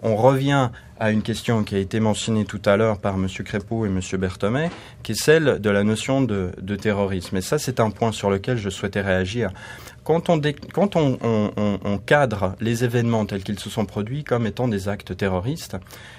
on 0.01 0.15
revient 0.15 0.69
à 0.99 1.11
une 1.11 1.21
question 1.21 1.63
qui 1.63 1.75
a 1.75 1.79
été 1.79 1.99
mentionnée 1.99 2.45
tout 2.45 2.61
à 2.65 2.75
l'heure 2.75 2.99
par 2.99 3.15
M. 3.15 3.27
Crépeau 3.27 3.85
et 3.85 3.89
M. 3.89 4.01
Berthomet, 4.17 4.69
qui 5.01 5.13
est 5.13 5.21
celle 5.21 5.59
de 5.59 5.69
la 5.69 5.83
notion 5.83 6.21
de, 6.21 6.75
terrorisme. 6.75 7.37
Et 7.37 7.41
ça, 7.41 7.57
c'est 7.57 7.79
un 7.79 7.89
point 7.89 8.11
sur 8.11 8.29
lequel 8.29 8.57
je 8.57 8.69
souhaitais 8.69 9.01
réagir. 9.01 9.51
Quand 10.09 10.27
on, 10.29 10.37
dé- 10.37 10.55
quand 10.73 10.95
on, 10.95 11.19
on- 11.21 11.51
on- 11.55 11.79
on 11.85 11.97
cadre 11.99 12.55
les 12.59 12.83
événements 12.83 13.27
tels 13.27 13.43
qu'ils 13.43 13.59
se 13.59 13.69
sont 13.69 13.85
produits 13.85 14.23
comme 14.23 14.47
étant 14.47 14.67
des 14.67 14.89
actes 14.89 15.15
terroristes, 15.15 15.77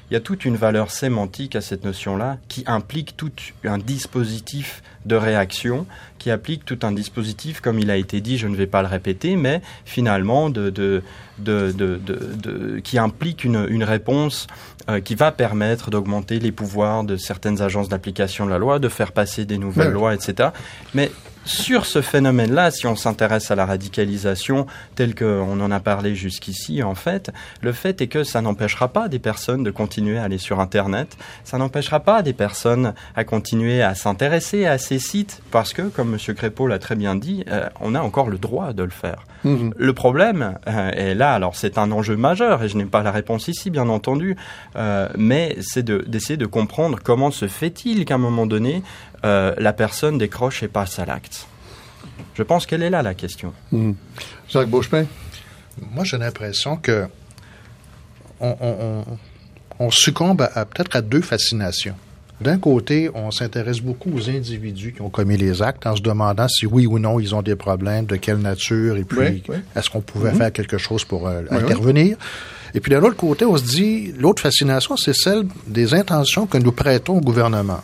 il 0.08 0.14
y 0.14 0.16
a 0.16 0.20
toute 0.20 0.44
une 0.44 0.54
valeur 0.54 0.92
sémantique 0.92 1.56
à 1.56 1.60
cette 1.60 1.84
notion-là 1.84 2.38
qui 2.46 2.62
implique 2.68 3.16
tout 3.16 3.32
un 3.64 3.78
dispositif 3.78 4.84
de 5.06 5.16
réaction, 5.16 5.86
qui 6.20 6.30
applique 6.30 6.64
tout 6.64 6.78
un 6.84 6.92
dispositif, 6.92 7.60
comme 7.60 7.80
il 7.80 7.90
a 7.90 7.96
été 7.96 8.20
dit, 8.20 8.38
je 8.38 8.46
ne 8.46 8.54
vais 8.54 8.68
pas 8.68 8.82
le 8.82 8.86
répéter, 8.86 9.34
mais 9.34 9.60
finalement 9.84 10.50
de, 10.50 10.70
de, 10.70 11.02
de, 11.38 11.72
de, 11.72 11.96
de- 11.96 12.34
de- 12.40 12.78
qui 12.78 12.96
implique 12.96 13.42
une, 13.42 13.66
une 13.68 13.82
réponse 13.82 14.46
euh, 14.88 15.00
qui 15.00 15.16
va 15.16 15.32
permettre 15.32 15.90
d'augmenter 15.90 16.38
les 16.38 16.52
pouvoirs 16.52 17.02
de 17.02 17.16
certaines 17.16 17.60
agences 17.60 17.88
d'application 17.88 18.46
de 18.46 18.50
la 18.50 18.58
loi, 18.58 18.78
de 18.78 18.88
faire 18.88 19.10
passer 19.10 19.46
des 19.46 19.58
nouvelles 19.58 19.90
lois, 19.92 20.14
etc. 20.14 20.50
Mais 20.94 21.10
sur 21.50 21.84
ce 21.84 22.00
phénomène-là, 22.00 22.70
si 22.70 22.86
on 22.86 22.94
s'intéresse 22.94 23.50
à 23.50 23.56
la 23.56 23.66
radicalisation 23.66 24.66
telle 24.94 25.16
qu'on 25.16 25.60
en 25.60 25.70
a 25.72 25.80
parlé 25.80 26.14
jusqu'ici, 26.14 26.82
en 26.84 26.94
fait, 26.94 27.30
le 27.60 27.72
fait 27.72 28.00
est 28.00 28.06
que 28.06 28.22
ça 28.22 28.40
n'empêchera 28.40 28.86
pas 28.88 29.08
des 29.08 29.18
personnes 29.18 29.64
de 29.64 29.72
continuer 29.72 30.16
à 30.16 30.22
aller 30.24 30.38
sur 30.38 30.60
Internet, 30.60 31.16
ça 31.42 31.58
n'empêchera 31.58 31.98
pas 32.00 32.22
des 32.22 32.32
personnes 32.32 32.94
à 33.16 33.24
continuer 33.24 33.82
à 33.82 33.96
s'intéresser 33.96 34.64
à 34.66 34.78
ces 34.78 35.00
sites, 35.00 35.42
parce 35.50 35.72
que, 35.72 35.82
comme 35.82 36.14
M. 36.14 36.34
Crépeau 36.36 36.68
l'a 36.68 36.78
très 36.78 36.94
bien 36.94 37.16
dit, 37.16 37.44
euh, 37.50 37.68
on 37.80 37.96
a 37.96 38.00
encore 38.00 38.30
le 38.30 38.38
droit 38.38 38.72
de 38.72 38.84
le 38.84 38.90
faire. 38.90 39.24
Mhm. 39.42 39.74
Le 39.76 39.92
problème 39.92 40.56
euh, 40.68 40.90
est 40.92 41.14
là, 41.14 41.32
alors 41.34 41.56
c'est 41.56 41.78
un 41.78 41.90
enjeu 41.90 42.16
majeur, 42.16 42.62
et 42.62 42.68
je 42.68 42.76
n'ai 42.76 42.84
pas 42.84 43.02
la 43.02 43.10
réponse 43.10 43.48
ici, 43.48 43.70
bien 43.70 43.88
entendu, 43.88 44.36
euh, 44.76 45.08
mais 45.18 45.56
c'est 45.60 45.82
de- 45.82 46.04
d'essayer 46.06 46.36
de 46.36 46.46
comprendre 46.46 46.98
comment 47.02 47.32
se 47.32 47.48
fait-il 47.48 48.04
qu'à 48.04 48.14
un 48.14 48.18
moment 48.18 48.46
donné, 48.46 48.82
euh, 49.24 49.54
la 49.58 49.72
personne 49.72 50.18
décroche 50.18 50.62
et 50.62 50.68
passe 50.68 50.98
à 50.98 51.04
l'acte. 51.04 51.46
Je 52.34 52.42
pense 52.42 52.66
qu'elle 52.66 52.82
est 52.82 52.90
là 52.90 53.02
la 53.02 53.14
question. 53.14 53.52
Mhm. 53.72 53.94
Jacques 54.48 54.68
Beauchemin? 54.68 55.04
Moi, 55.92 56.04
j'ai 56.04 56.18
l'impression 56.18 56.76
que 56.76 57.06
on, 58.40 58.56
on- 58.60 58.76
on- 58.80 59.18
on 59.86 59.90
succombe 59.90 60.42
à, 60.42 60.50
à- 60.60 60.64
peut-être 60.64 60.96
à 60.96 61.02
deux 61.02 61.20
fascinations. 61.22 61.94
D'un 62.40 62.58
côté, 62.58 63.10
on 63.14 63.30
s'intéresse 63.30 63.80
beaucoup 63.80 64.10
aux 64.14 64.30
individus 64.30 64.94
qui 64.94 65.02
ont 65.02 65.10
commis 65.10 65.36
les 65.36 65.60
actes 65.60 65.86
en 65.86 65.94
se 65.94 66.00
demandant 66.00 66.48
si 66.48 66.64
oui 66.64 66.86
ou 66.86 66.98
non 66.98 67.20
ils 67.20 67.34
ont 67.34 67.42
des 67.42 67.54
problèmes, 67.56 68.06
de 68.06 68.16
quelle 68.16 68.38
nature, 68.38 68.96
et 68.96 69.04
puis 69.04 69.18
Oui, 69.18 69.42
oui. 69.50 69.56
est-ce 69.76 69.90
qu'on 69.90 70.00
pouvait 70.00 70.30
Mhm. 70.32 70.38
faire 70.38 70.52
quelque 70.52 70.78
chose 70.78 71.04
pour 71.04 71.28
euh, 71.28 71.42
Oui, 71.50 71.58
intervenir. 71.58 72.16
Et 72.72 72.80
puis 72.80 72.90
d'un 72.90 73.02
autre 73.02 73.16
côté, 73.16 73.44
on 73.44 73.56
se 73.58 73.64
dit, 73.64 74.14
l'autre 74.18 74.40
fascination, 74.40 74.96
c'est 74.96 75.12
celle 75.14 75.44
des 75.66 75.92
intentions 75.92 76.46
que 76.46 76.56
nous 76.56 76.72
prêtons 76.72 77.18
au 77.18 77.20
gouvernement 77.20 77.80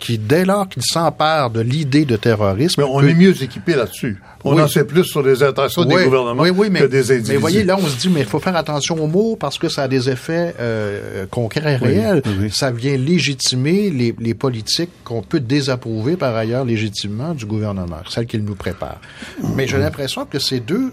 qui, 0.00 0.18
dès 0.18 0.44
lors 0.44 0.68
qu'il 0.68 0.82
s'empare 0.82 1.50
de 1.50 1.60
l'idée 1.60 2.04
de 2.04 2.16
terrorisme... 2.16 2.82
Mais 2.82 2.88
on 2.90 3.00
est 3.02 3.14
mieux 3.14 3.40
équipé 3.42 3.76
là-dessus. 3.76 4.20
On 4.42 4.58
en 4.58 4.68
sait 4.68 4.84
plus 4.84 5.04
sur 5.04 5.22
les 5.22 5.42
intentions 5.42 5.84
des 5.84 6.04
gouvernements 6.04 6.42
que 6.42 6.86
des 6.86 7.10
individus. 7.12 7.32
Mais 7.32 7.36
voyez, 7.36 7.62
là, 7.62 7.76
on 7.78 7.86
se 7.86 7.96
dit, 7.96 8.08
mais 8.08 8.20
il 8.20 8.26
faut 8.26 8.40
faire 8.40 8.56
attention 8.56 8.96
aux 8.96 9.06
mots 9.06 9.36
parce 9.36 9.58
que 9.58 9.68
ça 9.68 9.82
a 9.82 9.88
des 9.88 10.08
effets 10.08 10.54
euh, 10.58 11.26
concrets 11.30 11.74
et 11.74 11.76
réels. 11.76 12.22
Ça 12.50 12.70
vient 12.70 12.96
légitimer 12.96 13.90
les, 13.90 14.14
les 14.18 14.34
politiques 14.34 14.90
qu'on 15.04 15.22
peut 15.22 15.40
désapprouver 15.40 16.16
par 16.16 16.34
ailleurs 16.34 16.64
légitimement 16.64 17.34
du 17.34 17.44
gouvernement, 17.44 18.00
celles 18.08 18.26
qu'il 18.26 18.44
nous 18.44 18.54
prépare. 18.54 19.00
Mais 19.56 19.68
j'ai 19.68 19.78
l'impression 19.78 20.24
que 20.24 20.38
ces 20.38 20.60
deux 20.60 20.90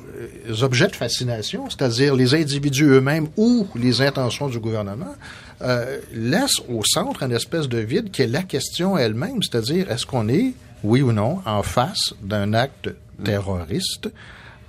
euh, 0.49 0.63
objets 0.63 0.87
de 0.87 0.95
fascination, 0.95 1.69
c'est-à-dire 1.69 2.15
les 2.15 2.35
individus 2.35 2.85
eux-mêmes 2.85 3.27
ou 3.37 3.67
les 3.75 4.01
intentions 4.01 4.49
du 4.49 4.59
gouvernement, 4.59 5.15
euh, 5.61 5.99
laisse 6.13 6.61
au 6.69 6.83
centre 6.85 7.23
une 7.23 7.31
espèce 7.31 7.67
de 7.67 7.79
vide 7.79 8.11
qui 8.11 8.21
est 8.21 8.27
la 8.27 8.43
question 8.43 8.97
elle-même, 8.97 9.41
c'est-à-dire 9.41 9.89
est-ce 9.91 10.05
qu'on 10.05 10.29
est, 10.29 10.53
oui 10.83 11.01
ou 11.01 11.11
non, 11.11 11.41
en 11.45 11.63
face 11.63 12.13
d'un 12.21 12.53
acte 12.53 12.89
terroriste 13.23 14.09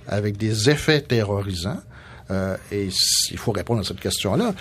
avec 0.07 0.37
des 0.37 0.69
effets 0.69 1.01
terrorisants? 1.01 1.81
Euh, 2.31 2.57
et 2.71 2.89
il 3.31 3.37
faut 3.37 3.51
répondre 3.51 3.81
à 3.81 3.83
cette 3.83 3.99
question-là. 3.99 4.53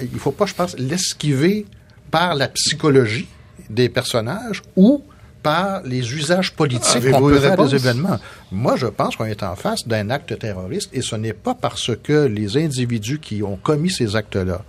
Il 0.00 0.12
ne 0.12 0.18
faut 0.18 0.32
pas, 0.32 0.46
je 0.46 0.54
pense, 0.54 0.76
l'esquiver 0.78 1.66
par 2.10 2.34
la 2.34 2.48
psychologie 2.48 3.28
des 3.70 3.88
personnages 3.88 4.62
ou 4.76 5.04
par 5.42 5.82
les 5.84 6.12
usages 6.12 6.52
politiques 6.52 7.08
qu'on 7.12 7.28
peut 7.28 7.38
faire 7.38 7.56
des 7.56 7.74
événements. 7.76 8.18
Moi, 8.50 8.74
je 8.74 8.86
pense 8.86 9.14
qu'on 9.14 9.26
est 9.26 9.44
en 9.44 9.54
face 9.54 9.86
d'un 9.86 10.10
acte 10.10 10.36
terroriste 10.36 10.90
et 10.92 11.02
ce 11.02 11.14
n'est 11.14 11.32
pas 11.32 11.54
parce 11.54 11.92
que 12.02 12.26
les 12.26 12.56
individus 12.56 13.20
qui 13.20 13.44
ont 13.44 13.56
commis 13.56 13.90
ces 13.90 14.16
actes-là 14.16 14.64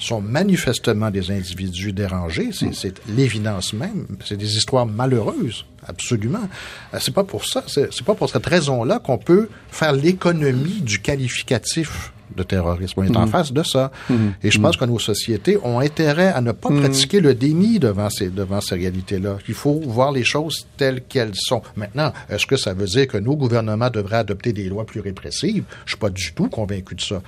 sont 0.00 0.20
manifestement 0.20 1.10
des 1.10 1.30
individus 1.30 1.92
dérangés. 1.92 2.50
C'est 2.72 3.00
l'évidence 3.08 3.72
même. 3.72 4.06
C'est 4.24 4.36
des 4.36 4.56
histoires 4.56 4.86
malheureuses, 4.86 5.66
absolument. 5.86 6.48
Euh, 6.94 6.98
c'est 7.00 7.14
pas 7.14 7.24
pour 7.24 7.44
ça, 7.44 7.62
c'est 7.66 8.04
pas 8.04 8.14
pour 8.14 8.28
cette 8.28 8.46
raison-là 8.46 8.98
qu'on 8.98 9.18
peut 9.18 9.48
faire 9.70 9.92
l'économie 9.92 10.80
du 10.80 11.00
qualificatif 11.00 12.12
de 12.36 12.42
terrorisme. 12.42 13.00
On 13.00 13.04
est 13.04 13.16
en 13.16 13.26
mm. 13.26 13.30
face 13.30 13.52
de 13.52 13.62
ça. 13.62 13.90
Mm. 14.08 14.14
Et 14.42 14.50
je 14.50 14.60
pense 14.60 14.76
que 14.76 14.84
nos 14.84 14.98
sociétés 14.98 15.58
ont 15.62 15.80
intérêt 15.80 16.28
à 16.28 16.40
ne 16.40 16.52
pas 16.52 16.68
pratiquer 16.68 17.20
le 17.20 17.34
déni 17.34 17.78
devant 17.78 18.08
ces, 18.08 18.30
devant 18.30 18.60
ces 18.60 18.76
réalités-là. 18.76 19.38
Il 19.48 19.54
faut 19.54 19.80
voir 19.84 20.12
les 20.12 20.24
choses 20.24 20.66
telles 20.76 21.02
qu'elles 21.02 21.34
sont. 21.34 21.62
Maintenant, 21.76 22.12
est-ce 22.28 22.46
que 22.46 22.56
ça 22.56 22.72
veut 22.72 22.86
dire 22.86 23.08
que 23.08 23.18
nos 23.18 23.36
gouvernements 23.36 23.90
devraient 23.90 24.18
adopter 24.18 24.52
des 24.52 24.68
lois 24.68 24.86
plus 24.86 25.00
répressives? 25.00 25.64
Je 25.84 25.92
suis 25.92 25.98
pas 25.98 26.10
du 26.10 26.32
tout 26.32 26.48
convaincu 26.48 26.94
de 26.94 27.00
ça. 27.00 27.20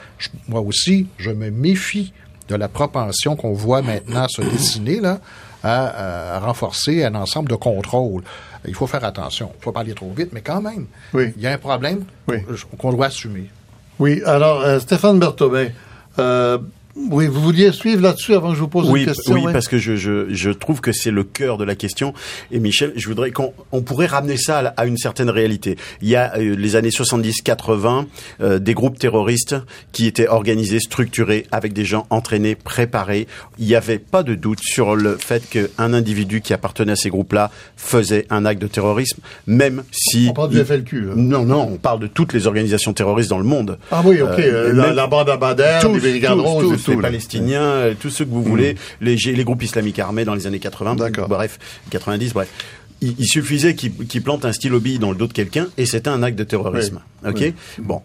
moi 0.49 0.61
aussi, 0.61 1.07
je 1.19 1.31
me 1.31 1.51
méfie 1.51 2.13
de 2.53 2.57
la 2.57 2.69
propension 2.69 3.35
qu'on 3.35 3.53
voit 3.53 3.83
maintenant 3.83 4.27
se 4.29 4.43
dessiner 4.43 5.01
là, 5.01 5.19
à, 5.65 6.39
renforcer 6.41 7.05
un 7.05 7.15
ensemble 7.15 7.49
de 7.49 7.55
contrôles. 7.55 8.23
Il 8.67 8.75
faut 8.75 8.87
faire 8.87 9.05
attention. 9.05 9.51
Il 9.55 9.59
ne 9.59 9.63
faut 9.63 9.73
pas 9.73 9.81
aller 9.81 9.95
trop 9.95 10.13
vite, 10.17 10.31
mais 10.33 10.43
quand 10.43 10.61
même, 10.61 10.87
il 11.15 11.41
y 11.41 11.47
a 11.47 11.53
un 11.53 11.59
problème 11.59 12.05
qu'on 12.79 12.93
doit 12.93 13.07
assumer. 13.07 13.49
Oui, 13.99 14.23
alors, 14.27 14.61
euh, 14.63 14.79
Stéphane 14.81 15.19
Berthobin, 15.19 15.69
euh, 16.19 16.59
oui, 16.95 17.27
vous 17.27 17.41
vouliez 17.41 17.73
suivre 17.73 18.03
là-dessus 18.03 18.35
avant 18.35 18.51
que 18.51 18.57
je 18.57 18.61
vous 18.61 18.69
pose 18.69 18.89
une 18.89 19.07
question. 19.07 19.35
Oui, 19.35 19.53
parce 19.53 19.67
que 19.67 19.79
je, 19.79 19.97
je, 19.97 20.27
je 20.29 20.51
trouve 20.51 20.83
que 20.83 20.93
c'est 20.93 21.11
le 21.11 21.25
cœur 21.25 21.57
de 21.57 21.65
la 21.65 21.75
question. 21.75 22.13
Et 22.51 22.59
Michel, 22.59 22.93
je 22.97 23.09
voudrais 23.09 23.31
qu'on 23.31 23.55
on 23.73 23.81
pourrait 23.81 24.07
ramener 24.07 24.37
ça 24.37 24.59
à, 24.77 24.85
une 24.85 24.99
certaine 24.99 25.31
réalité. 25.31 25.77
Il 26.03 26.09
y 26.09 26.17
a 26.17 26.37
euh, 26.37 26.55
les 26.55 26.77
années 26.77 26.91
70-80 26.91 28.05
euh, 28.41 28.59
des 28.59 28.75
groupes 28.75 28.99
terroristes 28.99 29.57
qui 29.93 30.07
étaient 30.07 30.29
organisés, 30.29 30.81
structurés, 30.81 31.47
avec 31.51 31.73
des 31.73 31.87
gens 31.87 32.07
entraînés, 32.11 32.55
préparés. 32.55 33.27
Il 33.59 33.67
n'y 33.67 33.75
avait 33.75 33.99
pas 33.99 34.23
de 34.23 34.35
doute 34.35 34.61
sur 34.61 34.95
le 34.95 35.17
fait 35.17 35.49
qu'un 35.49 35.95
individu 35.95 36.43
qui 36.43 36.53
appartenait 36.53 36.93
à 36.93 36.97
ces 36.97 37.09
groupes-là 37.09 37.51
faisait 37.77 38.27
un 38.29 38.45
acte 38.45 38.61
de 38.61 38.67
terrorisme, 38.67 39.21
même 39.47 39.83
si... 39.91 40.27
On 40.31 40.35
parle 40.35 40.51
du 40.51 40.63
FLQ. 40.63 41.09
Hein. 41.11 41.15
Non, 41.17 41.45
non, 41.45 41.71
on 41.73 41.77
parle 41.77 42.01
de 42.01 42.07
toutes 42.07 42.35
les 42.35 42.47
organisations 42.47 42.93
terroristes 42.93 43.31
dans 43.31 43.39
le 43.39 43.45
monde. 43.45 43.79
Ah 43.91 44.03
oui, 44.05 44.21
ok. 44.21 44.39
Euh, 44.39 44.93
la, 44.93 45.07
bande 45.07 45.31
à 45.31 45.37
Bader, 45.39 45.81
les 46.03 46.21
Les 46.89 46.97
Palestiniens, 46.97 47.63
euh, 47.63 47.95
tous 47.99 48.11
ceux 48.11 48.25
que 48.25 48.31
vous 48.31 48.43
voulez, 48.43 48.75
mm. 48.75 49.05
les, 49.05 49.17
les 49.17 49.45
groupes 49.45 49.63
islamiques 49.63 49.99
armés 49.99 50.25
dans 50.25 50.35
les 50.35 50.47
années 50.47 50.59
80, 50.59 50.97
bref, 51.29 51.59
90, 51.91 52.33
bref. 52.35 52.49
Il, 53.01 53.27
suffisait 53.27 53.75
qu'il 53.75 54.23
plante 54.23 54.45
un 54.45 54.53
stylo 54.53 54.79
bille 54.79 55.01
dans 55.01 55.11
le 55.11 55.17
dos 55.17 55.27
de 55.27 55.33
quelqu'un 55.33 55.67
et 55.77 55.87
c'était 55.87 56.09
un 56.09 56.23
acte 56.23 56.39
de 56.39 56.45
terrorisme. 56.45 57.01
Ok, 57.27 57.53
bon. 57.79 58.01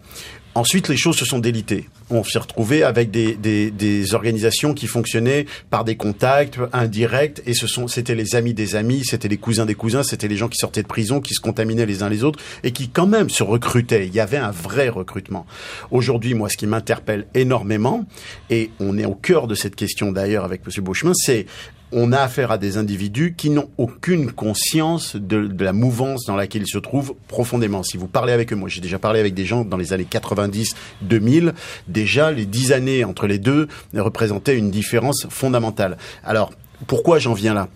Ensuite, 0.54 0.88
les 0.88 0.96
choses 0.96 1.16
se 1.16 1.24
sont 1.24 1.38
délitées. 1.38 1.88
On 2.10 2.24
s'est 2.24 2.38
retrouvé 2.38 2.82
avec 2.82 3.10
des, 3.10 3.34
des, 3.34 3.70
des, 3.70 4.14
organisations 4.14 4.74
qui 4.74 4.86
fonctionnaient 4.86 5.46
par 5.70 5.84
des 5.84 5.96
contacts 5.96 6.58
indirects, 6.72 7.42
et 7.46 7.54
ce 7.54 7.66
sont, 7.66 7.86
c'était 7.86 8.14
les 8.14 8.34
amis 8.34 8.54
des 8.54 8.74
amis, 8.74 9.04
c'était 9.04 9.28
les 9.28 9.36
cousins 9.36 9.66
des 9.66 9.74
cousins, 9.74 10.02
c'était 10.02 10.26
les 10.26 10.36
gens 10.36 10.48
qui 10.48 10.56
sortaient 10.56 10.82
de 10.82 10.88
prison, 10.88 11.20
qui 11.20 11.34
se 11.34 11.40
contaminaient 11.40 11.86
les 11.86 12.02
uns 12.02 12.08
les 12.08 12.24
autres, 12.24 12.40
et 12.64 12.72
qui 12.72 12.88
quand 12.88 13.06
même 13.06 13.30
se 13.30 13.42
recrutaient. 13.42 14.06
Il 14.06 14.14
y 14.14 14.20
avait 14.20 14.38
un 14.38 14.50
vrai 14.50 14.88
recrutement. 14.88 15.46
Aujourd'hui, 15.90 16.34
moi, 16.34 16.48
ce 16.48 16.56
qui 16.56 16.66
m'interpelle 16.66 17.26
énormément, 17.34 18.04
et 18.50 18.70
on 18.80 18.98
est 18.98 19.06
au 19.06 19.14
cœur 19.14 19.46
de 19.46 19.54
cette 19.54 19.76
question 19.76 20.12
d'ailleurs 20.12 20.44
avec 20.44 20.62
M. 20.66 20.82
Beauchemin, 20.82 21.12
c'est 21.14 21.46
on 21.92 22.12
a 22.12 22.18
affaire 22.18 22.50
à 22.50 22.58
des 22.58 22.76
individus 22.76 23.34
qui 23.36 23.50
n'ont 23.50 23.70
aucune 23.78 24.32
conscience 24.32 25.16
de, 25.16 25.50
la 25.58 25.72
mouvance 25.72 26.24
dans 26.26 26.36
laquelle 26.36 26.62
ils 26.62 26.68
se 26.68 26.78
trouvent 26.78 27.14
profondément. 27.28 27.82
Si 27.82 27.96
vous 27.96 28.06
parlez 28.06 28.32
avec 28.32 28.52
eux, 28.52 28.56
moi 28.56 28.68
j'ai 28.68 28.80
déjà 28.80 28.98
parlé 28.98 29.20
avec 29.20 29.34
des 29.34 29.44
gens 29.44 29.64
dans 29.64 29.76
les 29.76 29.92
années 29.92 30.06
90-2000, 30.10 31.52
déjà 31.88 32.30
les 32.30 32.46
dix 32.46 32.72
années 32.72 33.04
entre 33.04 33.26
les 33.26 33.38
deux 33.38 33.68
représentaient 33.94 34.56
une 34.56 34.70
différence 34.70 35.26
fondamentale. 35.30 35.96
Alors, 36.24 36.52
pourquoi 36.86 37.18
j'en 37.18 37.34
viens 37.34 37.54
là? 37.54 37.68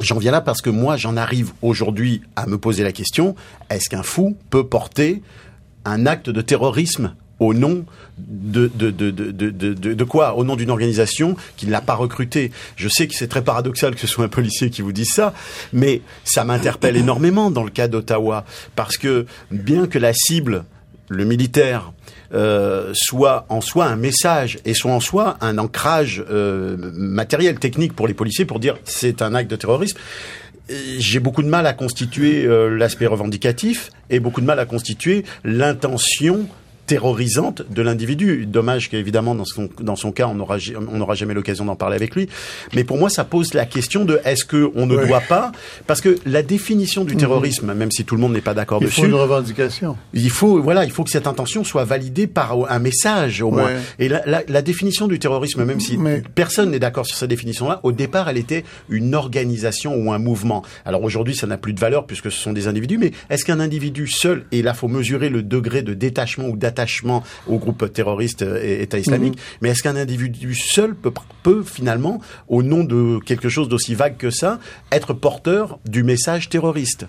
J'en 0.00 0.18
viens 0.18 0.30
là 0.30 0.40
parce 0.40 0.62
que 0.62 0.70
moi, 0.70 0.96
j'en 0.96 1.16
arrive 1.16 1.52
aujourd'hui 1.60 2.22
à 2.36 2.46
me 2.46 2.56
poser 2.56 2.84
la 2.84 2.92
question, 2.92 3.34
est-ce 3.68 3.88
qu'un 3.88 4.04
fou 4.04 4.36
peut 4.50 4.66
porter 4.66 5.22
un 5.84 6.06
acte 6.06 6.30
de 6.30 6.40
terrorisme 6.40 7.14
au 7.38 7.54
nom 7.54 7.84
de, 8.18 8.70
de, 8.74 8.90
de, 8.90 9.10
de, 9.10 9.72
de 9.72 10.04
quoi 10.04 10.34
Au 10.34 10.44
nom 10.44 10.56
d'une 10.56 10.70
organisation 10.70 11.36
qui 11.56 11.66
ne 11.66 11.70
l'a 11.70 11.80
pas 11.80 11.94
recruté. 11.94 12.50
Je 12.76 12.88
sais 12.88 13.06
que 13.06 13.14
c'est 13.14 13.28
très 13.28 13.42
paradoxal 13.42 13.94
que 13.94 14.00
ce 14.00 14.06
soit 14.06 14.24
un 14.24 14.28
policier 14.28 14.70
qui 14.70 14.82
vous 14.82 14.92
dise 14.92 15.10
ça, 15.12 15.34
mais 15.72 16.02
ça 16.24 16.44
m'interpelle 16.44 16.96
énormément 16.98 17.50
dans 17.50 17.64
le 17.64 17.70
cas 17.70 17.88
d'Ottawa, 17.88 18.44
parce 18.74 18.96
que 18.96 19.26
bien 19.50 19.86
que 19.86 19.98
la 19.98 20.12
cible, 20.12 20.64
le 21.08 21.24
militaire, 21.24 21.92
euh, 22.34 22.90
soit 22.92 23.46
en 23.48 23.60
soi 23.60 23.86
un 23.86 23.96
message 23.96 24.58
et 24.66 24.74
soit 24.74 24.92
en 24.92 25.00
soi 25.00 25.38
un 25.40 25.56
ancrage 25.56 26.22
euh, 26.30 26.76
matériel, 26.94 27.58
technique 27.58 27.94
pour 27.94 28.06
les 28.06 28.12
policiers 28.12 28.44
pour 28.44 28.58
dire 28.58 28.76
c'est 28.84 29.22
un 29.22 29.34
acte 29.34 29.50
de 29.50 29.56
terrorisme 29.56 29.98
j'ai 30.98 31.20
beaucoup 31.20 31.42
de 31.42 31.48
mal 31.48 31.66
à 31.66 31.72
constituer 31.72 32.44
euh, 32.44 32.68
l'aspect 32.68 33.06
revendicatif 33.06 33.90
et 34.10 34.20
beaucoup 34.20 34.40
de 34.40 34.46
mal 34.46 34.58
à 34.58 34.66
constituer 34.66 35.24
l'intention 35.44 36.46
terrorisante 36.88 37.62
de 37.70 37.82
l'individu. 37.82 38.46
Dommage 38.46 38.88
qu'évidemment 38.88 39.34
dans 39.34 39.44
son 39.44 39.68
dans 39.80 39.94
son 39.94 40.10
cas 40.10 40.26
on 40.26 40.34
n'aura 40.34 40.56
on 40.90 40.96
n'aura 40.96 41.14
jamais 41.14 41.34
l'occasion 41.34 41.66
d'en 41.66 41.76
parler 41.76 41.96
avec 41.96 42.16
lui. 42.16 42.28
Mais 42.74 42.82
pour 42.82 42.96
moi 42.96 43.10
ça 43.10 43.24
pose 43.24 43.52
la 43.54 43.66
question 43.66 44.06
de 44.06 44.20
est-ce 44.24 44.44
que 44.44 44.72
on 44.74 44.86
ne 44.86 44.96
doit 44.96 45.20
pas 45.20 45.52
parce 45.86 46.00
que 46.00 46.18
la 46.24 46.42
définition 46.42 47.04
du 47.04 47.12
mhm. 47.12 47.20
terrorisme, 47.20 47.74
même 47.74 47.92
si 47.92 48.04
tout 48.04 48.16
le 48.16 48.22
monde 48.22 48.32
n'est 48.32 48.40
pas 48.40 48.54
d'accord 48.54 48.80
dessus, 48.80 49.00
il 49.00 49.02
faut 49.02 49.06
une 49.06 49.14
revendication. 49.14 49.96
Il 50.14 50.30
faut 50.30 50.62
voilà 50.62 50.84
il 50.86 50.90
faut 50.90 51.04
que 51.04 51.10
cette 51.10 51.26
intention 51.26 51.62
soit 51.62 51.84
validée 51.84 52.26
par 52.26 52.56
un 52.70 52.78
message 52.78 53.42
au 53.42 53.50
moins. 53.50 53.70
Et 53.98 54.08
la, 54.08 54.22
la, 54.24 54.42
la, 54.48 54.62
définition 54.62 55.08
du 55.08 55.18
terrorisme, 55.18 55.64
même 55.64 55.80
si 55.80 55.98
personne 56.34 56.70
n'est 56.70 56.78
d'accord 56.78 57.06
sur 57.06 57.16
cette 57.16 57.28
définition-là, 57.28 57.80
au 57.82 57.92
départ 57.92 58.30
elle 58.30 58.38
était 58.38 58.64
une 58.88 59.14
organisation 59.14 59.94
ou 59.94 60.10
un 60.10 60.18
mouvement. 60.18 60.62
Alors 60.86 61.02
aujourd'hui 61.02 61.36
ça 61.36 61.46
n'a 61.46 61.58
plus 61.58 61.74
de 61.74 61.80
valeur 61.80 62.06
puisque 62.06 62.32
ce 62.32 62.38
sont 62.40 62.54
des 62.54 62.66
individus. 62.66 62.96
Mais 62.96 63.12
est-ce 63.28 63.44
qu'un 63.44 63.60
individu 63.60 64.08
seul 64.08 64.46
et 64.52 64.62
là 64.62 64.72
faut 64.72 64.88
mesurer 64.88 65.28
le 65.28 65.42
degré 65.42 65.82
de 65.82 65.92
détachement 65.92 66.46
ou 66.46 66.56
d'attachement 66.56 66.77
attachement 66.78 67.24
au 67.48 67.58
groupe 67.58 67.92
terroriste 67.92 68.42
euh, 68.42 68.62
et 68.62 68.82
État 68.82 68.98
islamique. 68.98 69.34
Mhm. 69.34 69.40
Mais 69.60 69.68
est-ce 69.70 69.82
qu'un 69.82 69.96
individu 69.96 70.54
seul 70.54 70.94
peut, 70.94 71.12
peut 71.42 71.62
finalement, 71.64 72.20
au 72.48 72.62
nom 72.62 72.84
de 72.84 73.18
quelque 73.24 73.48
chose 73.48 73.68
d'aussi 73.68 73.94
vague 73.94 74.16
que 74.16 74.30
ça, 74.30 74.60
être 74.92 75.12
porteur 75.12 75.78
du 75.84 76.04
message 76.04 76.48
terroriste? 76.48 77.06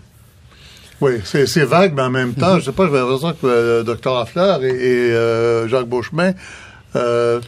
Oui, 1.02 1.22
c'est 1.24 1.64
vague, 1.64 1.94
mais 1.96 2.02
en 2.02 2.10
même 2.10 2.34
temps, 2.34 2.56
mhm. 2.56 2.60
je 2.60 2.66
sais 2.66 2.72
pas, 2.72 2.86
je 2.86 2.92
vais 2.92 3.00
l'impression 3.00 3.34
que 3.34 3.48
le 3.48 3.84
docteur 3.84 4.18
Affleur 4.18 4.64
et, 4.64 4.74
euh, 4.74 5.68
Jacques 5.68 5.88
Beauchemin, 5.88 6.34
euh, 6.96 7.40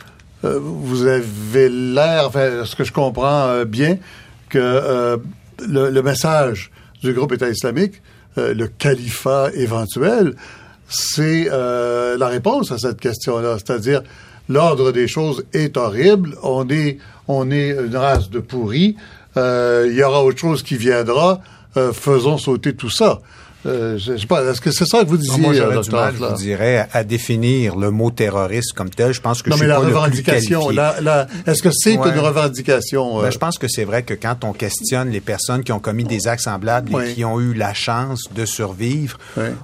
vous 0.43 1.05
avez 1.05 1.69
l'air, 1.69 2.27
enfin, 2.27 2.63
ce 2.65 2.75
que 2.75 2.83
je 2.83 2.93
comprends 2.93 3.63
bien, 3.65 3.97
que 4.49 5.19
le, 5.67 5.89
le, 5.89 6.01
message 6.01 6.71
du 7.03 7.13
groupe 7.13 7.33
État 7.33 7.49
islamique, 7.49 8.01
le 8.37 8.65
califat 8.65 9.49
éventuel, 9.53 10.35
c'est 10.91 11.47
euh, 11.49 12.17
la 12.17 12.27
réponse 12.27 12.71
à 12.71 12.77
cette 12.77 12.99
question-là. 12.99 13.57
C'est-à-dire, 13.57 14.01
l'ordre 14.49 14.91
des 14.91 15.07
choses 15.07 15.45
est 15.53 15.77
horrible, 15.77 16.35
on 16.43 16.69
est, 16.69 16.97
on 17.27 17.49
est 17.49 17.69
une 17.69 17.95
race 17.95 18.29
de 18.29 18.39
pourris, 18.39 18.97
euh, 19.37 19.87
il 19.89 19.95
y 19.95 20.03
aura 20.03 20.23
autre 20.23 20.37
chose 20.37 20.61
qui 20.61 20.75
viendra, 20.75 21.39
euh, 21.77 21.93
faisons 21.93 22.37
sauter 22.37 22.75
tout 22.75 22.89
ça. 22.89 23.21
Euh, 23.65 23.97
je, 23.97 24.17
sais 24.17 24.25
pas, 24.25 24.43
est-ce 24.43 24.59
que 24.59 24.71
c'est 24.71 24.85
ça 24.85 25.03
que 25.03 25.09
vous 25.09 25.17
disiez, 25.17 25.37
non, 25.37 25.49
moi, 25.49 25.55
euh, 25.55 25.81
du 25.81 25.89
mal, 25.91 26.13
je 26.17 26.23
vous 26.23 26.35
dirais, 26.35 26.87
à, 26.91 27.03
définir 27.03 27.75
le 27.75 27.91
mot 27.91 28.09
terroriste 28.09 28.73
comme 28.73 28.89
tel. 28.89 29.13
Je 29.13 29.21
pense 29.21 29.41
que 29.41 29.49
non, 29.49 29.55
je 29.55 29.63
mais 29.63 29.65
suis 29.65 29.69
la 29.69 29.79
pas 29.79 29.99
revendication, 29.99 30.61
le 30.61 30.67
plus 30.67 30.75
la, 30.75 31.01
la, 31.01 31.27
est-ce 31.45 31.61
que 31.61 31.69
c'est 31.71 31.97
ouais. 31.97 32.09
une 32.09 32.19
revendication? 32.19 33.19
Euh... 33.19 33.23
Ben, 33.23 33.31
je 33.31 33.37
pense 33.37 33.57
que 33.57 33.67
c'est 33.67 33.83
vrai 33.83 34.03
que 34.03 34.13
quand 34.15 34.43
on 34.43 34.53
questionne 34.53 35.09
les 35.09 35.21
personnes 35.21 35.63
qui 35.63 35.71
ont 35.71 35.79
commis 35.79 36.03
des 36.05 36.27
actes 36.27 36.43
semblables 36.43 36.91
et 37.03 37.13
qui 37.13 37.23
ont 37.23 37.39
eu 37.39 37.53
la 37.53 37.73
chance 37.73 38.23
de 38.33 38.45
survivre, 38.45 39.19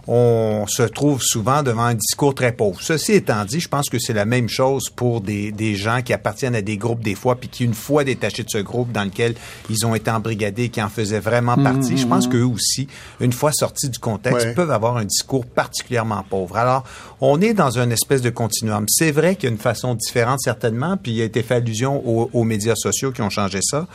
on 0.07 0.65
se 0.67 0.83
trouve 0.83 1.21
souvent 1.21 1.63
devant 1.63 1.85
un 1.85 1.95
discours 1.95 2.35
très 2.35 2.51
pauvre. 2.51 2.79
Ceci 2.81 3.13
étant 3.13 3.45
dit, 3.45 3.59
je 3.59 3.67
pense 3.67 3.89
que 3.89 3.99
c'est 3.99 4.13
la 4.13 4.25
même 4.25 4.49
chose 4.49 4.89
pour 4.89 5.21
des, 5.21 5.51
des 5.51 5.75
gens 5.75 6.01
qui 6.03 6.13
appartiennent 6.13 6.55
à 6.55 6.61
des 6.61 6.77
groupes 6.77 7.01
des 7.01 7.15
fois, 7.15 7.35
puis 7.35 7.49
qui, 7.49 7.63
une 7.63 7.73
fois 7.73 8.03
détachés 8.03 8.43
de 8.43 8.49
ce 8.49 8.59
groupe 8.59 8.91
dans 8.91 9.03
lequel 9.03 9.33
ils 9.69 9.85
ont 9.85 9.95
été 9.95 10.11
embrigadés, 10.11 10.69
qui 10.69 10.81
en 10.81 10.89
faisaient 10.89 11.19
vraiment 11.19 11.55
partie, 11.55 11.93
mmh, 11.93 11.97
je 11.97 12.07
pense 12.07 12.27
mmh. 12.27 12.31
qu'eux 12.31 12.43
aussi, 12.43 12.87
une 13.19 13.33
fois 13.33 13.51
sortis 13.51 13.86
du 13.89 13.99
contexte, 13.99 14.53
peuvent 14.55 14.71
avoir 14.71 14.97
un 14.97 15.05
discours 15.05 15.45
particulièrement 15.45 16.23
pauvre. 16.29 16.57
Alors, 16.57 16.83
on 17.21 17.41
est 17.41 17.53
dans 17.53 17.79
une 17.79 17.91
espèce 17.91 18.21
de 18.21 18.29
continuum. 18.29 18.85
C'est 18.87 19.11
vrai 19.11 19.35
qu'il 19.35 19.45
y 19.45 19.47
a 19.47 19.51
une 19.51 19.61
façon 19.61 19.95
différente, 19.95 20.39
certainement, 20.41 20.97
puis 20.97 21.13
il 21.13 21.21
a 21.21 21.25
été 21.25 21.43
fait 21.43 21.55
allusion 21.55 22.01
aux, 22.07 22.29
aux 22.33 22.43
médias 22.43 22.75
sociaux 22.75 23.11
qui 23.11 23.21
ont 23.21 23.29
changé 23.29 23.59
ça. 23.61 23.87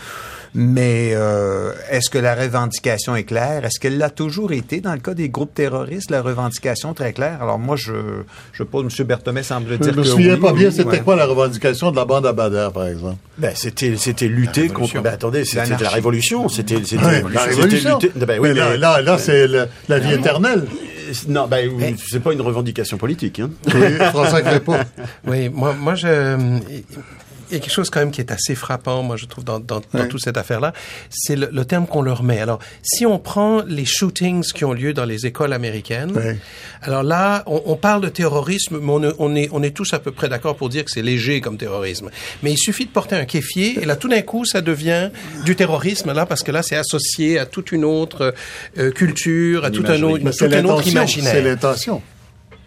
Mais 0.55 1.13
euh, 1.15 1.73
est-ce 1.91 2.11
que 2.11 2.19
la 2.19 2.35
revendication 2.35 3.17
est 3.17 3.25
claire? 3.25 3.65
Est-ce 3.65 3.81
qu'elle 3.81 3.97
l'a 3.97 4.11
toujours 4.11 4.53
été 4.53 4.83
dans 4.83 4.93
le 4.93 4.99
cas 4.99 5.15
des 5.15 5.31
groupes 5.31 5.55
terroristes, 5.55 6.11
la 6.11 6.21
revendication 6.21 6.93
très 6.93 7.15
claire? 7.15 7.43
Alors 7.43 7.59
moi, 7.59 7.77
je, 7.77 7.93
je 8.53 8.63
pose, 8.63 8.85
M. 8.85 9.07
Berthomé 9.07 9.43
semble 9.43 9.79
dire 9.79 9.93
je 9.95 9.99
me 9.99 10.03
que 10.03 10.09
souviens 10.09 10.35
oui, 10.35 10.41
pas 10.41 10.53
bien, 10.53 10.69
oui, 10.69 10.75
c'était 10.75 10.89
ouais. 10.89 11.01
quoi 11.01 11.17
la 11.17 11.25
revendication 11.25 11.91
de 11.91 11.97
la 11.97 12.05
bande 12.05 12.27
à 12.27 12.35
Bader, 12.35 12.69
par 12.75 12.87
exemple? 12.87 13.17
Ben, 13.39 13.53
c'était, 13.55 13.97
c'était 13.97 14.29
lutter 14.29 14.69
contre, 14.69 15.01
ben, 15.01 15.15
attendez, 15.15 15.47
c'était 15.47 15.83
la 15.83 15.89
révolution, 15.89 16.49
c'était, 16.51 16.85
c'était, 16.85 17.03
ouais, 17.03 17.25
la 17.33 17.45
révolution. 17.45 17.99
Lutter, 17.99 18.27
ben, 18.27 18.39
oui, 18.39 18.51
mais 18.51 18.55
là, 18.55 18.77
là, 18.77 19.01
là, 19.01 19.17
c'est 19.17 19.47
la 19.47 19.99
vie 19.99 20.13
éternelle. 20.13 20.67
Non, 21.29 21.47
ben, 21.47 21.71
mais... 21.77 21.95
c'est 21.99 22.21
pas 22.21 22.33
une 22.33 22.41
revendication 22.41 22.97
politique, 22.99 23.41
hein. 23.41 23.51
Oui, 23.75 23.97
François 24.11 24.43
Crépeau. 24.43 24.75
Oui, 25.27 25.49
moi, 25.49 25.75
moi, 25.79 25.95
je, 25.95 26.37
il 27.53 27.57
y 27.57 27.59
a 27.59 27.61
quelque 27.61 27.73
chose 27.73 27.91
quand 27.91 28.01
même 28.01 28.11
qui 28.11 28.21
est 28.21 28.33
assez 28.33 28.55
frappant, 28.55 29.03
moi 29.03 29.17
je 29.17 29.27
trouve, 29.27 29.45
dans, 29.45 29.61
dans, 29.61 29.83
dans 29.93 30.09
toute 30.09 30.23
cette 30.23 30.39
affaire-là, 30.39 30.73
c'est 31.11 31.37
le, 31.37 31.51
le, 31.53 31.65
terme 31.67 31.87
qu'on 31.87 32.01
leur 32.01 32.23
met. 32.23 32.41
Alors, 32.41 32.61
si 32.83 33.05
on 33.05 33.19
prend 33.19 33.63
les 33.63 33.85
shootings 33.85 34.43
qui 34.55 34.65
ont 34.65 34.73
lieu 34.73 34.95
dans 34.95 35.05
les 35.05 35.27
écoles 35.27 35.53
américaines, 35.53 36.13
oui. 36.15 36.37
alors 36.81 37.03
là, 37.03 37.43
on, 37.47 37.63
on, 37.67 37.77
parle 37.77 38.01
de 38.01 38.09
terrorisme, 38.09 38.79
mais 38.81 38.91
on, 38.91 39.15
on, 39.19 39.35
est, 39.37 39.49
on 39.53 39.63
est 39.63 39.77
tous 39.77 39.93
à 39.93 39.99
peu 39.99 40.13
près 40.13 40.31
d'accord 40.31 40.57
pour 40.57 40.71
dire 40.71 40.85
que 40.85 40.91
c'est 40.91 41.03
léger 41.03 41.43
comme 41.43 41.59
terrorisme. 41.59 42.11
Mais 42.43 42.53
il 42.53 42.59
suffit 42.59 42.87
de 42.87 42.91
porter 42.91 43.17
un 43.17 43.27
kéfier, 43.27 43.83
et 43.83 43.85
là, 43.85 43.97
tout 43.97 44.09
d'un 44.09 44.23
coup, 44.23 44.47
ça 44.47 44.63
devient 44.63 45.11
du 45.45 45.55
terrorisme, 45.55 46.13
là, 46.13 46.25
parce 46.25 46.43
que 46.43 46.53
là, 46.53 46.63
c'est 46.63 46.77
associé 46.77 47.39
à 47.39 47.45
toute 47.45 47.71
une 47.73 47.85
autre 47.85 48.35
euh, 48.79 48.91
culture, 48.91 49.67
à 49.67 49.71
tout 49.71 49.85
un, 49.87 50.03
autre, 50.03 50.31
tout 50.31 50.45
un 50.45 50.65
autre 50.65 50.89
imaginaire. 50.89 51.33
C'est 51.33 51.43
l'intention. 51.43 52.03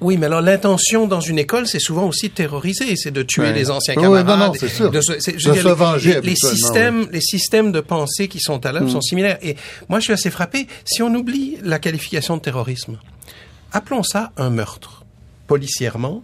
Oui, 0.02 0.18
mais 0.18 0.26
alors 0.26 0.42
l'intention 0.42 1.08
dans 1.08 1.22
une 1.22 1.40
école, 1.40 1.68
c'est 1.68 1.80
souvent 1.80 2.06
aussi 2.06 2.30
de 2.30 2.34
terroriser, 2.34 2.96
c'est 2.96 3.12
de 3.12 3.24
tuer 3.24 3.44
ouais. 3.44 3.54
les 3.54 3.72
anciens 3.72 3.96
camarades. 3.96 4.26
Oui, 4.28 4.32
non, 4.32 4.38
non, 4.48 4.54
c'est 4.54 4.68
sûr. 4.68 4.92
De, 4.92 5.02
se, 5.02 5.14
de 5.14 5.20
se 5.20 5.50
dire, 5.50 5.76
venger. 5.76 6.22
Les, 6.22 6.32
les 6.32 6.36
systèmes, 6.36 7.02
oui. 7.02 7.10
les 7.14 7.22
systèmes 7.22 7.72
de 7.72 7.80
pensée 7.80 8.28
qui 8.28 8.40
sont 8.40 8.66
à 8.66 8.72
l'œuvre 8.72 8.88
mmh. 8.88 8.92
sont 8.92 9.02
similaires. 9.02 9.38
Et 9.42 9.56
moi, 9.88 10.00
je 10.00 10.06
suis 10.06 10.14
assez 10.14 10.30
frappé. 10.30 10.68
Si 10.84 11.02
on 11.02 11.14
oublie 11.16 11.58
la 11.64 11.80
qualification 11.80 12.36
de 12.38 12.42
terrorisme, 12.42 12.98
appelons 13.72 14.04
ça 14.04 14.32
un 14.38 14.50
meurtre. 14.50 15.06
Policièrement, 15.48 16.24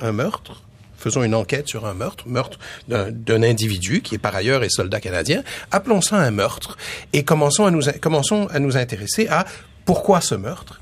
un 0.00 0.12
meurtre. 0.12 0.62
Faisons 0.96 1.22
une 1.22 1.34
enquête 1.34 1.66
sur 1.66 1.86
un 1.86 1.94
meurtre, 1.94 2.28
meurtre 2.28 2.58
d'un 2.88 3.42
individu 3.42 4.02
qui 4.02 4.16
est 4.16 4.18
par 4.18 4.36
ailleurs 4.36 4.62
est 4.62 4.68
soldat 4.68 5.00
canadien. 5.00 5.42
Appelons 5.70 6.02
ça 6.02 6.16
un 6.16 6.30
meurtre 6.30 6.76
et 7.14 7.22
commençons 7.22 7.64
à 7.64 7.70
nous 7.70 7.82
commençons 8.02 8.48
à 8.48 8.58
nous 8.58 8.76
intéresser 8.76 9.26
à 9.28 9.46
pourquoi 9.86 10.20
ce 10.20 10.34
meurtre 10.34 10.79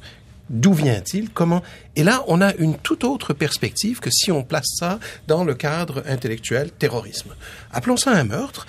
D'où 0.50 0.72
vient-il? 0.72 1.30
Comment? 1.30 1.62
Et 1.96 2.04
là, 2.04 2.24
on 2.26 2.40
a 2.40 2.54
une 2.54 2.76
toute 2.76 3.04
autre 3.04 3.34
perspective 3.34 4.00
que 4.00 4.10
si 4.10 4.32
on 4.32 4.42
place 4.42 4.68
ça 4.78 4.98
dans 5.26 5.44
le 5.44 5.54
cadre 5.54 6.02
intellectuel 6.06 6.70
terrorisme. 6.70 7.34
Appelons 7.70 7.96
ça 7.96 8.12
un 8.12 8.24
meurtre. 8.24 8.66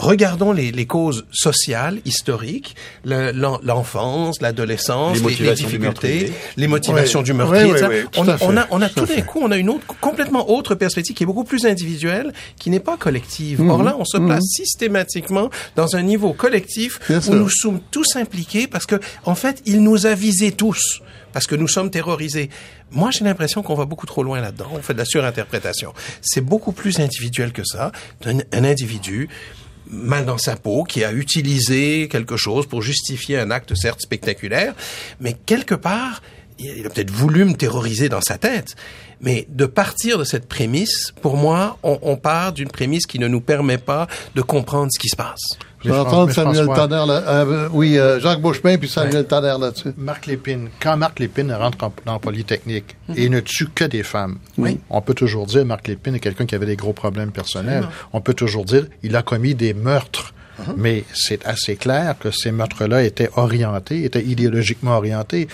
Regardons 0.00 0.52
les, 0.52 0.72
les 0.72 0.86
causes 0.86 1.26
sociales, 1.30 2.00
historiques, 2.06 2.74
l'enfance, 3.04 4.40
l'adolescence, 4.40 5.20
les, 5.22 5.34
les, 5.34 5.46
les, 5.46 5.54
difficultés, 5.54 6.32
les 6.56 6.68
motivations 6.68 7.20
oui. 7.20 7.26
du 7.26 7.32
meurtrier. 7.34 7.74
Oui, 7.74 7.80
oui, 7.86 8.04
on, 8.16 8.26
on, 8.40 8.56
a, 8.56 8.66
on 8.70 8.80
a 8.80 8.88
tout 8.88 9.04
d'un 9.04 9.20
coup, 9.20 9.40
on 9.42 9.50
a 9.50 9.58
une 9.58 9.68
autre, 9.68 9.86
complètement 10.00 10.50
autre 10.50 10.74
perspective 10.74 11.14
qui 11.14 11.24
est 11.24 11.26
beaucoup 11.26 11.44
plus 11.44 11.66
individuelle, 11.66 12.32
qui 12.58 12.70
n'est 12.70 12.80
pas 12.80 12.96
collective. 12.96 13.60
Mmh. 13.60 13.70
Or 13.70 13.82
là, 13.82 13.94
on 13.98 14.06
se 14.06 14.16
place 14.16 14.42
mmh. 14.42 14.62
systématiquement 14.62 15.50
dans 15.76 15.94
un 15.96 16.02
niveau 16.02 16.32
collectif 16.32 16.98
Bien 17.06 17.18
où 17.18 17.22
sûr. 17.22 17.34
nous 17.34 17.50
sommes 17.50 17.80
tous 17.90 18.16
impliqués 18.16 18.66
parce 18.68 18.86
que, 18.86 18.96
en 19.26 19.34
fait, 19.34 19.60
il 19.66 19.82
nous 19.82 20.06
a 20.06 20.14
visés 20.14 20.52
tous 20.52 21.02
parce 21.34 21.46
que 21.46 21.54
nous 21.54 21.68
sommes 21.68 21.90
terrorisés. 21.90 22.48
Moi, 22.90 23.10
j'ai 23.10 23.24
l'impression 23.24 23.62
qu'on 23.62 23.74
va 23.74 23.84
beaucoup 23.84 24.06
trop 24.06 24.22
loin 24.22 24.40
là-dedans. 24.40 24.68
On 24.72 24.80
fait 24.80 24.94
de 24.94 24.98
la 24.98 25.04
surinterprétation. 25.04 25.92
C'est 26.22 26.40
beaucoup 26.40 26.72
plus 26.72 26.98
individuel 26.98 27.52
que 27.52 27.62
ça. 27.64 27.92
Un, 28.24 28.38
un 28.52 28.64
individu 28.64 29.28
mal 29.90 30.24
dans 30.24 30.38
sa 30.38 30.56
peau, 30.56 30.84
qui 30.84 31.04
a 31.04 31.12
utilisé 31.12 32.08
quelque 32.08 32.36
chose 32.36 32.66
pour 32.66 32.82
justifier 32.82 33.38
un 33.38 33.50
acte 33.50 33.74
certes 33.74 34.00
spectaculaire, 34.00 34.74
mais 35.20 35.34
quelque 35.46 35.74
part, 35.74 36.22
il 36.58 36.86
a 36.86 36.90
peut-être 36.90 37.10
voulu 37.10 37.44
me 37.44 37.54
terroriser 37.54 38.08
dans 38.08 38.20
sa 38.20 38.38
tête. 38.38 38.76
Mais 39.20 39.46
de 39.48 39.66
partir 39.66 40.18
de 40.18 40.24
cette 40.24 40.48
prémisse, 40.48 41.12
pour 41.20 41.36
moi, 41.36 41.78
on, 41.82 41.98
on 42.02 42.16
part 42.16 42.52
d'une 42.52 42.70
prémisse 42.70 43.06
qui 43.06 43.18
ne 43.18 43.28
nous 43.28 43.40
permet 43.40 43.78
pas 43.78 44.06
de 44.34 44.42
comprendre 44.42 44.88
ce 44.92 44.98
qui 44.98 45.08
se 45.08 45.16
passe. 45.16 45.58
Je 45.84 45.90
vais 45.90 45.98
entendre 45.98 46.32
Samuel 46.32 46.66
Tanner 46.66 47.04
là. 47.06 47.22
Euh, 47.26 47.68
oui, 47.72 47.98
euh, 47.98 48.20
Jacques 48.20 48.40
Beauchemin 48.40 48.76
puis 48.76 48.88
Samuel 48.88 49.16
ouais. 49.16 49.24
Tanner 49.24 49.54
là-dessus. 49.58 49.92
Marc 49.96 50.26
Lépine. 50.26 50.68
Quand 50.80 50.96
Marc 50.96 51.18
Lépine 51.18 51.52
rentre 51.52 51.84
en, 51.84 51.92
dans 52.04 52.18
Polytechnique 52.18 52.96
mm 53.08 53.14
-hmm. 53.14 53.18
et 53.18 53.28
ne 53.28 53.40
tue 53.40 53.68
que 53.74 53.84
des 53.84 54.02
femmes, 54.02 54.36
oui. 54.58 54.78
on 54.90 55.00
peut 55.00 55.14
toujours 55.14 55.46
dire 55.46 55.64
Marc 55.64 55.88
Lépine 55.88 56.14
est 56.16 56.20
quelqu'un 56.20 56.46
qui 56.46 56.54
avait 56.54 56.66
des 56.66 56.76
gros 56.76 56.92
problèmes 56.92 57.32
personnels. 57.32 57.86
On 58.12 58.20
peut 58.20 58.34
toujours 58.34 58.64
dire 58.64 58.84
il 59.02 59.16
a 59.16 59.22
commis 59.22 59.54
des 59.54 59.74
meurtres. 59.74 60.26
Uh 60.32 60.62
-huh. 60.62 60.74
Mais 60.84 61.04
c'est 61.24 61.42
assez 61.54 61.76
clair 61.84 62.08
que 62.22 62.30
ces 62.40 62.52
meurtres-là 62.58 62.98
étaient 63.10 63.30
orientés, 63.44 63.98
étaient 64.08 64.26
idéologiquement 64.34 64.94
orientés. 65.02 65.44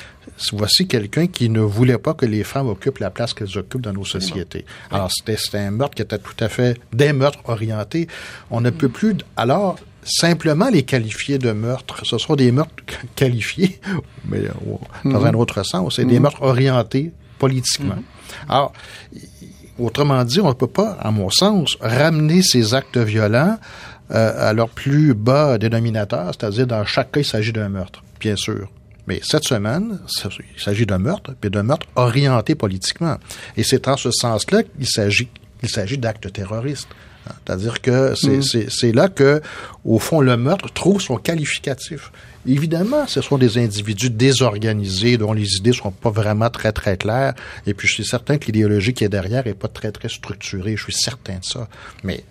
Voici 0.62 0.82
quelqu'un 0.94 1.26
qui 1.36 1.46
ne 1.48 1.60
voulait 1.76 2.02
pas 2.06 2.14
que 2.20 2.26
les 2.34 2.44
femmes 2.52 2.68
occupent 2.74 3.00
la 3.08 3.10
place 3.16 3.32
qu'elles 3.34 3.56
occupent 3.62 3.86
dans 3.88 3.96
nos 4.00 4.08
sociétés. 4.16 4.64
Alors, 4.90 5.10
c'était 5.16 5.58
un 5.58 5.70
meurtre 5.78 5.94
qui 5.96 6.02
était 6.08 6.18
tout 6.28 6.38
à 6.46 6.48
fait 6.56 6.72
des 7.02 7.12
meurtres 7.20 7.42
orientés. 7.54 8.04
On 8.50 8.60
ne 8.66 8.70
peut 8.80 8.92
plus, 8.98 9.14
alors, 9.44 9.70
simplement 10.06 10.68
les 10.70 10.84
qualifier 10.84 11.38
de 11.38 11.52
meurtres. 11.52 12.00
Ce 12.04 12.18
sont 12.18 12.36
des 12.36 12.52
meurtres 12.52 12.82
qualifiés, 13.16 13.80
mais 14.28 14.40
dans 14.40 15.10
mm 15.10 15.14
-hmm. 15.14 15.26
un 15.28 15.34
autre 15.34 15.62
sens, 15.64 15.96
c'est 15.96 16.04
des 16.04 16.20
meurtres 16.20 16.42
orientés 16.42 17.12
politiquement. 17.38 18.00
-hmm. 18.00 18.48
Alors, 18.54 18.72
autrement 19.78 20.24
dit, 20.24 20.40
on 20.40 20.48
ne 20.48 20.54
peut 20.54 20.66
pas, 20.80 20.92
à 21.00 21.10
mon 21.10 21.30
sens, 21.30 21.76
ramener 21.80 22.42
ces 22.42 22.74
actes 22.74 22.98
violents 22.98 23.58
euh, 24.12 24.48
à 24.48 24.52
leur 24.52 24.68
plus 24.68 25.14
bas 25.14 25.58
dénominateur, 25.58 26.32
c'est-à-dire 26.32 26.66
dans 26.66 26.84
chaque 26.84 27.10
cas, 27.12 27.20
il 27.20 27.24
s'agit 27.24 27.52
d'un 27.52 27.68
meurtre, 27.68 28.02
bien 28.20 28.36
sûr. 28.36 28.68
Mais 29.06 29.20
cette 29.22 29.44
semaine, 29.44 30.00
il 30.56 30.60
s'agit 30.62 30.86
d'un 30.86 30.98
meurtre, 30.98 31.34
puis 31.40 31.50
d'un 31.50 31.62
meurtre 31.62 31.86
orienté 31.94 32.54
politiquement. 32.54 33.16
Et 33.56 33.62
c'est 33.62 33.86
en 33.88 33.96
ce 33.96 34.10
sens-là 34.10 34.62
qu'il 34.64 34.86
s'agit, 34.86 35.28
il 35.62 35.68
s'agit 35.68 35.98
d'actes 35.98 36.32
terroristes. 36.32 36.88
C'est-à-dire 37.44 37.80
que 37.80 38.14
c'est 38.14 38.92
mmh. 38.92 38.94
là 38.94 39.08
que, 39.08 39.40
au 39.84 39.98
fond, 39.98 40.20
le 40.20 40.36
meurtre 40.36 40.72
trouve 40.72 41.00
son 41.00 41.16
qualificatif. 41.16 42.12
Évidemment, 42.46 43.06
ce 43.08 43.20
sont 43.20 43.38
des 43.38 43.58
individus 43.58 44.10
désorganisés 44.10 45.18
dont 45.18 45.32
les 45.32 45.56
idées 45.56 45.72
sont 45.72 45.90
pas 45.90 46.10
vraiment 46.10 46.48
très, 46.48 46.72
très 46.72 46.96
claires. 46.96 47.34
Et 47.66 47.74
puis, 47.74 47.88
je 47.88 47.94
suis 47.94 48.04
certain 48.04 48.38
que 48.38 48.46
l'idéologie 48.46 48.94
qui 48.94 49.04
est 49.04 49.08
derrière 49.08 49.46
est 49.46 49.54
pas 49.54 49.68
très, 49.68 49.90
très 49.90 50.08
structurée. 50.08 50.76
Je 50.76 50.84
suis 50.84 50.92
certain 50.92 51.38
de 51.38 51.44
ça. 51.44 51.68
Mais 52.04 52.24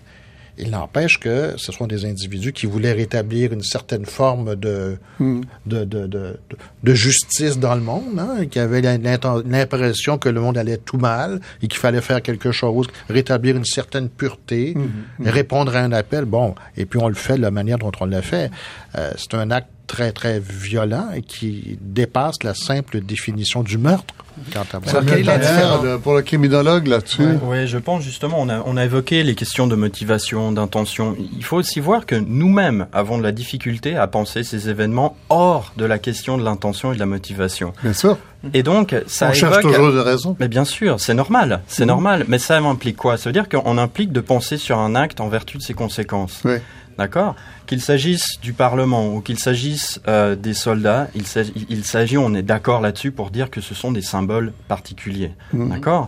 il 0.58 0.72
n'empêche 0.72 1.20
que 1.20 1.54
ce 1.58 1.72
sont 1.72 1.88
des 1.88 2.06
individus 2.06 2.54
qui 2.54 2.66
voulaient 2.66 2.94
rétablir 2.94 3.54
une 3.54 3.64
certaine 3.64 4.06
forme 4.06 4.56
de, 4.56 4.98
mm. 5.20 5.42
de, 5.66 5.84
de, 5.84 6.08
de, 6.08 6.38
de, 6.84 6.94
justice 6.94 7.58
dans 7.58 7.76
le 7.76 7.82
monde, 7.82 8.18
hein, 8.18 8.46
qui 8.46 8.60
avaient 8.60 8.82
l'impression 8.82 10.18
que 10.18 10.30
le 10.30 10.40
monde 10.40 10.58
allait 10.58 10.78
tout 10.78 10.98
mal 10.98 11.42
et 11.62 11.68
qu'il 11.68 11.80
fallait 11.80 12.02
faire 12.02 12.22
quelque 12.22 12.52
chose, 12.52 12.88
rétablir 13.10 13.56
une 13.58 13.66
certaine 13.66 14.10
pureté, 14.10 14.76
mm. 14.76 15.28
répondre 15.28 15.76
à 15.76 15.80
un 15.80 15.92
appel. 15.92 16.26
Bon, 16.26 16.56
et 16.78 16.86
puis 16.86 17.00
on 17.02 17.08
le 17.08 17.16
fait 17.16 17.38
de 17.38 17.42
la 17.42 17.52
manière 17.52 17.78
dont 17.78 17.92
on 18.00 18.06
l'a 18.06 18.22
fait. 18.22 18.52
Euh, 18.98 19.12
c'est 19.18 19.34
un 19.36 19.52
acte 19.52 19.70
très, 19.88 20.12
très 20.12 20.40
violent 20.40 21.10
et 21.14 21.22
qui 21.22 21.78
dépasse 21.82 22.44
la 22.44 22.54
simple 22.54 23.02
définition 23.02 23.64
du 23.64 23.78
meurtre. 23.78 24.14
Quant 24.54 24.62
à 24.62 24.88
Ça 24.90 25.02
quelle 25.02 25.20
est 25.20 25.24
la 25.24 25.98
pour 25.98 26.14
le 26.14 26.22
criminologue 26.22 26.88
là-dessus 26.88 27.24
Oui, 27.44 27.50
ouais, 27.50 27.68
je 27.68 27.78
pense 27.78 28.04
justement, 28.04 28.38
on 28.40 28.50
a, 28.50 28.62
on 28.66 28.78
a 28.78 28.84
évoqué 28.86 29.24
les 29.24 29.36
questions 29.36 29.68
de 29.68 29.76
motivation, 29.76 30.52
d'intention. 30.52 31.16
Il 31.38 31.44
faut 31.44 31.58
aussi 31.58 31.80
voir 31.80 32.06
que 32.06 32.16
nous-mêmes 32.16 32.88
avons 32.94 33.18
de 33.18 33.24
la 33.24 33.32
difficulté 33.32 33.96
à 33.96 34.08
penser 34.08 34.44
ces 34.44 34.70
événements 34.70 35.16
hors 35.30 35.74
de 35.78 35.86
la 35.86 36.00
question 36.00 36.38
de 36.38 36.44
l'intention 36.44 36.92
et 36.92 36.96
de 36.96 37.00
la 37.00 37.06
motivation. 37.06 37.74
Bien 37.84 37.94
sûr. 37.94 38.18
Et 38.54 38.62
donc, 38.62 38.94
ça 39.08 39.30
On 39.32 39.34
cherche 39.34 39.60
toujours 39.62 39.92
de 39.92 40.00
raison. 40.00 40.36
Mais 40.40 40.48
bien 40.48 40.66
sûr, 40.66 41.00
c'est 41.00 41.16
normal, 41.16 41.62
c'est 41.68 41.84
Mhm. 41.84 41.88
normal. 41.88 42.26
Mais 42.28 42.38
ça 42.38 42.58
implique 42.60 42.98
quoi? 42.98 43.18
Ça 43.18 43.30
veut 43.30 43.34
dire 43.34 43.50
qu'on 43.50 43.78
implique 43.78 44.12
de 44.12 44.20
penser 44.22 44.58
sur 44.58 44.78
un 44.78 44.94
acte 44.96 45.20
en 45.20 45.30
vertu 45.30 45.58
de 45.58 45.64
ses 45.64 45.74
conséquences. 45.74 46.42
Oui. 46.46 46.56
D'accord 46.98 47.36
Qu'il 47.66 47.82
s'agisse 47.82 48.40
du 48.42 48.54
Parlement 48.54 49.14
ou 49.14 49.22
qu'il 49.22 49.38
s'agisse 49.38 50.00
euh, 50.08 50.36
des 50.36 50.54
soldats, 50.54 51.10
il 51.14 51.28
s'agit, 51.28 51.66
il 51.70 51.84
s'agit, 51.84 52.18
on 52.18 52.34
est 52.34 52.42
d'accord 52.42 52.80
là-dessus 52.82 53.12
pour 53.12 53.32
dire 53.32 53.50
que 53.50 53.60
ce 53.60 53.76
sont 53.76 53.92
des 53.92 54.02
symboles 54.02 54.54
particuliers. 54.68 55.34
Mhm. 55.54 55.70
D'accord 55.70 56.08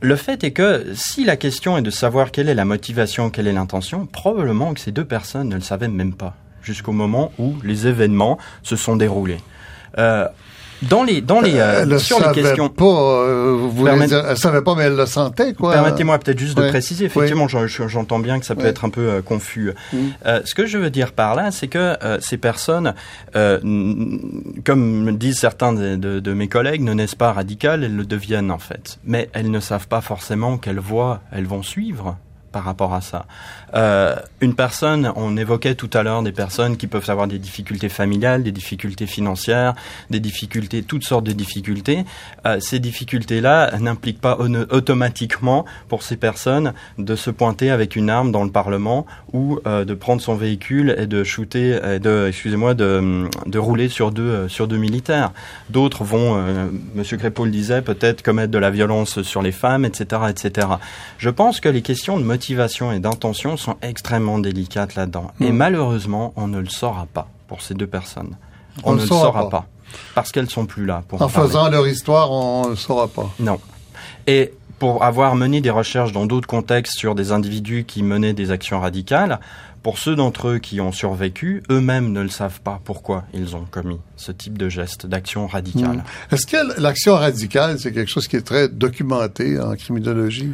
Le 0.00 0.16
fait 0.16 0.44
est 0.44 0.52
que 0.52 0.86
si 0.94 1.24
la 1.24 1.36
question 1.36 1.76
est 1.76 1.82
de 1.82 1.90
savoir 1.90 2.30
quelle 2.30 2.48
est 2.48 2.54
la 2.54 2.64
motivation, 2.64 3.30
quelle 3.30 3.48
est 3.48 3.52
l'intention, 3.52 4.06
probablement 4.06 4.72
que 4.74 4.80
ces 4.80 4.92
deux 4.92 5.04
personnes 5.04 5.48
ne 5.48 5.56
le 5.56 5.60
savaient 5.60 5.88
même 5.88 6.14
pas 6.14 6.36
jusqu'au 6.62 6.92
moment 6.92 7.32
où 7.38 7.54
les 7.64 7.86
événements 7.86 8.38
se 8.62 8.76
sont 8.76 8.96
déroulés. 8.96 9.40
Euh, 9.98 10.28
dans 10.82 11.02
les, 11.04 11.20
dans 11.20 11.40
les, 11.40 11.58
euh, 11.58 11.84
le 11.84 11.98
sur 11.98 12.18
les 12.26 12.32
questions. 12.34 12.68
pas, 12.68 12.84
euh, 12.84 13.56
vous 13.58 13.84
Permet- 13.84 14.08
elle 14.12 14.36
savait 14.36 14.62
pas, 14.62 14.74
mais 14.74 14.84
elle 14.84 14.96
le 14.96 15.06
sentait, 15.06 15.52
quoi. 15.54 15.72
Permettez-moi 15.72 16.18
peut-être 16.18 16.38
juste 16.38 16.56
de 16.56 16.68
préciser. 16.68 17.04
Effectivement, 17.06 17.48
j'en- 17.48 17.66
j'entends 17.66 18.18
bien 18.18 18.38
que 18.40 18.46
ça 18.46 18.54
peut 18.54 18.66
être 18.66 18.84
un 18.84 18.90
peu 18.90 19.00
euh, 19.08 19.22
confus. 19.22 19.72
Mm. 19.92 19.96
Euh, 20.26 20.40
ce 20.44 20.54
que 20.54 20.66
je 20.66 20.78
veux 20.78 20.90
dire 20.90 21.12
par 21.12 21.34
là, 21.34 21.50
c'est 21.50 21.68
que 21.68 21.96
euh, 22.02 22.18
ces 22.20 22.36
personnes, 22.38 22.94
euh, 23.36 23.58
comme 24.64 25.02
me 25.04 25.12
disent 25.12 25.38
certains 25.38 25.72
de, 25.72 25.96
de- 25.96 26.20
de 26.20 26.32
mes 26.32 26.48
collègues, 26.48 26.82
ne 26.82 26.92
naissent 26.94 27.14
pas 27.14 27.32
radicales, 27.32 27.84
elles 27.84 27.96
le 27.96 28.04
deviennent 28.04 28.50
en 28.50 28.58
fait. 28.58 28.98
Mais 29.04 29.28
elles 29.32 29.50
ne 29.50 29.60
savent 29.60 29.88
pas 29.88 30.00
forcément 30.00 30.56
quelle 30.58 30.78
voie 30.80 31.20
elles 31.32 31.46
vont 31.46 31.62
suivre 31.62 32.16
par 32.52 32.64
rapport 32.64 32.94
à 32.94 33.00
ça. 33.00 33.26
Euh, 33.74 34.16
une 34.40 34.54
personne, 34.54 35.12
on 35.16 35.36
évoquait 35.36 35.74
tout 35.74 35.90
à 35.92 36.02
l'heure 36.02 36.22
des 36.22 36.32
personnes 36.32 36.76
qui 36.76 36.86
peuvent 36.86 37.08
avoir 37.08 37.28
des 37.28 37.38
difficultés 37.38 37.88
familiales, 37.88 38.42
des 38.42 38.52
difficultés 38.52 39.06
financières, 39.06 39.74
des 40.10 40.20
difficultés, 40.20 40.82
toutes 40.82 41.04
sortes 41.04 41.24
de 41.24 41.32
difficultés. 41.32 42.04
Euh, 42.46 42.58
ces 42.60 42.78
difficultés-là 42.78 43.78
n'impliquent 43.78 44.20
pas 44.20 44.38
automatiquement 44.38 45.64
pour 45.88 46.02
ces 46.02 46.16
personnes 46.16 46.72
de 46.98 47.14
se 47.14 47.30
pointer 47.30 47.70
avec 47.70 47.96
une 47.96 48.10
arme 48.10 48.32
dans 48.32 48.44
le 48.44 48.50
Parlement 48.50 49.06
ou 49.32 49.60
euh, 49.66 49.84
de 49.84 49.94
prendre 49.94 50.20
son 50.20 50.34
véhicule 50.34 50.94
et 50.98 51.06
de 51.06 51.22
shooter, 51.22 51.98
de, 52.00 52.26
excusez-moi, 52.28 52.74
de, 52.74 53.28
de 53.46 53.58
rouler 53.58 53.88
sur 53.88 54.10
deux 54.10 54.48
sur 54.48 54.66
deux 54.66 54.76
militaires. 54.76 55.32
D'autres 55.68 56.04
vont, 56.04 56.42
Monsieur 56.94 57.16
Crépeau 57.16 57.44
le 57.44 57.50
disait, 57.50 57.82
peut-être 57.82 58.22
commettre 58.22 58.50
de 58.50 58.58
la 58.58 58.70
violence 58.70 59.22
sur 59.22 59.42
les 59.42 59.52
femmes, 59.52 59.84
etc., 59.84 60.22
etc. 60.28 60.66
Je 61.18 61.30
pense 61.30 61.60
que 61.60 61.68
les 61.68 61.82
questions 61.82 62.18
de 62.18 62.24
motivation 62.40 62.90
et 62.90 63.00
d'intention 63.00 63.58
sont 63.58 63.76
extrêmement 63.82 64.38
délicates 64.38 64.94
là-dedans. 64.94 65.30
Et 65.40 65.52
Mm. 65.52 65.56
malheureusement, 65.56 66.32
on 66.36 66.48
ne 66.48 66.58
le 66.58 66.70
saura 66.70 67.06
pas 67.12 67.28
pour 67.48 67.60
ces 67.60 67.74
deux 67.74 67.86
personnes. 67.86 68.36
On 68.82 68.94
ne 68.94 69.00
le 69.02 69.06
saura 69.06 69.26
saura 69.26 69.50
pas. 69.50 69.58
pas. 69.58 69.66
Parce 70.14 70.32
qu'elles 70.32 70.48
sont 70.48 70.64
plus 70.64 70.86
là 70.86 71.02
pour 71.06 71.20
En 71.20 71.28
faisant 71.28 71.68
leur 71.68 71.86
histoire, 71.86 72.30
on 72.32 72.64
ne 72.64 72.70
le 72.70 72.76
saura 72.76 73.08
pas. 73.08 73.28
Non. 73.40 73.58
Et 74.26 74.54
pour 74.78 75.04
avoir 75.04 75.36
mené 75.36 75.60
des 75.60 75.68
recherches 75.68 76.12
dans 76.12 76.24
d'autres 76.24 76.48
contextes 76.48 76.96
sur 76.96 77.14
des 77.14 77.30
individus 77.32 77.84
qui 77.86 78.02
menaient 78.02 78.32
des 78.32 78.50
actions 78.52 78.80
radicales, 78.80 79.38
pour 79.82 79.98
ceux 79.98 80.14
d'entre 80.16 80.48
eux 80.48 80.58
qui 80.58 80.80
ont 80.80 80.92
survécu, 80.92 81.62
eux-mêmes 81.70 82.10
ne 82.12 82.22
le 82.22 82.28
savent 82.30 82.60
pas 82.62 82.80
pourquoi 82.84 83.24
ils 83.34 83.54
ont 83.56 83.66
commis 83.70 83.98
ce 84.16 84.32
type 84.32 84.56
de 84.56 84.68
geste, 84.70 85.04
d'action 85.06 85.46
radicale. 85.46 85.98
Mm. 86.30 86.34
Est-ce 86.34 86.46
que 86.46 86.80
l'action 86.80 87.14
radicale, 87.16 87.78
c'est 87.78 87.92
quelque 87.92 88.10
chose 88.10 88.28
qui 88.28 88.36
est 88.36 88.46
très 88.46 88.68
documenté 88.68 89.60
en 89.60 89.74
criminologie? 89.76 90.52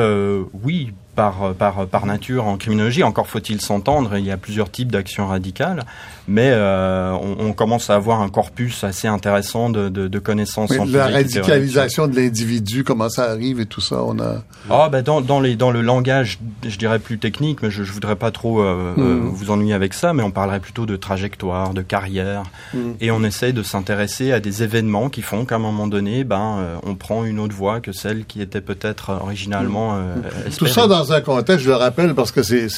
Euh, 0.00 0.46
oui, 0.54 0.92
par, 1.14 1.54
par, 1.58 1.86
par 1.86 2.06
nature 2.06 2.46
en 2.46 2.56
criminologie. 2.56 3.02
Encore 3.02 3.26
faut-il 3.26 3.60
s'entendre, 3.60 4.16
il 4.16 4.24
y 4.24 4.30
a 4.30 4.36
plusieurs 4.36 4.70
types 4.70 4.90
d'actions 4.92 5.26
radicales, 5.26 5.84
mais 6.28 6.50
euh, 6.52 7.12
on, 7.12 7.36
on 7.48 7.52
commence 7.52 7.90
à 7.90 7.94
avoir 7.96 8.20
un 8.20 8.28
corpus 8.28 8.84
assez 8.84 9.08
intéressant 9.08 9.70
de, 9.70 9.88
de, 9.88 10.08
de 10.08 10.18
connaissances 10.18 10.70
Oui, 10.70 10.90
la 10.90 11.08
radicalisation 11.08 12.06
de 12.06 12.16
l'individu, 12.16 12.84
comment 12.84 13.08
ça 13.08 13.30
arrive 13.30 13.60
et 13.60 13.66
tout 13.66 13.80
ça, 13.80 14.02
on 14.04 14.18
a... 14.20 14.42
Ah 14.70 14.88
ben 14.90 15.02
dans, 15.02 15.20
dans, 15.20 15.40
les, 15.40 15.56
dans 15.56 15.70
le 15.70 15.80
langage, 15.82 16.38
je 16.66 16.76
dirais 16.76 16.98
plus 16.98 17.18
technique, 17.18 17.62
mais 17.62 17.70
je, 17.70 17.82
je 17.84 17.92
voudrais 17.92 18.16
pas 18.16 18.30
trop 18.30 18.60
euh, 18.60 18.94
Mm. 18.96 19.00
euh, 19.02 19.20
vous 19.24 19.50
ennuyer 19.50 19.74
avec 19.74 19.94
ça, 19.94 20.12
mais 20.12 20.22
on 20.22 20.30
parlerait 20.30 20.60
plutôt 20.60 20.86
de 20.86 20.96
trajectoire, 20.96 21.74
de 21.74 21.82
carrière, 21.82 22.44
Mm. 22.74 22.78
et 23.00 23.10
on 23.10 23.22
essaye 23.24 23.52
de 23.52 23.62
s'intéresser 23.62 24.32
à 24.32 24.40
des 24.40 24.62
événements 24.62 25.08
qui 25.08 25.22
font 25.22 25.44
qu'à 25.44 25.56
un 25.56 25.58
moment 25.58 25.86
donné, 25.86 26.24
ben 26.24 26.56
euh, 26.58 26.76
on 26.84 26.94
prend 26.94 27.24
une 27.24 27.38
autre 27.40 27.54
voie 27.54 27.80
que 27.80 27.92
celle 27.92 28.24
qui 28.24 28.40
était 28.40 28.60
peut-être 28.60 29.10
originalement 29.22 29.94
euh, 29.96 30.14
Tout 30.56 30.66
ça 30.66 30.86
dans 30.86 30.99
un 31.12 31.20
contexte, 31.20 31.64
je 31.64 31.70
le 31.70 31.76
rappelle 31.76 32.14
parce 32.14 32.30
que 32.32 32.42
c'est- 32.42 32.68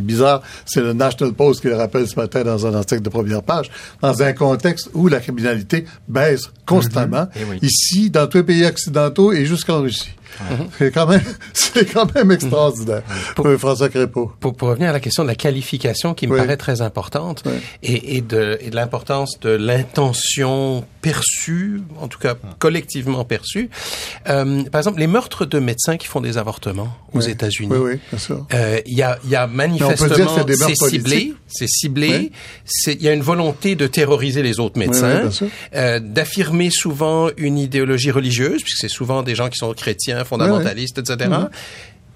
bizarre, 0.00 0.42
c'est 0.64 0.80
le 0.80 0.92
National 0.92 1.34
Post 1.34 1.60
qui 1.60 1.68
le 1.68 1.76
rappelle 1.76 2.06
ce 2.08 2.16
matin 2.16 2.42
dans 2.44 2.66
un 2.66 2.74
article 2.74 3.02
de 3.02 3.08
première 3.08 3.42
page, 3.42 3.70
dans 4.00 4.22
un 4.22 4.32
contexte 4.32 4.90
où 4.94 5.08
la 5.08 5.20
criminalité 5.20 5.84
baisse 6.08 6.50
constamment, 6.66 7.26
Eh 7.36 7.44
oui. 7.50 7.58
ici, 7.62 8.10
dans 8.10 8.26
tous 8.26 8.38
les 8.38 8.44
pays 8.44 8.64
occidentaux 8.66 9.32
et 9.32 9.44
jusqu'en 9.46 9.80
Russie. 9.82 10.10
C'est 10.78 10.90
quand 10.90 11.06
même, 11.06 11.22
c'est 11.52 11.92
quand 11.92 12.12
même 12.14 12.30
extraordinaire. 12.32 13.02
Oui, 13.38 13.56
François 13.58 13.88
Crépeau. 13.88 14.32
Pour, 14.40 14.54
pour 14.54 14.68
revenir 14.68 14.90
à 14.90 14.92
la 14.92 15.00
question 15.00 15.22
de 15.22 15.28
la 15.28 15.34
qualification 15.34 16.14
qui 16.14 16.26
me 16.26 16.32
Oui. 16.34 16.38
paraît 16.40 16.56
très 16.56 16.80
importante 16.82 17.42
Oui. 17.46 17.52
et, 17.82 18.16
et 18.16 18.20
de, 18.20 18.58
et 18.60 18.70
de 18.70 18.76
l'importance 18.76 19.38
de 19.40 19.50
l'intention 19.50 20.84
perçue, 21.00 21.82
en 22.00 22.08
tout 22.08 22.18
cas 22.18 22.34
collectivement 22.58 23.24
perçue. 23.24 23.70
Euh, 24.28 24.62
par 24.64 24.80
exemple, 24.80 25.00
les 25.00 25.06
meurtres 25.06 25.44
de 25.44 25.58
médecins 25.58 25.96
qui 25.96 26.06
font 26.06 26.20
des 26.20 26.38
avortements 26.38 26.96
aux 27.12 27.18
Oui. 27.22 27.30
États-Unis. 27.30 27.68
Oui, 27.72 27.78
oui, 27.94 28.00
bien 28.10 28.18
sûr. 28.18 28.46
Euh, 28.54 28.80
Il 28.86 28.96
y, 28.96 29.02
a, 29.02 29.18
y 29.26 29.34
a 29.34 29.46
manifestement, 29.46 30.36
c'est 30.36 30.44
des 30.46 30.56
meurtres 30.56 30.76
c'est 30.78 30.88
ciblé, 30.90 31.34
c'est 31.48 31.68
ciblé, 31.68 32.32
il 32.86 33.02
y 33.02 33.08
a 33.08 33.12
une 33.12 33.22
volonté 33.22 33.74
de 33.74 33.86
terroriser 33.86 34.42
les 34.42 34.60
autres 34.60 34.78
médecins, 34.78 35.28
euh, 35.74 35.98
d'affirmer 36.00 36.70
souvent 36.70 37.28
une 37.36 37.58
idéologie 37.58 38.10
religieuse, 38.10 38.62
puisque 38.62 38.78
c'est 38.80 38.88
souvent 38.88 39.22
des 39.22 39.34
gens 39.34 39.48
qui 39.48 39.58
sont 39.58 39.72
chrétiens, 39.74 40.21
fondamentalistes, 40.24 41.10
etc. 41.10 41.48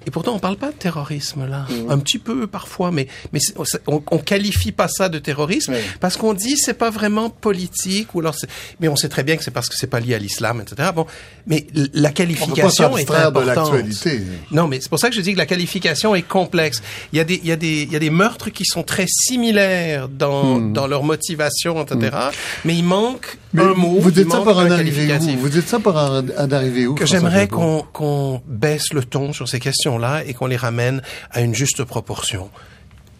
Et 0.07 0.11
pourtant, 0.11 0.35
on 0.35 0.39
parle 0.39 0.57
pas 0.57 0.69
de 0.69 0.77
terrorisme 0.77 1.47
là. 1.49 1.67
Un 1.89 1.99
petit 1.99 2.19
peu 2.19 2.47
parfois, 2.47 2.91
mais 2.93 3.09
mais 3.33 3.41
on, 3.87 4.03
on 4.11 4.19
qualifie 4.19 4.73
pas 4.73 4.89
ça 4.89 5.09
de 5.09 5.19
terrorisme 5.19 5.73
Oui. 5.75 5.81
parce 6.01 6.17
qu'on 6.17 6.33
dit 6.33 6.57
c'est 6.57 6.75
pas 6.79 6.91
vraiment 6.91 7.29
politique 7.29 8.15
ou 8.15 8.21
alors 8.21 8.37
mais 8.81 8.89
on 8.89 8.97
sait 8.97 9.09
très 9.09 9.25
bien 9.25 9.37
que 9.37 9.43
c'est 9.45 9.51
parce 9.51 9.69
que 9.69 9.75
c'est 9.77 9.87
pas 9.89 9.99
lié 10.01 10.15
à 10.15 10.19
l'islam, 10.19 10.61
etc. 10.61 10.91
Bon, 10.95 11.07
mais 11.47 11.67
la 11.75 11.81
On 11.81 11.91
peut 11.93 12.03
pas 12.03 12.11
qualification 12.13 12.97
est 12.97 13.05
de 13.05 13.13
importante. 13.13 13.47
l'actualité. 13.47 14.23
Non, 14.53 14.69
mais 14.69 14.81
c'est 14.81 14.89
pour 14.89 14.99
ça 14.99 15.09
que 15.11 15.17
je 15.17 15.21
dis 15.21 15.33
que 15.33 15.39
la 15.39 15.47
qualification 15.47 16.15
est 16.15 16.23
complexe. 16.23 16.83
Il 17.13 17.19
y 17.19 17.21
a 17.21 17.25
des, 17.25 17.41
il 17.43 17.49
y 17.49 17.53
a 17.53 17.57
des, 17.57 17.83
il 17.83 17.93
y 17.93 17.97
a 17.97 17.99
des 17.99 18.11
meurtres 18.11 18.51
qui 18.51 18.65
sont 18.65 18.83
très 18.85 19.07
similaires 19.09 20.09
dans, 20.09 20.37
Hmm. 20.61 20.73
dans 20.73 20.87
leur 20.87 21.03
motivation, 21.03 21.83
etc. 21.83 22.17
Mais 22.65 22.75
il 22.77 22.85
manque 22.85 23.39
Mais 23.53 23.63
un 23.63 23.75
mot. 23.75 23.99
vous 23.99 24.11
dites 24.11 24.31
ça 24.31 24.41
en 24.41 24.47
un 24.49 24.71
arriver 24.71 25.13
où? 25.35 25.39
Vous 25.39 25.49
dites 25.49 25.67
ça 25.69 25.79
pour 25.81 25.97
en, 25.97 26.19
en 26.21 26.53
arriver 26.53 26.87
où? 26.87 26.95
Que 26.95 27.07
j'aimerais 27.07 27.49
qu'on 27.49 27.85
qu'on 27.93 28.41
baisse 28.47 28.93
le 28.93 29.03
ton 29.05 29.33
sur 29.33 29.49
ces 29.49 29.59
questions-là 29.97 30.25
et 30.25 30.35
qu'on 30.35 30.47
les 30.47 30.57
ramène 30.57 31.03
à 31.31 31.41
une 31.41 31.55
juste 31.55 31.85
proportion. 31.85 32.51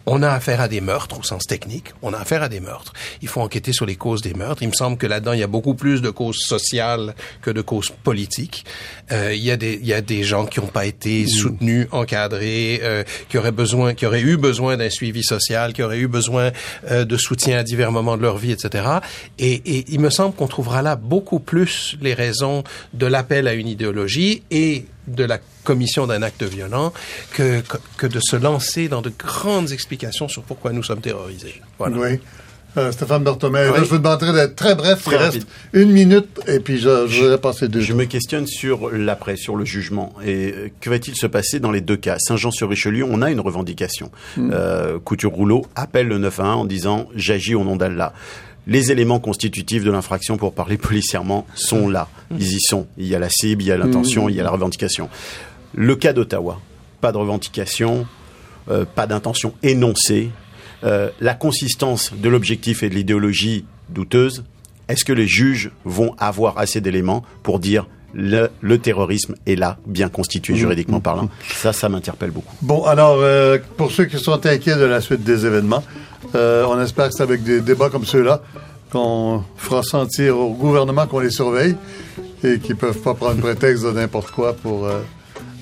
On 0.09 0.23
a 0.23 0.29
affaire 0.29 0.61
à 0.61 0.69
des 0.69 0.79
meurtres 0.79 1.19
au 1.19 1.23
sens 1.23 1.43
technique. 1.43 1.93
On 2.01 2.13
a 2.13 2.17
affaire 2.17 2.41
à 2.41 2.47
des 2.47 2.61
meurtres. 2.61 2.93
Il 3.21 3.27
faut 3.27 3.41
enquêter 3.41 3.73
sur 3.73 3.85
les 3.85 3.97
causes 3.97 4.21
des 4.21 4.33
meurtres. 4.33 4.63
Il 4.63 4.69
me 4.69 4.73
semble 4.73 4.95
que 4.97 5.05
là-dedans, 5.05 5.33
il 5.33 5.41
y 5.41 5.43
a 5.43 5.47
beaucoup 5.47 5.73
plus 5.73 6.01
de 6.01 6.09
causes 6.09 6.39
sociales 6.39 7.13
que 7.41 7.51
de 7.51 7.61
causes 7.61 7.91
politiques. 8.03 8.63
Euh, 9.11 9.33
il 9.35 9.43
y 9.43 9.51
a 9.51 9.57
des, 9.57 9.77
il 9.81 9.85
y 9.85 9.93
a 9.93 9.99
des 9.99 10.23
gens 10.23 10.45
qui 10.45 10.61
n'ont 10.61 10.67
pas 10.67 10.85
été 10.85 11.27
soutenus, 11.27 11.89
encadrés, 11.91 12.79
euh, 12.83 13.03
qui 13.27 13.37
auraient 13.37 13.51
besoin, 13.51 13.95
qui 13.95 14.05
auraient 14.05 14.21
eu 14.21 14.37
besoin 14.37 14.77
d'un 14.77 14.89
suivi 14.89 15.23
social, 15.23 15.73
qui 15.73 15.83
auraient 15.83 15.99
eu 15.99 16.07
besoin 16.07 16.51
euh, 16.89 17.03
de 17.03 17.17
soutien 17.17 17.57
à 17.57 17.63
divers 17.63 17.91
moments 17.91 18.15
de 18.15 18.21
leur 18.21 18.37
vie, 18.37 18.53
etc. 18.53 18.85
Et, 19.39 19.55
et 19.65 19.85
il 19.89 19.99
me 19.99 20.09
semble 20.09 20.33
qu'on 20.33 20.47
trouvera 20.47 20.81
là 20.81 20.95
beaucoup 20.95 21.41
plus 21.41 21.97
les 21.99 22.13
raisons 22.13 22.63
de 22.93 23.07
l'appel 23.07 23.45
à 23.45 23.53
une 23.55 23.67
idéologie 23.67 24.43
et 24.51 24.85
de 25.07 25.23
la 25.23 25.39
commission 25.63 26.05
d'un 26.07 26.21
acte 26.21 26.43
violent 26.43 26.93
que, 27.33 27.61
que, 27.61 27.77
que 27.97 28.07
de 28.07 28.19
se 28.21 28.35
lancer 28.35 28.87
dans 28.89 29.01
de 29.01 29.11
grandes 29.17 29.71
explications 29.71 30.27
sur 30.27 30.43
pourquoi 30.43 30.71
nous 30.73 30.83
sommes 30.83 31.01
terrorisés. 31.01 31.61
Voilà. 31.79 31.97
Oui. 31.97 32.19
Euh, 32.77 32.91
Stéphane 32.91 33.23
Berthomé, 33.23 33.69
Oui. 33.73 33.79
je 33.79 33.85
vous 33.85 33.97
demanderai 33.97 34.33
d'être 34.33 34.55
très 34.55 34.75
bref. 34.75 35.01
Très 35.03 35.15
il 35.15 35.17
reste 35.17 35.33
rapide. 35.33 35.47
une 35.73 35.89
minute 35.91 36.27
et 36.47 36.59
puis 36.59 36.77
je, 36.77 37.07
je 37.07 37.21
voudrais 37.21 37.39
passer 37.39 37.67
deux 37.69 37.79
Je 37.79 37.93
me 37.93 38.05
questionne 38.05 38.45
sur 38.45 38.91
l'après, 38.91 39.35
sur 39.35 39.55
le 39.55 39.65
jugement. 39.65 40.13
Et 40.23 40.53
euh, 40.55 40.69
que 40.79 40.89
va-t-il 40.91 41.15
se 41.15 41.25
passer 41.25 41.59
dans 41.59 41.71
les 41.71 41.81
deux 41.81 41.97
cas? 41.97 42.17
Saint-Jean-sur-Richelieu, 42.19 43.03
on 43.09 43.21
a 43.23 43.31
une 43.31 43.39
revendication. 43.39 44.11
Euh, 44.37 44.99
Couture-Rouleau 44.99 45.65
appelle 45.75 46.07
le 46.07 46.19
911 46.19 46.61
en 46.61 46.65
disant 46.65 47.07
«j'agis 47.15 47.55
au 47.55 47.63
nom 47.63 47.77
d'Allah». 47.77 48.13
Les 48.67 48.91
éléments 48.91 49.19
constitutifs 49.19 49.83
de 49.83 49.91
l'infraction, 49.91 50.37
pour 50.37 50.53
parler 50.53 50.77
policièrement, 50.77 51.47
sont 51.55 51.89
là. 51.89 52.09
Ils 52.31 52.55
y 52.55 52.59
sont. 52.59 52.87
Il 52.97 53.07
y 53.07 53.15
a 53.15 53.19
la 53.19 53.29
cible, 53.29 53.63
il 53.63 53.67
y 53.67 53.71
a 53.71 53.77
l'intention, 53.77 54.29
il 54.29 54.35
y 54.35 54.39
a 54.39 54.43
la 54.43 54.51
revendication. 54.51 55.09
Le 55.73 55.95
cas 55.95 56.13
d'Ottawa, 56.13 56.59
pas 57.01 57.11
de 57.11 57.17
revendication, 57.17 58.05
euh, 58.69 58.85
pas 58.85 59.07
d'intention 59.07 59.53
énoncée. 59.63 60.29
Euh, 60.83 61.09
la 61.21 61.33
consistance 61.33 62.13
de 62.13 62.29
l'objectif 62.29 62.83
et 62.83 62.89
de 62.89 62.95
l'idéologie 62.95 63.65
douteuse, 63.89 64.43
est-ce 64.89 65.05
que 65.05 65.13
les 65.13 65.27
juges 65.27 65.71
vont 65.85 66.13
avoir 66.17 66.57
assez 66.57 66.81
d'éléments 66.81 67.23
pour 67.43 67.59
dire 67.59 67.87
le, 68.13 68.49
le 68.61 68.77
terrorisme 68.77 69.35
est 69.45 69.55
là, 69.55 69.77
bien 69.85 70.09
constitué 70.09 70.55
juridiquement 70.55 70.99
parlant? 70.99 71.29
Ça, 71.53 71.73
ça 71.73 71.89
m'interpelle 71.89 72.31
beaucoup. 72.31 72.55
Bon, 72.61 72.83
alors, 72.85 73.17
euh, 73.19 73.57
pour 73.77 73.91
ceux 73.91 74.05
qui 74.05 74.17
sont 74.17 74.45
inquiets 74.45 74.75
de 74.75 74.85
la 74.85 75.01
suite 75.01 75.23
des 75.23 75.45
événements, 75.45 75.83
euh, 76.37 76.65
on 76.67 76.79
espère 76.79 77.07
que 77.07 77.13
c'est 77.15 77.23
avec 77.23 77.43
des 77.43 77.61
débats 77.61 77.89
comme 77.89 78.05
ceux-là 78.05 78.41
qu'on 78.91 79.43
fera 79.57 79.83
sentir 79.83 80.37
au 80.37 80.53
gouvernement 80.53 81.07
qu'on 81.07 81.19
les 81.19 81.31
surveille 81.31 81.75
et 82.43 82.59
qu'ils 82.59 82.75
peuvent 82.75 82.99
pas 82.99 83.15
prendre 83.15 83.41
prétexte 83.41 83.83
de 83.83 83.91
n'importe 83.91 84.31
quoi 84.31 84.53
pour 84.53 84.85
euh, 84.85 85.01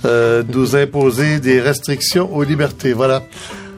euh, 0.04 0.44
nous 0.48 0.76
imposer 0.76 1.40
des 1.40 1.62
restrictions 1.62 2.36
aux 2.36 2.44
libertés. 2.44 2.94
Voilà. 2.94 3.24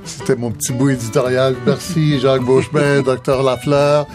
C'était 0.06 0.36
mon 0.36 0.52
petit 0.52 0.74
bout 0.74 0.90
éditorial. 0.90 1.56
Merci 1.66 2.20
Jacques 2.20 2.44
Beauchemin, 2.44 3.02
Docteur 3.06 3.44
Lafleur, 3.44 4.08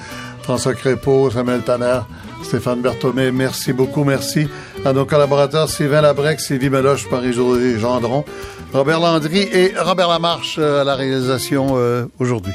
François 0.42 0.74
Crépeau, 0.74 1.30
Samuel 1.30 1.62
Tanner, 1.62 2.00
Stéphane 2.42 2.80
Berthomé. 2.80 3.30
Merci 3.30 3.72
beaucoup. 3.72 4.02
Merci 4.02 4.48
à 4.84 4.92
nos 4.92 5.04
collaborateurs 5.04 5.68
Sylvain 5.68 6.00
Labrec, 6.00 6.40
Sylvie 6.40 6.70
Meloche, 6.70 7.08
Marie-Josée 7.10 7.78
Gendron, 7.78 8.24
Robert 8.72 9.00
Landry 9.00 9.48
et 9.52 9.74
Robert 9.78 10.08
Lamarche 10.08 10.58
à 10.58 10.84
la 10.84 10.94
réalisation 10.94 11.76
aujourd'hui. 12.18 12.54